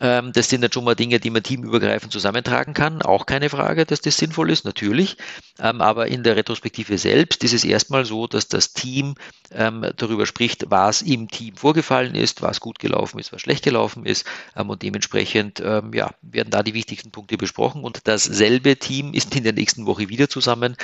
Ähm, 0.00 0.32
das 0.32 0.48
sind 0.48 0.62
dann 0.62 0.72
schon 0.72 0.84
mal 0.84 0.94
Dinge, 0.94 1.20
die 1.20 1.28
man 1.28 1.42
teamübergreifend 1.42 2.12
zusammentragen 2.12 2.72
kann. 2.72 3.02
Auch 3.02 3.26
keine 3.26 3.50
Frage, 3.50 3.84
dass 3.84 4.00
das 4.00 4.16
sinnvoll 4.16 4.50
ist, 4.50 4.64
natürlich. 4.64 5.18
Ähm, 5.58 5.82
aber 5.82 6.06
in 6.06 6.22
der 6.22 6.34
Retrospektive 6.36 6.96
selbst 6.96 7.44
ist 7.44 7.52
es 7.52 7.62
erstmal 7.62 8.06
so, 8.06 8.26
dass 8.26 8.48
das 8.48 8.72
Team 8.72 9.16
ähm, 9.50 9.86
darüber 9.96 10.24
spricht, 10.24 10.70
was 10.70 11.02
im 11.02 11.28
Team 11.28 11.56
vorgefallen 11.56 12.14
ist, 12.14 12.40
was 12.40 12.60
gut 12.60 12.78
gelaufen 12.78 13.18
ist, 13.18 13.34
was 13.34 13.42
schlecht 13.42 13.64
gelaufen 13.64 14.06
ist. 14.06 14.24
und 14.54 14.82
dementsprechend 14.82 15.60
ja, 15.92 16.10
werden 16.22 16.50
da 16.50 16.62
die 16.62 16.74
wichtigsten 16.74 17.10
Punkte 17.10 17.36
besprochen. 17.36 17.84
Und 17.84 18.00
dasselbe 18.04 18.76
Team 18.76 19.12
ist 19.12 19.34
in 19.34 19.44
der 19.44 19.52
nächsten 19.52 19.86
Woche 19.86 20.08
wieder 20.08 20.28
zusammen 20.28 20.76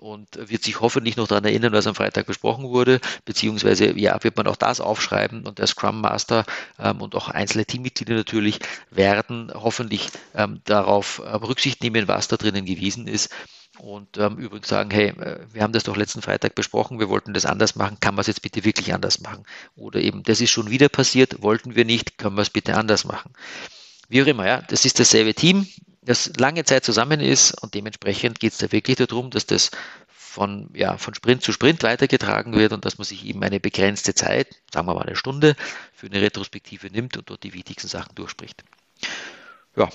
und 0.00 0.28
wird 0.36 0.62
sich 0.62 0.80
hoffentlich 0.80 1.16
noch 1.16 1.28
daran 1.28 1.44
erinnern, 1.44 1.72
was 1.72 1.86
am 1.86 1.94
Freitag 1.94 2.26
besprochen 2.26 2.64
wurde. 2.64 3.00
Beziehungsweise 3.24 3.98
ja, 3.98 4.22
wird 4.22 4.36
man 4.36 4.46
auch 4.46 4.56
das 4.56 4.80
aufschreiben 4.80 5.46
und 5.46 5.58
der 5.58 5.66
Scrum 5.66 6.00
Master 6.00 6.44
und 6.98 7.14
auch 7.14 7.28
einzelne 7.28 7.64
Teammitglieder 7.64 8.13
natürlich 8.14 8.60
werden 8.90 9.52
hoffentlich 9.54 10.08
ähm, 10.34 10.60
darauf 10.64 11.18
äh, 11.18 11.28
Rücksicht 11.28 11.82
nehmen, 11.82 12.08
was 12.08 12.28
da 12.28 12.36
drinnen 12.36 12.64
gewesen 12.64 13.06
ist. 13.06 13.30
Und 13.78 14.18
ähm, 14.18 14.38
übrigens 14.38 14.68
sagen, 14.68 14.90
hey, 14.90 15.08
äh, 15.08 15.40
wir 15.52 15.62
haben 15.62 15.72
das 15.72 15.82
doch 15.84 15.96
letzten 15.96 16.22
Freitag 16.22 16.54
besprochen, 16.54 17.00
wir 17.00 17.08
wollten 17.08 17.34
das 17.34 17.44
anders 17.44 17.74
machen, 17.74 17.98
kann 18.00 18.14
man 18.14 18.20
es 18.20 18.28
jetzt 18.28 18.42
bitte 18.42 18.64
wirklich 18.64 18.94
anders 18.94 19.20
machen? 19.20 19.44
Oder 19.74 20.00
eben, 20.00 20.22
das 20.22 20.40
ist 20.40 20.50
schon 20.50 20.70
wieder 20.70 20.88
passiert, 20.88 21.42
wollten 21.42 21.74
wir 21.74 21.84
nicht, 21.84 22.16
können 22.18 22.36
wir 22.36 22.42
es 22.42 22.50
bitte 22.50 22.76
anders 22.76 23.04
machen? 23.04 23.32
Wie 24.08 24.22
auch 24.22 24.26
immer, 24.26 24.46
ja, 24.46 24.62
das 24.62 24.84
ist 24.84 25.00
dasselbe 25.00 25.34
Team, 25.34 25.66
das 26.02 26.30
lange 26.38 26.64
Zeit 26.64 26.84
zusammen 26.84 27.20
ist 27.20 27.60
und 27.62 27.74
dementsprechend 27.74 28.38
geht 28.38 28.52
es 28.52 28.58
da 28.58 28.70
wirklich 28.70 28.96
darum, 28.96 29.30
dass 29.30 29.46
das 29.46 29.70
von, 30.34 30.68
ja, 30.74 30.98
von 30.98 31.14
Sprint 31.14 31.42
zu 31.42 31.52
Sprint 31.52 31.84
weitergetragen 31.84 32.54
wird 32.54 32.72
und 32.72 32.84
dass 32.84 32.98
man 32.98 33.04
sich 33.04 33.24
eben 33.24 33.42
eine 33.44 33.60
begrenzte 33.60 34.14
Zeit, 34.14 34.48
sagen 34.72 34.88
wir 34.88 34.94
mal 34.94 35.06
eine 35.06 35.14
Stunde, 35.14 35.54
für 35.94 36.06
eine 36.06 36.20
Retrospektive 36.20 36.88
nimmt 36.90 37.16
und 37.16 37.30
dort 37.30 37.44
die 37.44 37.54
wichtigsten 37.54 37.86
Sachen 37.86 38.16
durchspricht. 38.16 38.64
Ja. 39.76 39.88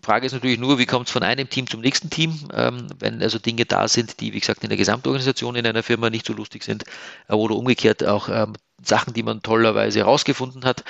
Frage 0.00 0.24
ist 0.24 0.32
natürlich 0.32 0.58
nur, 0.58 0.78
wie 0.78 0.86
kommt 0.86 1.08
es 1.08 1.12
von 1.12 1.22
einem 1.22 1.50
Team 1.50 1.66
zum 1.66 1.82
nächsten 1.82 2.08
Team, 2.08 2.48
ähm, 2.54 2.86
wenn 2.98 3.22
also 3.22 3.38
Dinge 3.38 3.66
da 3.66 3.88
sind, 3.88 4.20
die, 4.20 4.32
wie 4.32 4.40
gesagt, 4.40 4.62
in 4.62 4.70
der 4.70 4.78
Gesamtorganisation 4.78 5.54
in 5.54 5.66
einer 5.66 5.82
Firma 5.82 6.08
nicht 6.08 6.24
so 6.24 6.32
lustig 6.32 6.64
sind 6.64 6.84
äh, 7.28 7.34
oder 7.34 7.56
umgekehrt 7.56 8.02
auch 8.04 8.30
ähm, 8.30 8.54
Sachen, 8.82 9.12
die 9.12 9.22
man 9.22 9.42
tollerweise 9.42 9.98
herausgefunden 9.98 10.64
hat, 10.64 10.82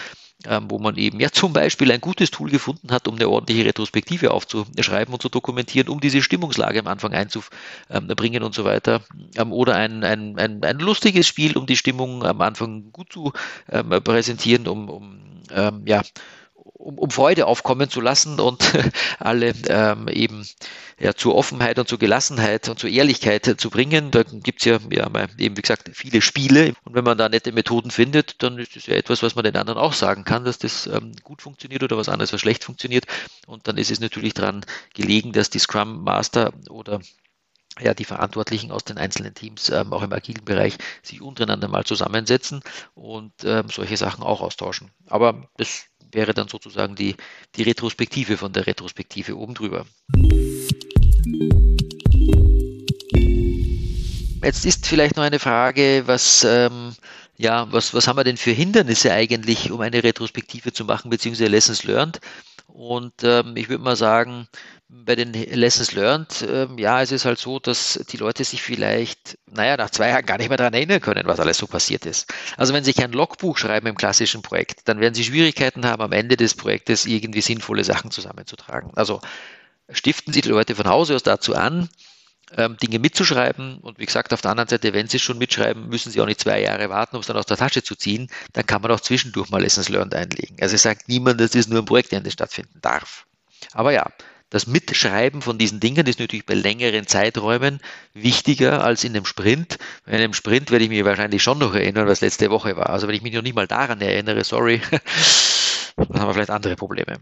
wo 0.45 0.79
man 0.79 0.97
eben 0.97 1.19
ja 1.19 1.31
zum 1.31 1.53
Beispiel 1.53 1.91
ein 1.91 2.01
gutes 2.01 2.31
Tool 2.31 2.51
gefunden 2.51 2.93
hat, 2.93 3.09
um 3.09 3.17
eine 3.17 3.29
ordentliche 3.29 3.65
Retrospektive 3.65 4.31
aufzuschreiben 4.31 5.13
und 5.13 5.21
zu 5.21 5.29
dokumentieren, 5.29 5.89
um 5.89 6.01
diese 6.01 6.23
Stimmungslage 6.23 6.79
am 6.79 6.87
Anfang 6.87 7.13
einzubringen 7.13 8.45
und 8.45 8.55
so 8.55 8.65
weiter. 8.65 9.03
Ähm, 9.37 9.53
oder 9.53 9.75
ein, 9.75 10.05
ein, 10.05 10.39
ein, 10.39 10.63
ein 10.63 10.79
lustiges 10.79 11.27
Spiel, 11.27 11.57
um 11.57 11.67
die 11.67 11.77
Stimmung 11.77 12.25
am 12.25 12.41
Anfang 12.41 12.93
gut 12.93 13.13
zu 13.13 13.33
ähm, 13.69 13.91
präsentieren, 14.03 14.69
um, 14.69 14.89
um 14.89 15.25
ja, 15.87 16.03
um, 16.75 16.99
um 16.99 17.11
Freude 17.11 17.47
aufkommen 17.47 17.91
zu 17.91 18.01
lassen 18.01 18.41
und 18.41 18.73
alle 19.19 19.53
ähm, 19.69 20.09
eben 20.09 20.47
ja, 20.99 21.15
zur 21.15 21.35
Offenheit 21.35 21.79
und 21.79 21.89
zur 21.89 21.99
Gelassenheit 21.99 22.69
und 22.69 22.79
zur 22.79 22.91
Ehrlichkeit 22.91 23.55
zu 23.59 23.71
bringen. 23.71 24.11
Da 24.11 24.23
gibt 24.23 24.61
es 24.61 24.65
ja, 24.65 24.79
ja 24.91 25.09
eben 25.39 25.57
wie 25.57 25.63
gesagt 25.63 25.91
viele 25.93 26.21
Spiele 26.21 26.75
und 26.85 26.95
wenn 26.95 27.05
man 27.05 27.19
da 27.19 27.29
nette 27.29 27.53
Methoden 27.53 27.91
findet, 27.91 28.43
dann 28.43 28.59
ist 28.59 28.77
das 28.77 28.87
ja 28.87 28.95
etwas, 28.95 29.23
was 29.23 29.35
man 29.35 29.45
den 29.45 29.57
anderen 29.57 29.79
auch 29.79 29.93
sagen 29.93 30.25
kann, 30.25 30.45
dass 30.45 30.59
das 30.59 30.87
ähm, 30.87 31.13
gut 31.23 31.43
funktioniert 31.43 31.83
oder 31.83 31.97
was 31.97 32.09
anderes, 32.09 32.33
was 32.33 32.41
schlecht 32.41 32.65
funktioniert. 32.65 33.07
Und 33.47 33.69
dann 33.69 33.79
ist 33.79 33.91
es 33.91 34.01
natürlich 34.01 34.35
daran 34.35 34.65
gelegen, 34.95 35.33
dass 35.33 35.51
die 35.51 35.59
Scrum 35.59 36.03
Master 36.03 36.53
oder 36.69 37.01
ja, 37.81 37.95
die 37.95 38.05
Verantwortlichen 38.05 38.73
aus 38.73 38.85
den 38.85 38.99
einzelnen 38.99 39.35
Teams, 39.35 39.71
ähm, 39.71 39.93
auch 39.93 40.03
im 40.03 40.13
agilen 40.13 40.45
Bereich, 40.45 40.77
sich 41.03 41.21
untereinander 41.21 41.69
mal 41.69 41.85
zusammensetzen 41.85 42.61
und 42.95 43.33
ähm, 43.45 43.69
solche 43.69 43.97
Sachen 43.97 44.25
auch 44.25 44.41
austauschen. 44.41 44.91
Aber 45.07 45.49
das 45.57 45.88
wäre 46.13 46.35
dann 46.35 46.49
sozusagen 46.49 46.95
die, 46.95 47.15
die 47.57 47.63
Retrospektive 47.63 48.37
von 48.37 48.53
der 48.53 48.67
Retrospektive 48.67 49.37
oben 49.37 49.55
drüber. 49.55 49.87
Jetzt 54.43 54.65
ist 54.65 54.87
vielleicht 54.87 55.17
noch 55.17 55.25
eine 55.25 55.39
Frage, 55.39 56.05
was, 56.07 56.45
ähm, 56.45 56.95
ja, 57.37 57.71
was, 57.73 57.93
was 57.93 58.07
haben 58.07 58.17
wir 58.17 58.25
denn 58.25 58.37
für 58.37 58.53
Hindernisse 58.53 59.13
eigentlich, 59.13 59.71
um 59.71 59.81
eine 59.81 60.03
Retrospektive 60.03 60.73
zu 60.73 60.85
machen, 60.85 61.11
beziehungsweise 61.11 61.51
Lessons 61.51 61.85
Learned? 61.85 62.21
Und 62.69 63.25
ähm, 63.25 63.57
ich 63.57 63.69
würde 63.69 63.83
mal 63.83 63.97
sagen, 63.97 64.47
bei 64.89 65.17
den 65.17 65.33
Lessons 65.33 65.93
Learned, 65.93 66.47
ähm, 66.49 66.79
ja, 66.79 67.03
es 67.03 67.13
ist 67.13 67.25
halt 67.25 67.39
so, 67.39 67.59
dass 67.59 67.99
die 68.11 68.17
Leute 68.19 68.45
sich 68.45 68.63
vielleicht, 68.63 69.39
naja, 69.47 69.77
nach 69.77 69.91
zwei 69.91 70.11
Jahren 70.11 70.25
gar 70.25 70.39
nicht 70.39 70.49
mehr 70.49 70.59
daran 70.59 70.75
erinnern 70.75 71.01
können, 71.01 71.27
was 71.27 71.41
alles 71.41 71.59
so 71.59 71.67
passiert 71.67 72.07
ist. 72.07 72.33
Also 72.57 72.73
wenn 72.75 72.85
sie 72.85 72.93
kein 72.93 73.13
Logbuch 73.13 73.59
schreiben 73.59 73.87
im 73.87 73.97
klassischen 73.97 74.43
Projekt, 74.43 74.87
dann 74.87 75.01
werden 75.01 75.15
sie 75.15 75.25
Schwierigkeiten 75.25 75.87
haben, 75.87 76.03
am 76.03 76.13
Ende 76.13 76.37
des 76.37 76.55
Projektes 76.55 77.07
irgendwie 77.07 77.41
sinnvolle 77.41 77.85
Sachen 77.85 78.11
zusammenzutragen. 78.11 78.93
Also 78.95 79.21
stiften 79.91 80.33
Sie 80.33 80.43
die 80.43 80.51
Leute 80.51 80.75
von 80.75 80.87
Hause 80.89 81.15
aus 81.17 81.23
dazu 81.23 81.55
an, 81.55 81.89
Dinge 82.57 82.99
mitzuschreiben. 82.99 83.79
Und 83.79 83.99
wie 83.99 84.07
gesagt, 84.07 84.33
auf 84.33 84.41
der 84.41 84.51
anderen 84.51 84.69
Seite, 84.69 84.93
wenn 84.93 85.09
Sie 85.09 85.19
es 85.19 85.23
schon 85.23 85.39
mitschreiben, 85.39 85.89
müssen 85.89 86.11
Sie 86.11 86.21
auch 86.21 86.27
nicht 86.27 86.41
zwei 86.41 86.63
Jahre 86.63 86.89
warten, 86.89 87.17
um 87.17 87.21
es 87.21 87.27
dann 87.27 87.37
aus 87.37 87.47
der 87.47 87.57
Tasche 87.57 87.83
zu 87.83 87.95
ziehen. 87.95 88.29
Dann 88.53 88.67
kann 88.67 88.83
man 88.83 88.91
auch 88.91 89.01
zwischendurch 89.01 89.51
mal 89.51 89.61
Lessons 89.61 89.89
Learned 89.89 90.15
einlegen. 90.15 90.57
Also 90.61 90.75
es 90.75 90.83
sagt 90.83 91.09
niemand, 91.09 91.41
dass 91.41 91.53
das 91.53 91.69
nur 91.69 91.81
am 91.81 91.85
Projektende 91.85 92.31
stattfinden 92.31 92.79
darf. 92.81 93.27
Aber 93.73 93.93
ja, 93.93 94.07
das 94.51 94.67
Mitschreiben 94.67 95.43
von 95.43 95.59
diesen 95.59 95.79
Dingen 95.79 96.07
ist 96.07 96.21
natürlich 96.21 96.47
bei 96.47 96.55
längeren 96.55 97.07
Zeiträumen 97.07 97.81
wichtiger 98.15 98.83
als 98.83 99.05
in 99.05 99.15
einem 99.15 99.27
Sprint. 99.27 99.79
In 100.07 100.15
einem 100.15 100.33
Sprint 100.33 100.71
werde 100.71 100.85
ich 100.85 100.91
mich 100.91 101.05
wahrscheinlich 101.05 101.43
schon 101.43 101.59
noch 101.59 101.75
erinnern, 101.75 102.09
was 102.09 102.23
letzte 102.23 102.49
Woche 102.51 102.77
war. 102.77 102.89
Also 102.89 103.09
wenn 103.09 103.15
ich 103.15 103.23
mich 103.23 103.35
noch 103.35 103.43
nicht 103.43 103.55
mal 103.55 103.67
daran 103.67 104.01
erinnere, 104.01 104.43
sorry, 104.45 104.81
dann 104.91 105.01
haben 106.21 106.29
wir 106.29 106.35
vielleicht 106.35 106.51
andere 106.51 106.77
Probleme. 106.77 107.19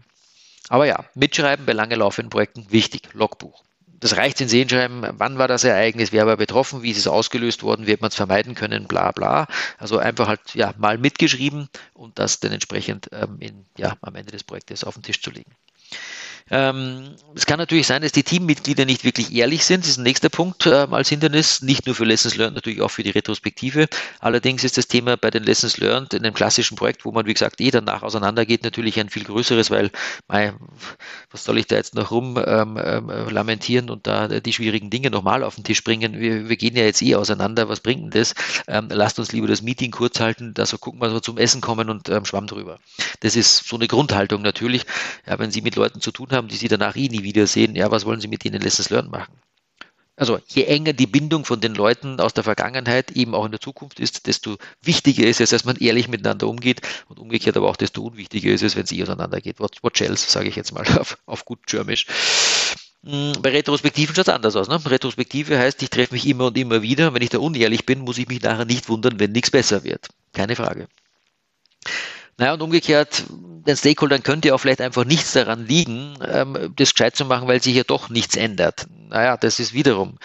Aber 0.69 0.85
ja, 0.85 1.03
Mitschreiben 1.15 1.65
bei 1.65 1.73
lange 1.73 1.95
laufenden 1.95 2.29
Projekten 2.29 2.65
wichtig. 2.71 3.09
Logbuch. 3.13 3.63
Das 3.99 4.15
reicht 4.15 4.39
in 4.41 4.47
Sehen 4.47 4.69
schreiben, 4.69 5.03
wann 5.13 5.37
war 5.39 5.47
das 5.47 5.63
Ereignis, 5.63 6.11
wer 6.11 6.27
war 6.27 6.37
betroffen, 6.37 6.83
wie 6.83 6.91
ist 6.91 6.97
es 6.97 7.07
ausgelöst 7.07 7.63
worden, 7.63 7.87
hat 7.87 8.01
man 8.01 8.09
es 8.09 8.15
vermeiden 8.15 8.53
können, 8.53 8.87
bla 8.87 9.11
bla. 9.11 9.47
Also 9.77 9.97
einfach 9.97 10.27
halt 10.27 10.53
ja 10.53 10.73
mal 10.77 10.97
mitgeschrieben 10.97 11.67
und 11.93 12.19
das 12.19 12.39
dann 12.39 12.51
entsprechend 12.51 13.09
ähm, 13.11 13.37
in, 13.39 13.65
ja, 13.77 13.95
am 14.01 14.15
Ende 14.15 14.31
des 14.31 14.43
Projektes 14.43 14.83
auf 14.83 14.93
den 14.93 15.03
Tisch 15.03 15.21
zu 15.21 15.31
legen. 15.31 15.51
Ähm, 16.49 17.15
es 17.35 17.45
kann 17.45 17.59
natürlich 17.59 17.87
sein, 17.87 18.01
dass 18.01 18.11
die 18.11 18.23
Teammitglieder 18.23 18.85
nicht 18.85 19.03
wirklich 19.03 19.33
ehrlich 19.33 19.65
sind. 19.65 19.83
Das 19.83 19.91
ist 19.91 19.97
ein 19.97 20.03
nächster 20.03 20.29
Punkt 20.29 20.65
äh, 20.65 20.87
als 20.89 21.09
Hindernis, 21.09 21.61
nicht 21.61 21.85
nur 21.85 21.95
für 21.95 22.05
Lessons 22.05 22.35
Learned, 22.35 22.55
natürlich 22.55 22.81
auch 22.81 22.91
für 22.91 23.03
die 23.03 23.09
Retrospektive. 23.09 23.87
Allerdings 24.19 24.63
ist 24.63 24.77
das 24.77 24.87
Thema 24.87 25.17
bei 25.17 25.29
den 25.29 25.43
Lessons 25.43 25.77
Learned 25.77 26.13
in 26.13 26.23
einem 26.23 26.33
klassischen 26.33 26.77
Projekt, 26.77 27.05
wo 27.05 27.11
man, 27.11 27.25
wie 27.25 27.33
gesagt, 27.33 27.59
eh 27.59 27.69
danach 27.69 28.01
auseinandergeht, 28.03 28.63
natürlich 28.63 28.99
ein 28.99 29.09
viel 29.09 29.23
größeres, 29.23 29.69
weil, 29.71 29.91
mei, 30.27 30.53
was 31.31 31.43
soll 31.43 31.57
ich 31.57 31.67
da 31.67 31.75
jetzt 31.75 31.95
noch 31.95 32.11
rum 32.11 32.41
ähm, 32.45 32.79
ähm, 32.81 33.09
lamentieren 33.29 33.89
und 33.89 34.07
da 34.07 34.27
die 34.27 34.53
schwierigen 34.53 34.89
Dinge 34.89 35.09
nochmal 35.09 35.43
auf 35.43 35.55
den 35.55 35.63
Tisch 35.63 35.83
bringen? 35.83 36.19
Wir, 36.19 36.47
wir, 36.49 36.57
gehen 36.57 36.75
ja 36.75 36.83
jetzt 36.83 37.01
eh 37.01 37.15
auseinander, 37.15 37.67
was 37.69 37.81
bringt 37.81 38.03
denn 38.03 38.21
das? 38.21 38.33
Ähm, 38.67 38.87
lasst 38.89 39.19
uns 39.19 39.31
lieber 39.31 39.47
das 39.47 39.61
Meeting 39.61 39.91
kurz 39.91 40.19
halten, 40.19 40.53
da 40.53 40.65
so 40.65 40.77
gucken 40.77 41.01
wir, 41.01 41.09
so 41.09 41.19
zum 41.19 41.37
Essen 41.37 41.61
kommen 41.61 41.89
und 41.89 42.09
ähm, 42.09 42.25
schwamm 42.25 42.47
drüber. 42.47 42.79
Das 43.19 43.35
ist 43.35 43.67
so 43.67 43.75
eine 43.75 43.87
Grundhaltung 43.87 44.41
natürlich. 44.41 44.85
Ja, 45.27 45.37
wenn 45.39 45.51
Sie 45.51 45.61
mit 45.61 45.75
Leuten 45.75 46.01
zu 46.01 46.11
tun 46.11 46.29
haben, 46.31 46.36
haben, 46.37 46.47
die 46.47 46.55
sie 46.55 46.67
danach 46.67 46.95
eh 46.95 47.09
nie 47.09 47.23
wiedersehen, 47.23 47.75
ja, 47.75 47.91
was 47.91 48.05
wollen 48.05 48.21
sie 48.21 48.27
mit 48.27 48.45
ihnen 48.45 48.61
Lessons 48.61 48.89
Learn 48.89 49.09
machen? 49.09 49.33
Also 50.15 50.39
je 50.47 50.63
enger 50.63 50.93
die 50.93 51.05
Bindung 51.05 51.45
von 51.45 51.61
den 51.61 51.75
Leuten 51.75 52.19
aus 52.19 52.33
der 52.33 52.43
Vergangenheit 52.43 53.11
eben 53.11 53.35
auch 53.35 53.45
in 53.45 53.51
der 53.51 53.59
Zukunft 53.61 53.99
ist, 53.99 54.25
desto 54.25 54.57
wichtiger 54.81 55.27
ist 55.27 55.41
es, 55.41 55.51
dass 55.51 55.63
man 55.63 55.75
ehrlich 55.75 56.07
miteinander 56.07 56.47
umgeht 56.47 56.81
und 57.07 57.19
umgekehrt 57.19 57.55
aber 57.55 57.69
auch 57.69 57.75
desto 57.75 58.01
unwichtiger 58.01 58.51
ist 58.51 58.63
es, 58.63 58.75
wenn 58.75 58.85
es 58.85 58.91
eh 58.91 59.03
auseinandergeht. 59.03 59.59
What, 59.59 59.77
what 59.83 60.01
else, 60.01 60.29
sage 60.29 60.49
ich 60.49 60.55
jetzt 60.55 60.73
mal 60.73 60.87
auf, 60.99 61.19
auf 61.27 61.45
gut 61.45 61.67
Germisch. 61.67 62.07
Hm, 63.05 63.33
bei 63.43 63.51
Retrospektiven 63.51 64.15
schaut 64.15 64.27
es 64.27 64.33
anders 64.33 64.55
aus. 64.55 64.67
Ne? 64.67 64.79
Retrospektive 64.83 65.59
heißt, 65.59 65.83
ich 65.83 65.91
treffe 65.91 66.15
mich 66.15 66.27
immer 66.27 66.47
und 66.47 66.57
immer 66.57 66.81
wieder. 66.81 67.13
Wenn 67.13 67.21
ich 67.21 67.29
da 67.29 67.37
unehrlich 67.37 67.85
bin, 67.85 67.99
muss 67.99 68.17
ich 68.17 68.27
mich 68.27 68.41
nachher 68.41 68.65
nicht 68.65 68.89
wundern, 68.89 69.19
wenn 69.19 69.31
nichts 69.33 69.51
besser 69.51 69.83
wird. 69.83 70.07
Keine 70.33 70.55
Frage. 70.55 70.87
Naja, 72.37 72.53
und 72.53 72.61
umgekehrt, 72.61 73.23
den 73.29 73.75
Stakeholdern 73.75 74.23
könnte 74.23 74.53
auch 74.53 74.59
vielleicht 74.59 74.81
einfach 74.81 75.05
nichts 75.05 75.33
daran 75.33 75.65
liegen, 75.65 76.17
ähm, 76.21 76.73
das 76.75 76.93
gescheit 76.93 77.15
zu 77.15 77.25
machen, 77.25 77.47
weil 77.47 77.61
sich 77.61 77.75
ja 77.75 77.83
doch 77.83 78.09
nichts 78.09 78.35
ändert. 78.35 78.87
Naja, 79.09 79.37
das 79.37 79.59
ist 79.59 79.73
wiederum 79.73 80.17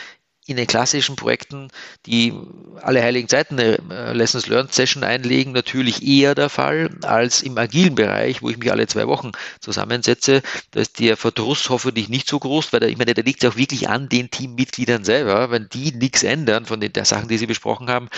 in 0.44 0.56
den 0.56 0.66
klassischen 0.66 1.14
Projekten, 1.14 1.68
die 2.04 2.34
alle 2.80 3.00
heiligen 3.02 3.28
Zeiten 3.28 3.58
eine 3.58 3.78
äh, 3.90 4.12
Lessons 4.12 4.48
Learned 4.48 4.74
Session 4.74 5.04
einlegen, 5.04 5.52
natürlich 5.52 6.06
eher 6.06 6.34
der 6.34 6.48
Fall 6.48 6.90
als 7.02 7.42
im 7.42 7.56
agilen 7.56 7.94
Bereich, 7.94 8.42
wo 8.42 8.50
ich 8.50 8.58
mich 8.58 8.70
alle 8.72 8.88
zwei 8.88 9.06
Wochen 9.06 9.30
zusammensetze. 9.60 10.42
Da 10.72 10.80
ist 10.80 10.98
der 10.98 11.16
Verdruss 11.16 11.70
hoffentlich 11.70 12.08
nicht 12.08 12.28
so 12.28 12.40
groß, 12.40 12.72
weil 12.72 12.80
da, 12.80 12.86
ich 12.86 12.98
meine, 12.98 13.14
da 13.14 13.22
liegt 13.22 13.44
es 13.44 13.50
auch 13.50 13.56
wirklich 13.56 13.88
an 13.88 14.08
den 14.08 14.30
Teammitgliedern 14.30 15.04
selber. 15.04 15.50
Wenn 15.52 15.68
die 15.68 15.92
nichts 15.92 16.24
ändern 16.24 16.66
von 16.66 16.80
den 16.80 16.92
Sachen, 17.04 17.28
die 17.28 17.38
sie 17.38 17.46
besprochen 17.46 17.88
haben, 17.88 18.08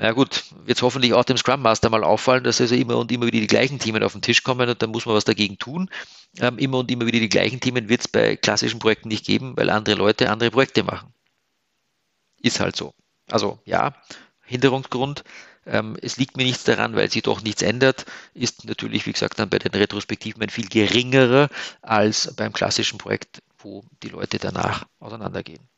na 0.00 0.12
gut, 0.12 0.44
wird 0.64 0.80
hoffentlich 0.80 1.12
auch 1.12 1.24
dem 1.24 1.36
Scrum 1.36 1.60
Master 1.60 1.90
mal 1.90 2.04
auffallen, 2.04 2.42
dass 2.42 2.58
also 2.58 2.74
immer 2.74 2.96
und 2.96 3.12
immer 3.12 3.26
wieder 3.26 3.38
die 3.38 3.46
gleichen 3.46 3.78
Themen 3.78 4.02
auf 4.02 4.12
den 4.12 4.22
Tisch 4.22 4.42
kommen 4.42 4.66
und 4.66 4.80
dann 4.80 4.90
muss 4.90 5.04
man 5.04 5.14
was 5.14 5.26
dagegen 5.26 5.58
tun. 5.58 5.90
Ähm, 6.38 6.56
immer 6.58 6.78
und 6.78 6.90
immer 6.90 7.04
wieder 7.04 7.18
die 7.18 7.28
gleichen 7.28 7.60
Themen 7.60 7.90
wird 7.90 8.00
es 8.00 8.08
bei 8.08 8.36
klassischen 8.36 8.78
Projekten 8.78 9.08
nicht 9.08 9.26
geben, 9.26 9.58
weil 9.58 9.68
andere 9.68 9.96
Leute 9.96 10.30
andere 10.30 10.50
Projekte 10.50 10.84
machen. 10.84 11.12
Ist 12.40 12.60
halt 12.60 12.76
so. 12.76 12.94
Also 13.30 13.58
ja, 13.66 13.94
Hinderungsgrund. 14.46 15.22
Ähm, 15.66 15.98
es 16.00 16.16
liegt 16.16 16.38
mir 16.38 16.44
nichts 16.44 16.64
daran, 16.64 16.96
weil 16.96 17.10
sich 17.10 17.22
doch 17.22 17.42
nichts 17.42 17.60
ändert, 17.60 18.06
ist 18.32 18.64
natürlich, 18.64 19.04
wie 19.04 19.12
gesagt, 19.12 19.38
dann 19.38 19.50
bei 19.50 19.58
den 19.58 19.72
Retrospektiven 19.72 20.42
ein 20.42 20.48
viel 20.48 20.68
geringerer 20.68 21.50
als 21.82 22.34
beim 22.34 22.54
klassischen 22.54 22.96
Projekt, 22.96 23.42
wo 23.58 23.84
die 24.02 24.08
Leute 24.08 24.38
danach 24.38 24.86
auseinandergehen 24.98 25.68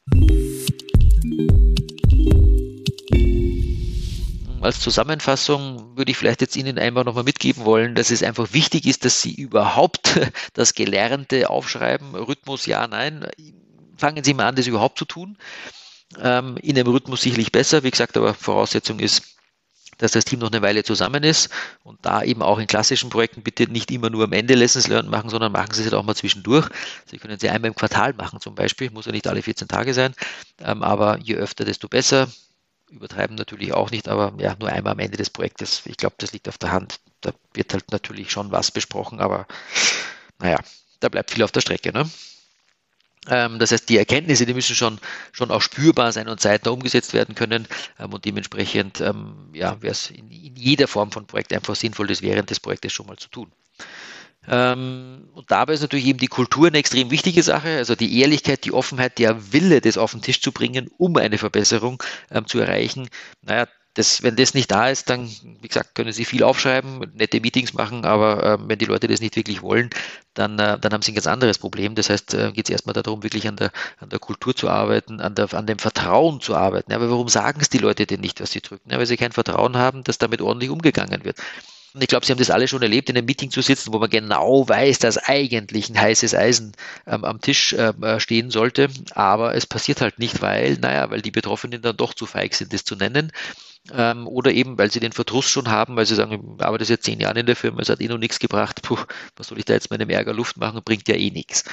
als 4.62 4.80
Zusammenfassung 4.80 5.96
würde 5.96 6.10
ich 6.10 6.16
vielleicht 6.16 6.40
jetzt 6.40 6.56
Ihnen 6.56 6.78
einmal 6.78 7.04
nochmal 7.04 7.24
mitgeben 7.24 7.64
wollen, 7.64 7.94
dass 7.94 8.10
es 8.10 8.22
einfach 8.22 8.52
wichtig 8.52 8.86
ist, 8.86 9.04
dass 9.04 9.20
Sie 9.20 9.34
überhaupt 9.34 10.20
das 10.54 10.74
Gelernte 10.74 11.50
aufschreiben. 11.50 12.14
Rhythmus, 12.14 12.66
ja, 12.66 12.86
nein. 12.86 13.26
Fangen 13.96 14.24
Sie 14.24 14.34
mal 14.34 14.46
an, 14.46 14.54
das 14.54 14.66
überhaupt 14.66 14.98
zu 14.98 15.04
tun. 15.04 15.36
Ähm, 16.20 16.56
in 16.62 16.78
einem 16.78 16.88
Rhythmus 16.88 17.22
sicherlich 17.22 17.52
besser. 17.52 17.82
Wie 17.82 17.90
gesagt, 17.90 18.16
aber 18.16 18.34
Voraussetzung 18.34 18.98
ist, 18.98 19.22
dass 19.98 20.12
das 20.12 20.24
Team 20.24 20.40
noch 20.40 20.50
eine 20.50 20.62
Weile 20.62 20.82
zusammen 20.84 21.22
ist 21.22 21.50
und 21.84 21.98
da 22.02 22.22
eben 22.22 22.42
auch 22.42 22.58
in 22.58 22.66
klassischen 22.66 23.10
Projekten 23.10 23.42
bitte 23.42 23.70
nicht 23.70 23.90
immer 23.90 24.10
nur 24.10 24.24
am 24.24 24.32
Ende 24.32 24.54
Lessons 24.54 24.88
Learned 24.88 25.10
machen, 25.10 25.30
sondern 25.30 25.52
machen 25.52 25.72
Sie 25.72 25.80
es 25.80 25.86
halt 25.86 25.94
auch 25.94 26.02
mal 26.02 26.16
zwischendurch. 26.16 26.68
Sie 27.06 27.18
können 27.18 27.38
sie 27.38 27.50
einmal 27.50 27.68
im 27.68 27.74
Quartal 27.74 28.12
machen 28.14 28.40
zum 28.40 28.54
Beispiel, 28.54 28.90
muss 28.90 29.06
ja 29.06 29.12
nicht 29.12 29.28
alle 29.28 29.42
14 29.42 29.68
Tage 29.68 29.94
sein, 29.94 30.14
ähm, 30.60 30.82
aber 30.82 31.18
je 31.18 31.36
öfter, 31.36 31.64
desto 31.64 31.88
besser 31.88 32.28
übertreiben 32.92 33.36
natürlich 33.36 33.72
auch 33.72 33.90
nicht, 33.90 34.08
aber 34.08 34.32
ja, 34.38 34.54
nur 34.58 34.68
einmal 34.68 34.92
am 34.92 34.98
Ende 34.98 35.16
des 35.16 35.30
Projektes. 35.30 35.82
Ich 35.86 35.96
glaube, 35.96 36.16
das 36.18 36.32
liegt 36.32 36.48
auf 36.48 36.58
der 36.58 36.72
Hand. 36.72 37.00
Da 37.20 37.32
wird 37.54 37.72
halt 37.72 37.90
natürlich 37.90 38.30
schon 38.30 38.52
was 38.52 38.70
besprochen, 38.70 39.20
aber 39.20 39.46
naja, 40.38 40.58
da 41.00 41.08
bleibt 41.08 41.30
viel 41.30 41.42
auf 41.42 41.52
der 41.52 41.60
Strecke. 41.60 41.92
Ne? 41.92 42.08
Ähm, 43.28 43.58
das 43.58 43.70
heißt, 43.70 43.88
die 43.88 43.98
Erkenntnisse, 43.98 44.46
die 44.46 44.54
müssen 44.54 44.74
schon, 44.74 44.98
schon 45.30 45.50
auch 45.50 45.62
spürbar 45.62 46.12
sein 46.12 46.28
und 46.28 46.40
zeitnah 46.40 46.72
umgesetzt 46.72 47.14
werden 47.14 47.34
können. 47.34 47.68
Ähm, 47.98 48.12
und 48.12 48.24
dementsprechend 48.24 49.00
ähm, 49.00 49.50
ja, 49.52 49.80
wäre 49.80 49.92
es 49.92 50.10
in, 50.10 50.30
in, 50.30 50.56
jeder 50.56 50.88
Form 50.88 51.12
von 51.12 51.26
Projekt 51.26 51.52
einfach 51.52 51.76
sinnvoll, 51.76 52.08
das 52.08 52.22
während 52.22 52.50
des 52.50 52.60
Projektes 52.60 52.92
schon 52.92 53.06
mal 53.06 53.16
zu 53.16 53.28
tun. 53.28 53.52
Ähm, 54.48 55.28
und 55.34 55.50
dabei 55.50 55.74
ist 55.74 55.82
natürlich 55.82 56.06
eben 56.06 56.18
die 56.18 56.26
Kultur 56.26 56.66
eine 56.66 56.78
extrem 56.78 57.10
wichtige 57.10 57.42
Sache, 57.42 57.76
also 57.76 57.94
die 57.94 58.20
Ehrlichkeit, 58.20 58.64
die 58.64 58.72
Offenheit, 58.72 59.18
der 59.18 59.52
Wille, 59.52 59.80
das 59.80 59.98
auf 59.98 60.12
den 60.12 60.22
Tisch 60.22 60.40
zu 60.40 60.52
bringen, 60.52 60.90
um 60.98 61.16
eine 61.16 61.38
Verbesserung 61.38 62.02
ähm, 62.30 62.46
zu 62.46 62.58
erreichen. 62.58 63.08
Naja, 63.42 63.66
das, 63.94 64.22
wenn 64.22 64.36
das 64.36 64.54
nicht 64.54 64.70
da 64.70 64.88
ist, 64.88 65.10
dann, 65.10 65.28
wie 65.60 65.68
gesagt, 65.68 65.94
können 65.94 66.12
Sie 66.12 66.24
viel 66.24 66.44
aufschreiben, 66.44 67.12
nette 67.14 67.40
Meetings 67.40 67.74
machen, 67.74 68.04
aber 68.06 68.42
äh, 68.42 68.58
wenn 68.66 68.78
die 68.78 68.86
Leute 68.86 69.06
das 69.06 69.20
nicht 69.20 69.36
wirklich 69.36 69.60
wollen, 69.60 69.90
dann, 70.34 70.58
äh, 70.58 70.78
dann 70.78 70.92
haben 70.92 71.02
Sie 71.02 71.12
ein 71.12 71.14
ganz 71.14 71.26
anderes 71.26 71.58
Problem. 71.58 71.94
Das 71.94 72.08
heißt, 72.08 72.32
äh, 72.34 72.52
geht 72.52 72.68
es 72.68 72.72
erstmal 72.72 72.94
darum, 72.94 73.22
wirklich 73.22 73.46
an 73.48 73.56
der, 73.56 73.70
an 73.98 74.08
der 74.08 74.18
Kultur 74.18 74.56
zu 74.56 74.70
arbeiten, 74.70 75.20
an, 75.20 75.34
der, 75.34 75.52
an 75.52 75.66
dem 75.66 75.78
Vertrauen 75.78 76.40
zu 76.40 76.56
arbeiten. 76.56 76.92
Aber 76.92 77.10
warum 77.10 77.28
sagen 77.28 77.60
es 77.60 77.68
die 77.68 77.78
Leute 77.78 78.06
denn 78.06 78.20
nicht, 78.20 78.40
was 78.40 78.52
sie 78.52 78.62
drücken? 78.62 78.90
Ja, 78.90 78.98
weil 78.98 79.06
sie 79.06 79.18
kein 79.18 79.32
Vertrauen 79.32 79.76
haben, 79.76 80.04
dass 80.04 80.16
damit 80.18 80.40
ordentlich 80.40 80.70
umgegangen 80.70 81.24
wird. 81.24 81.36
Und 81.94 82.02
ich 82.02 82.08
glaube, 82.08 82.24
Sie 82.24 82.32
haben 82.32 82.38
das 82.38 82.50
alle 82.50 82.68
schon 82.68 82.82
erlebt, 82.82 83.10
in 83.10 83.16
einem 83.16 83.26
Meeting 83.26 83.50
zu 83.50 83.60
sitzen, 83.60 83.92
wo 83.92 83.98
man 83.98 84.08
genau 84.08 84.66
weiß, 84.66 84.98
dass 84.98 85.18
eigentlich 85.18 85.90
ein 85.90 86.00
heißes 86.00 86.34
Eisen 86.34 86.72
ähm, 87.06 87.24
am 87.24 87.40
Tisch 87.40 87.74
ähm, 87.78 88.02
äh, 88.02 88.18
stehen 88.18 88.50
sollte. 88.50 88.88
Aber 89.14 89.54
es 89.54 89.66
passiert 89.66 90.00
halt 90.00 90.18
nicht, 90.18 90.40
weil, 90.40 90.78
naja, 90.78 91.10
weil 91.10 91.20
die 91.20 91.30
Betroffenen 91.30 91.82
dann 91.82 91.96
doch 91.96 92.14
zu 92.14 92.24
feig 92.24 92.54
sind, 92.54 92.72
das 92.72 92.84
zu 92.84 92.96
nennen. 92.96 93.30
Ähm, 93.92 94.26
oder 94.26 94.52
eben, 94.52 94.78
weil 94.78 94.90
sie 94.90 95.00
den 95.00 95.12
Verdruss 95.12 95.50
schon 95.50 95.68
haben, 95.68 95.96
weil 95.96 96.06
sie 96.06 96.14
sagen, 96.14 96.56
ich 96.58 96.64
arbeite 96.64 96.84
jetzt 96.84 97.04
zehn 97.04 97.20
Jahre 97.20 97.40
in 97.40 97.46
der 97.46 97.56
Firma, 97.56 97.80
es 97.80 97.88
hat 97.88 98.00
eh 98.00 98.08
noch 98.08 98.18
nichts 98.18 98.38
gebracht, 98.38 98.80
Puh, 98.82 98.98
was 99.36 99.48
soll 99.48 99.58
ich 99.58 99.64
da 99.64 99.74
jetzt 99.74 99.90
meinem 99.90 100.08
Ärger 100.08 100.32
Luft 100.32 100.56
machen, 100.56 100.80
bringt 100.84 101.08
ja 101.08 101.16
eh 101.16 101.30
nichts. 101.30 101.64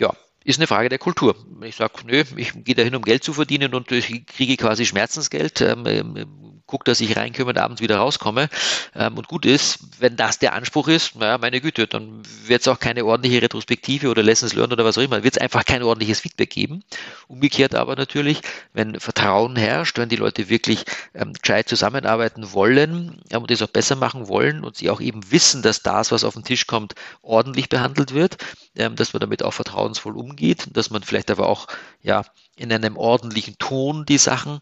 Ja, 0.00 0.14
ist 0.44 0.58
eine 0.58 0.66
Frage 0.66 0.88
der 0.88 0.98
Kultur. 0.98 1.36
Ich 1.64 1.76
sage, 1.76 1.94
nö, 2.06 2.24
ich 2.36 2.52
gehe 2.64 2.74
dahin, 2.74 2.94
um 2.94 3.02
Geld 3.02 3.24
zu 3.24 3.32
verdienen 3.32 3.74
und 3.74 3.92
ich 3.92 4.26
kriege 4.26 4.56
quasi 4.56 4.86
Schmerzensgeld, 4.86 5.60
ähm, 5.60 5.86
ähm, 5.86 6.49
gucke, 6.70 6.84
dass 6.84 7.00
ich 7.00 7.16
reinkomme 7.16 7.50
und 7.50 7.58
abends 7.58 7.82
wieder 7.82 7.98
rauskomme. 7.98 8.48
Ähm, 8.94 9.18
und 9.18 9.28
gut 9.28 9.44
ist, 9.44 9.80
wenn 9.98 10.16
das 10.16 10.38
der 10.38 10.54
Anspruch 10.54 10.88
ist, 10.88 11.16
naja, 11.16 11.36
meine 11.38 11.60
Güte, 11.60 11.86
dann 11.86 12.22
wird 12.46 12.62
es 12.62 12.68
auch 12.68 12.78
keine 12.78 13.04
ordentliche 13.04 13.42
Retrospektive 13.42 14.08
oder 14.08 14.22
Lessons 14.22 14.54
Learned 14.54 14.72
oder 14.72 14.84
was 14.84 14.96
auch 14.96 15.02
immer, 15.02 15.22
wird 15.22 15.36
es 15.36 15.40
einfach 15.40 15.64
kein 15.64 15.82
ordentliches 15.82 16.20
Feedback 16.20 16.50
geben. 16.50 16.82
Umgekehrt 17.28 17.74
aber 17.74 17.96
natürlich, 17.96 18.40
wenn 18.72 18.98
Vertrauen 18.98 19.56
herrscht, 19.56 19.98
wenn 19.98 20.08
die 20.08 20.16
Leute 20.16 20.48
wirklich 20.48 20.84
ähm, 21.14 21.34
gescheit 21.34 21.68
zusammenarbeiten 21.68 22.52
wollen 22.52 23.20
ähm, 23.30 23.42
und 23.42 23.50
es 23.50 23.60
auch 23.60 23.68
besser 23.68 23.96
machen 23.96 24.28
wollen 24.28 24.64
und 24.64 24.76
sie 24.76 24.88
auch 24.88 25.00
eben 25.00 25.30
wissen, 25.30 25.62
dass 25.62 25.82
das, 25.82 26.10
was 26.10 26.24
auf 26.24 26.34
den 26.34 26.44
Tisch 26.44 26.66
kommt, 26.66 26.94
ordentlich 27.22 27.68
behandelt 27.68 28.14
wird, 28.14 28.38
ähm, 28.76 28.96
dass 28.96 29.12
man 29.12 29.20
damit 29.20 29.42
auch 29.42 29.52
vertrauensvoll 29.52 30.16
umgeht 30.16 30.68
dass 30.72 30.90
man 30.90 31.02
vielleicht 31.02 31.30
aber 31.30 31.48
auch 31.48 31.66
ja 32.02 32.24
in 32.56 32.72
einem 32.72 32.96
ordentlichen 32.96 33.56
Ton 33.58 34.04
die 34.04 34.18
Sachen 34.18 34.60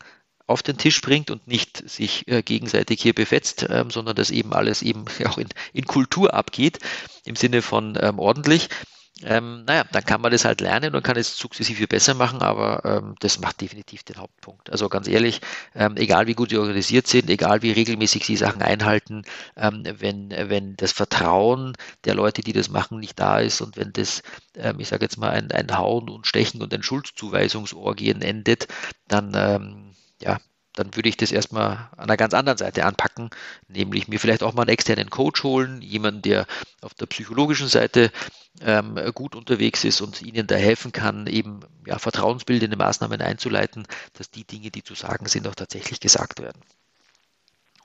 auf 0.49 0.63
den 0.63 0.79
Tisch 0.79 1.01
bringt 1.01 1.31
und 1.31 1.47
nicht 1.47 1.89
sich 1.89 2.27
äh, 2.27 2.43
gegenseitig 2.43 3.01
hier 3.01 3.15
befetzt, 3.15 3.67
ähm, 3.69 3.91
sondern 3.91 4.17
dass 4.17 4.31
eben 4.31 4.53
alles 4.53 4.83
eben 4.83 5.05
auch 5.27 5.39
in, 5.39 5.49
in 5.73 5.85
Kultur 5.85 6.35
abgeht, 6.35 6.79
im 7.25 7.37
Sinne 7.37 7.63
von 7.63 7.97
ähm, 8.01 8.19
ordentlich 8.19 8.69
ähm, 9.25 9.65
naja, 9.67 9.85
dann 9.91 10.05
kann 10.05 10.21
man 10.21 10.31
das 10.31 10.45
halt 10.45 10.61
lernen 10.61 10.95
und 10.95 11.03
kann 11.03 11.17
es 11.17 11.37
sukzessive 11.37 11.89
besser 11.89 12.15
machen, 12.15 12.41
aber 12.41 12.85
ähm, 12.85 13.15
das 13.19 13.41
macht 13.41 13.61
definitiv 13.61 14.05
den 14.05 14.19
Hauptpunkt. 14.19 14.71
Also 14.71 14.89
ganz 14.89 15.09
ehrlich, 15.09 15.41
ähm, 15.75 15.97
egal 15.97 16.29
wie 16.29 16.35
gut 16.35 16.51
sie 16.51 16.59
organisiert 16.59 17.09
sind, 17.09 17.29
egal 17.29 17.63
wie 17.63 17.73
regelmäßig 17.73 18.25
sie 18.25 18.37
Sachen 18.37 18.63
einhalten, 18.63 19.25
ähm, 19.57 19.83
wenn, 19.99 20.31
wenn 20.31 20.77
das 20.77 20.93
Vertrauen 20.93 21.75
der 22.05 22.15
Leute, 22.15 22.43
die 22.43 22.53
das 22.53 22.69
machen, 22.69 23.01
nicht 23.01 23.19
da 23.19 23.41
ist 23.41 23.61
und 23.61 23.77
wenn 23.77 23.93
das, 23.93 24.23
ich 24.79 24.89
sage 24.89 25.05
jetzt 25.05 25.19
mal, 25.19 25.31
ein, 25.31 25.51
ein 25.53 25.77
Hauen 25.77 26.09
und 26.09 26.27
Stechen 26.27 26.63
und 26.63 26.73
ein 26.75 26.83
Schuldzuweisungsorgien 26.83 28.23
endet, 28.23 28.69
dann 29.07 29.95
ja, 30.23 30.39
dann 30.79 30.95
würde 30.95 31.09
ich 31.09 31.17
das 31.17 31.33
erstmal 31.33 31.89
an 31.97 32.05
einer 32.05 32.17
ganz 32.17 32.35
anderen 32.35 32.59
Seite 32.59 32.85
anpacken, 32.85 33.31
nämlich 33.67 34.09
mir 34.09 34.21
vielleicht 34.21 34.43
auch 34.43 34.55
mal 34.55 34.63
einen 34.63 34.71
externen 34.71 35.11
Coach 35.11 35.43
holen, 35.43 35.83
jemanden, 35.83 36.23
der 36.23 36.47
auf 36.81 36.95
der 36.95 37.07
psychologischen 37.07 37.69
Seite 37.69 38.13
ähm, 38.61 38.99
gut 39.15 39.35
unterwegs 39.35 39.85
ist 39.85 40.01
und 40.01 40.23
Ihnen 40.23 40.47
da 40.47 40.55
helfen 40.55 40.93
kann, 40.93 41.27
eben 41.27 41.61
ja, 41.87 41.99
vertrauensbildende 41.99 42.77
Maßnahmen 42.77 43.21
einzuleiten, 43.21 43.87
dass 44.13 44.31
die 44.31 44.45
Dinge, 44.45 44.71
die 44.71 44.85
zu 44.85 44.95
sagen 44.95 45.27
sind, 45.27 45.49
auch 45.49 45.55
tatsächlich 45.55 46.01
gesagt 46.01 46.41
werden. 46.41 46.61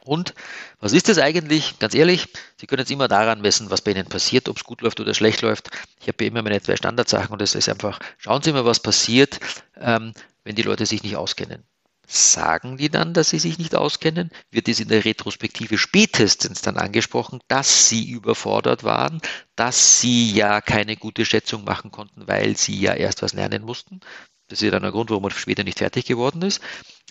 Und 0.06 0.34
was 0.80 0.92
ist 0.92 1.08
das 1.08 1.18
eigentlich? 1.18 1.80
Ganz 1.80 1.96
ehrlich, 1.96 2.28
Sie 2.58 2.68
können 2.68 2.82
jetzt 2.82 2.92
immer 2.92 3.08
daran 3.08 3.42
messen, 3.42 3.70
was 3.70 3.82
bei 3.82 3.92
Ihnen 3.92 4.06
passiert, 4.06 4.50
ob 4.50 4.58
es 4.58 4.66
gut 4.66 4.82
läuft 4.82 5.00
oder 5.00 5.14
schlecht 5.14 5.42
läuft. 5.42 5.70
Ich 6.02 6.10
habe 6.10 6.24
ja 6.24 6.30
immer 6.30 6.42
meine 6.42 6.62
zwei 6.62 6.76
Standardsachen 6.76 7.32
und 7.32 7.42
das 7.42 7.56
ist 7.56 7.70
einfach, 7.70 8.00
schauen 8.18 8.42
Sie 8.42 8.52
mal, 8.52 8.66
was 8.66 8.82
passiert, 8.82 9.40
ähm, 9.80 10.14
wenn 10.44 10.56
die 10.56 10.62
Leute 10.62 10.86
sich 10.86 11.04
nicht 11.04 11.16
auskennen. 11.16 11.64
Sagen 12.06 12.78
die 12.78 12.90
dann, 12.90 13.14
dass 13.14 13.30
sie 13.30 13.40
sich 13.40 13.58
nicht 13.58 13.76
auskennen? 13.76 14.30
Wird 14.52 14.68
es 14.68 14.80
in 14.80 14.90
der 14.90 15.06
Retrospektive 15.06 15.78
spätestens 15.78 16.62
dann 16.62 16.78
angesprochen, 16.78 17.40
dass 17.48 17.88
sie 17.88 18.10
überfordert 18.10 18.84
waren, 18.84 19.22
dass 19.56 20.02
sie 20.02 20.32
ja 20.32 20.62
keine 20.62 20.98
gute 20.98 21.26
Schätzung 21.26 21.64
machen 21.64 21.92
konnten, 21.92 22.28
weil 22.28 22.58
sie 22.58 22.80
ja 22.80 22.94
erst 22.94 23.22
was 23.22 23.34
lernen 23.34 23.64
mussten? 23.64 24.02
Das 24.48 24.60
ist 24.60 24.66
ja 24.66 24.72
dann 24.72 24.84
der 24.84 24.92
Grund, 24.92 25.10
warum 25.10 25.24
er 25.24 25.32
später 25.32 25.64
nicht 25.64 25.80
fertig 25.80 26.06
geworden 26.06 26.42
ist. 26.42 26.62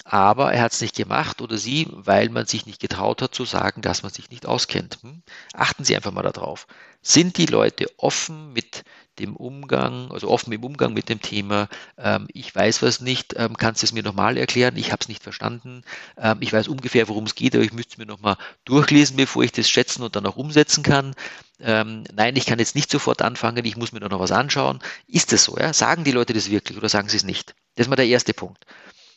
Aber 0.04 0.52
er 0.52 0.62
hat 0.62 0.72
es 0.72 0.80
nicht 0.80 0.96
gemacht 0.96 1.40
oder 1.40 1.58
sie, 1.58 1.88
weil 1.90 2.28
man 2.28 2.46
sich 2.46 2.66
nicht 2.66 2.80
getraut 2.80 3.22
hat 3.22 3.34
zu 3.34 3.44
sagen, 3.44 3.82
dass 3.82 4.02
man 4.02 4.12
sich 4.12 4.30
nicht 4.30 4.46
auskennt. 4.46 4.98
Hm? 5.02 5.22
Achten 5.54 5.84
Sie 5.84 5.96
einfach 5.96 6.12
mal 6.12 6.22
darauf. 6.22 6.66
Sind 7.00 7.38
die 7.38 7.46
Leute 7.46 7.86
offen 7.96 8.52
mit 8.52 8.84
dem 9.18 9.36
Umgang, 9.36 10.10
also 10.10 10.28
offen 10.28 10.52
im 10.52 10.64
Umgang 10.64 10.92
mit 10.94 11.08
dem 11.08 11.20
Thema, 11.20 11.68
ähm, 11.98 12.26
ich 12.32 12.54
weiß 12.54 12.82
was 12.82 13.00
nicht, 13.00 13.34
ähm, 13.36 13.56
kannst 13.56 13.82
du 13.82 13.86
es 13.86 13.92
mir 13.92 14.02
nochmal 14.02 14.36
erklären, 14.36 14.76
ich 14.76 14.92
habe 14.92 15.00
es 15.00 15.08
nicht 15.08 15.22
verstanden, 15.22 15.82
ähm, 16.16 16.38
ich 16.40 16.52
weiß 16.52 16.68
ungefähr, 16.68 17.08
worum 17.08 17.24
es 17.24 17.34
geht, 17.34 17.54
aber 17.54 17.64
ich 17.64 17.72
müsste 17.72 17.92
es 17.92 17.98
mir 17.98 18.06
nochmal 18.06 18.36
durchlesen, 18.64 19.16
bevor 19.16 19.42
ich 19.44 19.52
das 19.52 19.68
schätzen 19.68 20.02
und 20.02 20.16
dann 20.16 20.26
auch 20.26 20.36
umsetzen 20.36 20.82
kann. 20.82 21.14
Ähm, 21.60 22.04
nein, 22.12 22.36
ich 22.36 22.46
kann 22.46 22.58
jetzt 22.58 22.74
nicht 22.74 22.90
sofort 22.90 23.22
anfangen, 23.22 23.64
ich 23.64 23.76
muss 23.76 23.92
mir 23.92 24.00
noch 24.00 24.20
was 24.20 24.32
anschauen. 24.32 24.80
Ist 25.06 25.32
das 25.32 25.44
so? 25.44 25.56
Ja? 25.56 25.72
Sagen 25.72 26.04
die 26.04 26.12
Leute 26.12 26.32
das 26.32 26.50
wirklich 26.50 26.76
oder 26.78 26.88
sagen 26.88 27.08
sie 27.08 27.16
es 27.16 27.24
nicht? 27.24 27.54
Das 27.76 27.86
ist 27.86 27.90
mal 27.90 27.96
der 27.96 28.06
erste 28.06 28.34
Punkt. 28.34 28.64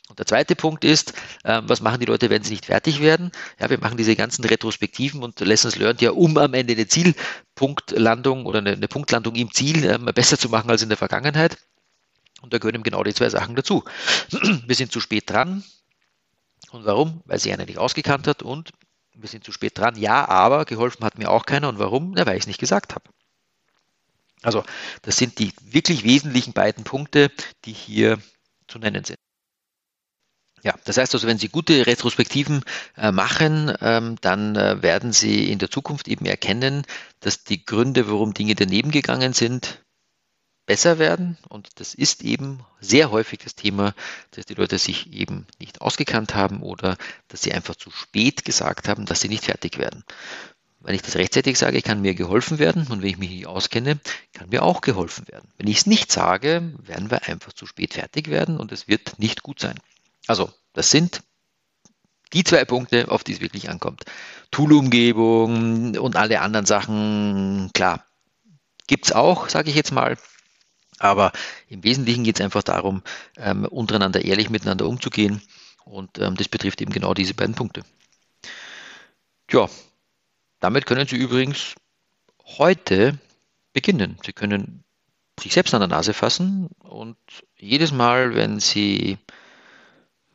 Und 0.08 0.18
der 0.20 0.26
zweite 0.26 0.54
Punkt 0.54 0.84
ist, 0.84 1.14
ähm, 1.44 1.68
was 1.68 1.80
machen 1.80 1.98
die 1.98 2.06
Leute, 2.06 2.30
wenn 2.30 2.42
sie 2.42 2.52
nicht 2.52 2.66
fertig 2.66 3.00
werden? 3.00 3.32
Ja, 3.58 3.70
wir 3.70 3.78
machen 3.78 3.96
diese 3.96 4.14
ganzen 4.14 4.44
Retrospektiven 4.44 5.22
und 5.22 5.40
Lessons 5.40 5.76
Learned 5.76 6.00
ja, 6.00 6.12
um 6.12 6.38
am 6.38 6.54
Ende 6.54 6.74
eine 6.74 6.86
Zielpunktlandung 6.86 8.46
oder 8.46 8.60
eine, 8.60 8.72
eine 8.72 8.88
Punktlandung 8.88 9.34
im 9.34 9.52
Ziel 9.52 9.84
ähm, 9.84 10.04
besser 10.14 10.38
zu 10.38 10.48
machen 10.48 10.70
als 10.70 10.82
in 10.82 10.88
der 10.88 10.98
Vergangenheit. 10.98 11.58
Und 12.42 12.52
da 12.52 12.58
gehören 12.58 12.76
eben 12.76 12.84
genau 12.84 13.02
die 13.02 13.14
zwei 13.14 13.28
Sachen 13.28 13.56
dazu. 13.56 13.82
Wir 14.66 14.76
sind 14.76 14.92
zu 14.92 15.00
spät 15.00 15.28
dran. 15.28 15.64
Und 16.70 16.84
warum? 16.84 17.22
Weil 17.24 17.38
sie 17.40 17.52
einer 17.52 17.66
nicht 17.66 17.78
ausgekannt 17.78 18.26
hat 18.26 18.42
und 18.42 18.70
wir 19.14 19.28
sind 19.28 19.44
zu 19.44 19.52
spät 19.52 19.78
dran. 19.78 19.96
Ja, 19.96 20.28
aber 20.28 20.64
geholfen 20.64 21.04
hat 21.04 21.16
mir 21.16 21.30
auch 21.30 21.46
keiner. 21.46 21.68
Und 21.68 21.78
warum? 21.78 22.12
Na, 22.14 22.26
weil 22.26 22.36
ich 22.36 22.42
es 22.42 22.46
nicht 22.46 22.60
gesagt 22.60 22.94
habe. 22.94 23.08
Also, 24.42 24.64
das 25.02 25.16
sind 25.16 25.38
die 25.38 25.52
wirklich 25.62 26.04
wesentlichen 26.04 26.52
beiden 26.52 26.84
Punkte, 26.84 27.30
die 27.64 27.72
hier 27.72 28.18
zu 28.68 28.78
nennen 28.78 29.04
sind. 29.04 29.18
Ja, 30.66 30.74
das 30.82 30.96
heißt 30.96 31.14
also, 31.14 31.28
wenn 31.28 31.38
Sie 31.38 31.48
gute 31.48 31.86
Retrospektiven 31.86 32.64
äh, 32.96 33.12
machen, 33.12 33.72
ähm, 33.80 34.16
dann 34.20 34.56
äh, 34.56 34.82
werden 34.82 35.12
Sie 35.12 35.52
in 35.52 35.60
der 35.60 35.70
Zukunft 35.70 36.08
eben 36.08 36.26
erkennen, 36.26 36.82
dass 37.20 37.44
die 37.44 37.64
Gründe, 37.64 38.10
warum 38.10 38.34
Dinge 38.34 38.56
daneben 38.56 38.90
gegangen 38.90 39.32
sind, 39.32 39.84
besser 40.66 40.98
werden. 40.98 41.38
Und 41.48 41.78
das 41.78 41.94
ist 41.94 42.24
eben 42.24 42.64
sehr 42.80 43.12
häufig 43.12 43.38
das 43.38 43.54
Thema, 43.54 43.94
dass 44.32 44.44
die 44.46 44.54
Leute 44.54 44.76
sich 44.78 45.12
eben 45.12 45.46
nicht 45.60 45.82
ausgekannt 45.82 46.34
haben 46.34 46.64
oder 46.64 46.96
dass 47.28 47.42
sie 47.42 47.52
einfach 47.52 47.76
zu 47.76 47.92
spät 47.92 48.44
gesagt 48.44 48.88
haben, 48.88 49.06
dass 49.06 49.20
sie 49.20 49.28
nicht 49.28 49.44
fertig 49.44 49.78
werden. 49.78 50.02
Wenn 50.80 50.96
ich 50.96 51.02
das 51.02 51.14
rechtzeitig 51.14 51.58
sage, 51.58 51.80
kann 51.80 52.02
mir 52.02 52.16
geholfen 52.16 52.58
werden 52.58 52.88
und 52.88 53.02
wenn 53.02 53.10
ich 53.10 53.18
mich 53.18 53.30
nicht 53.30 53.46
auskenne, 53.46 54.00
kann 54.32 54.48
mir 54.48 54.64
auch 54.64 54.80
geholfen 54.80 55.28
werden. 55.28 55.48
Wenn 55.58 55.68
ich 55.68 55.76
es 55.76 55.86
nicht 55.86 56.10
sage, 56.10 56.74
werden 56.82 57.08
wir 57.08 57.28
einfach 57.28 57.52
zu 57.52 57.66
spät 57.66 57.94
fertig 57.94 58.30
werden 58.30 58.58
und 58.58 58.72
es 58.72 58.88
wird 58.88 59.20
nicht 59.20 59.44
gut 59.44 59.60
sein. 59.60 59.78
Also, 60.26 60.50
das 60.72 60.90
sind 60.90 61.22
die 62.32 62.44
zwei 62.44 62.64
Punkte, 62.64 63.10
auf 63.10 63.24
die 63.24 63.32
es 63.32 63.40
wirklich 63.40 63.70
ankommt. 63.70 64.04
Tool-Umgebung 64.50 65.96
und 65.96 66.16
alle 66.16 66.40
anderen 66.40 66.66
Sachen, 66.66 67.70
klar, 67.72 68.04
gibt 68.86 69.06
es 69.06 69.12
auch, 69.12 69.48
sage 69.48 69.70
ich 69.70 69.76
jetzt 69.76 69.92
mal. 69.92 70.16
Aber 70.98 71.32
im 71.68 71.84
Wesentlichen 71.84 72.24
geht 72.24 72.36
es 72.36 72.44
einfach 72.44 72.62
darum, 72.62 73.02
ähm, 73.36 73.64
untereinander 73.66 74.24
ehrlich 74.24 74.50
miteinander 74.50 74.86
umzugehen. 74.86 75.42
Und 75.84 76.18
ähm, 76.18 76.36
das 76.36 76.48
betrifft 76.48 76.80
eben 76.80 76.92
genau 76.92 77.14
diese 77.14 77.34
beiden 77.34 77.54
Punkte. 77.54 77.84
Ja, 79.50 79.68
damit 80.58 80.86
können 80.86 81.06
Sie 81.06 81.16
übrigens 81.16 81.74
heute 82.44 83.18
beginnen. 83.72 84.18
Sie 84.24 84.32
können 84.32 84.84
sich 85.38 85.52
selbst 85.52 85.74
an 85.74 85.80
der 85.80 85.88
Nase 85.88 86.14
fassen 86.14 86.68
und 86.78 87.16
jedes 87.56 87.92
Mal, 87.92 88.34
wenn 88.34 88.58
Sie 88.58 89.18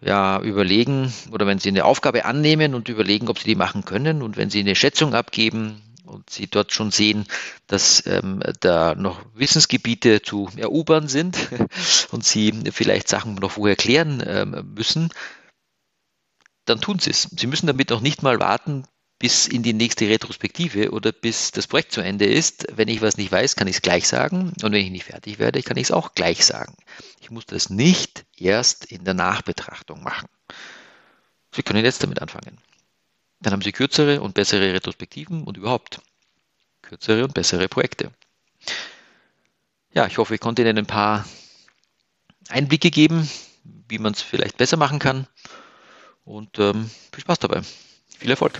ja, 0.02 0.41
überlegen 0.41 1.14
oder 1.32 1.45
wenn 1.47 1.60
Sie 1.60 1.70
eine 1.70 1.86
Aufgabe 1.86 2.26
annehmen 2.26 2.74
und 2.74 2.89
überlegen, 2.89 3.30
ob 3.30 3.39
Sie 3.39 3.45
die 3.45 3.56
machen 3.56 3.86
können 3.86 4.22
und 4.22 4.38
wenn 4.38 4.49
Sie 4.49 4.60
eine 4.60 4.76
Schätzung 4.76 5.14
abgeben 5.14 5.82
und 6.06 6.30
Sie 6.30 6.47
dort 6.47 6.74
schon 6.74 6.91
sehen, 6.91 7.26
dass 7.68 8.06
ähm, 8.08 8.41
da 8.60 8.95
noch 8.95 9.24
Wissensgebiete 9.36 10.22
zu 10.22 10.49
erobern 10.58 11.08
sind 11.08 11.49
und 12.12 12.26
Sie 12.26 12.52
vielleicht 12.72 13.08
Sachen 13.08 13.36
noch 13.36 13.52
vorher 13.52 13.76
klären 13.76 14.24
ähm, 14.26 14.74
müssen, 14.76 15.10
dann 16.66 16.82
tun 16.82 16.99
Sie 16.99 17.12
es. 17.12 17.30
Sie 17.36 17.47
müssen 17.47 17.68
damit 17.68 17.91
auch 17.91 18.02
nicht 18.02 18.24
mal 18.24 18.39
warten, 18.39 18.86
bis 19.22 19.47
in 19.47 19.61
die 19.61 19.74
nächste 19.74 20.09
Retrospektive 20.09 20.89
oder 20.89 21.11
bis 21.11 21.51
das 21.51 21.67
Projekt 21.67 21.91
zu 21.91 22.01
Ende 22.01 22.26
ist. 22.26 22.65
Wenn 22.76 22.88
ich 22.88 23.03
was 23.03 23.17
nicht 23.17 23.32
weiß, 23.32 23.55
kann 23.55 23.67
ich 23.67 23.76
es 23.76 23.82
gleich 23.84 24.07
sagen. 24.07 24.51
Und 24.63 24.72
wenn 24.72 24.84
ich 24.84 24.89
nicht 24.89 25.03
fertig 25.03 25.38
werde, 25.38 25.61
kann 25.61 25.78
ich 25.78 25.84
es 25.84 25.91
auch 25.91 26.15
gleich 26.15 26.43
sagen. 26.43 26.76
Ich 27.19 27.30
muss 27.30 27.45
das 27.45 27.69
nicht 27.69 28.26
erst 28.36 28.86
in 28.86 29.05
der 29.05 29.13
Nachbetrachtung 29.13 30.01
machen. 30.01 30.28
Sie 31.51 31.61
können 31.61 31.86
jetzt 31.86 32.01
damit 32.01 32.19
anfangen. 32.19 32.57
Dann 33.41 33.53
haben 33.53 33.61
Sie 33.61 33.72
kürzere 33.72 34.22
und 34.22 34.34
bessere 34.34 34.74
Retrospektiven 34.74 35.43
und 35.43 35.55
überhaupt 35.55 36.01
kürzere 36.82 37.24
und 37.24 37.36
bessere 37.36 37.69
Projekte. 37.69 38.11
Ja, 39.93 40.07
ich 40.07 40.17
hoffe, 40.17 40.34
ich 40.34 40.41
konnte 40.41 40.63
Ihnen 40.63 40.80
ein 40.80 40.88
paar 40.88 41.26
Einblicke 42.49 42.89
geben, 42.89 43.30
wie 43.88 43.99
man 43.99 44.13
es 44.13 44.24
vielleicht 44.24 44.57
besser 44.57 44.78
machen 44.78 44.97
kann. 44.97 45.28
Und 46.24 46.57
ähm, 46.57 46.89
viel 47.11 47.22
Spaß 47.22 47.38
dabei. 47.38 47.61
Viel 48.17 48.32
Erfolg. 48.32 48.59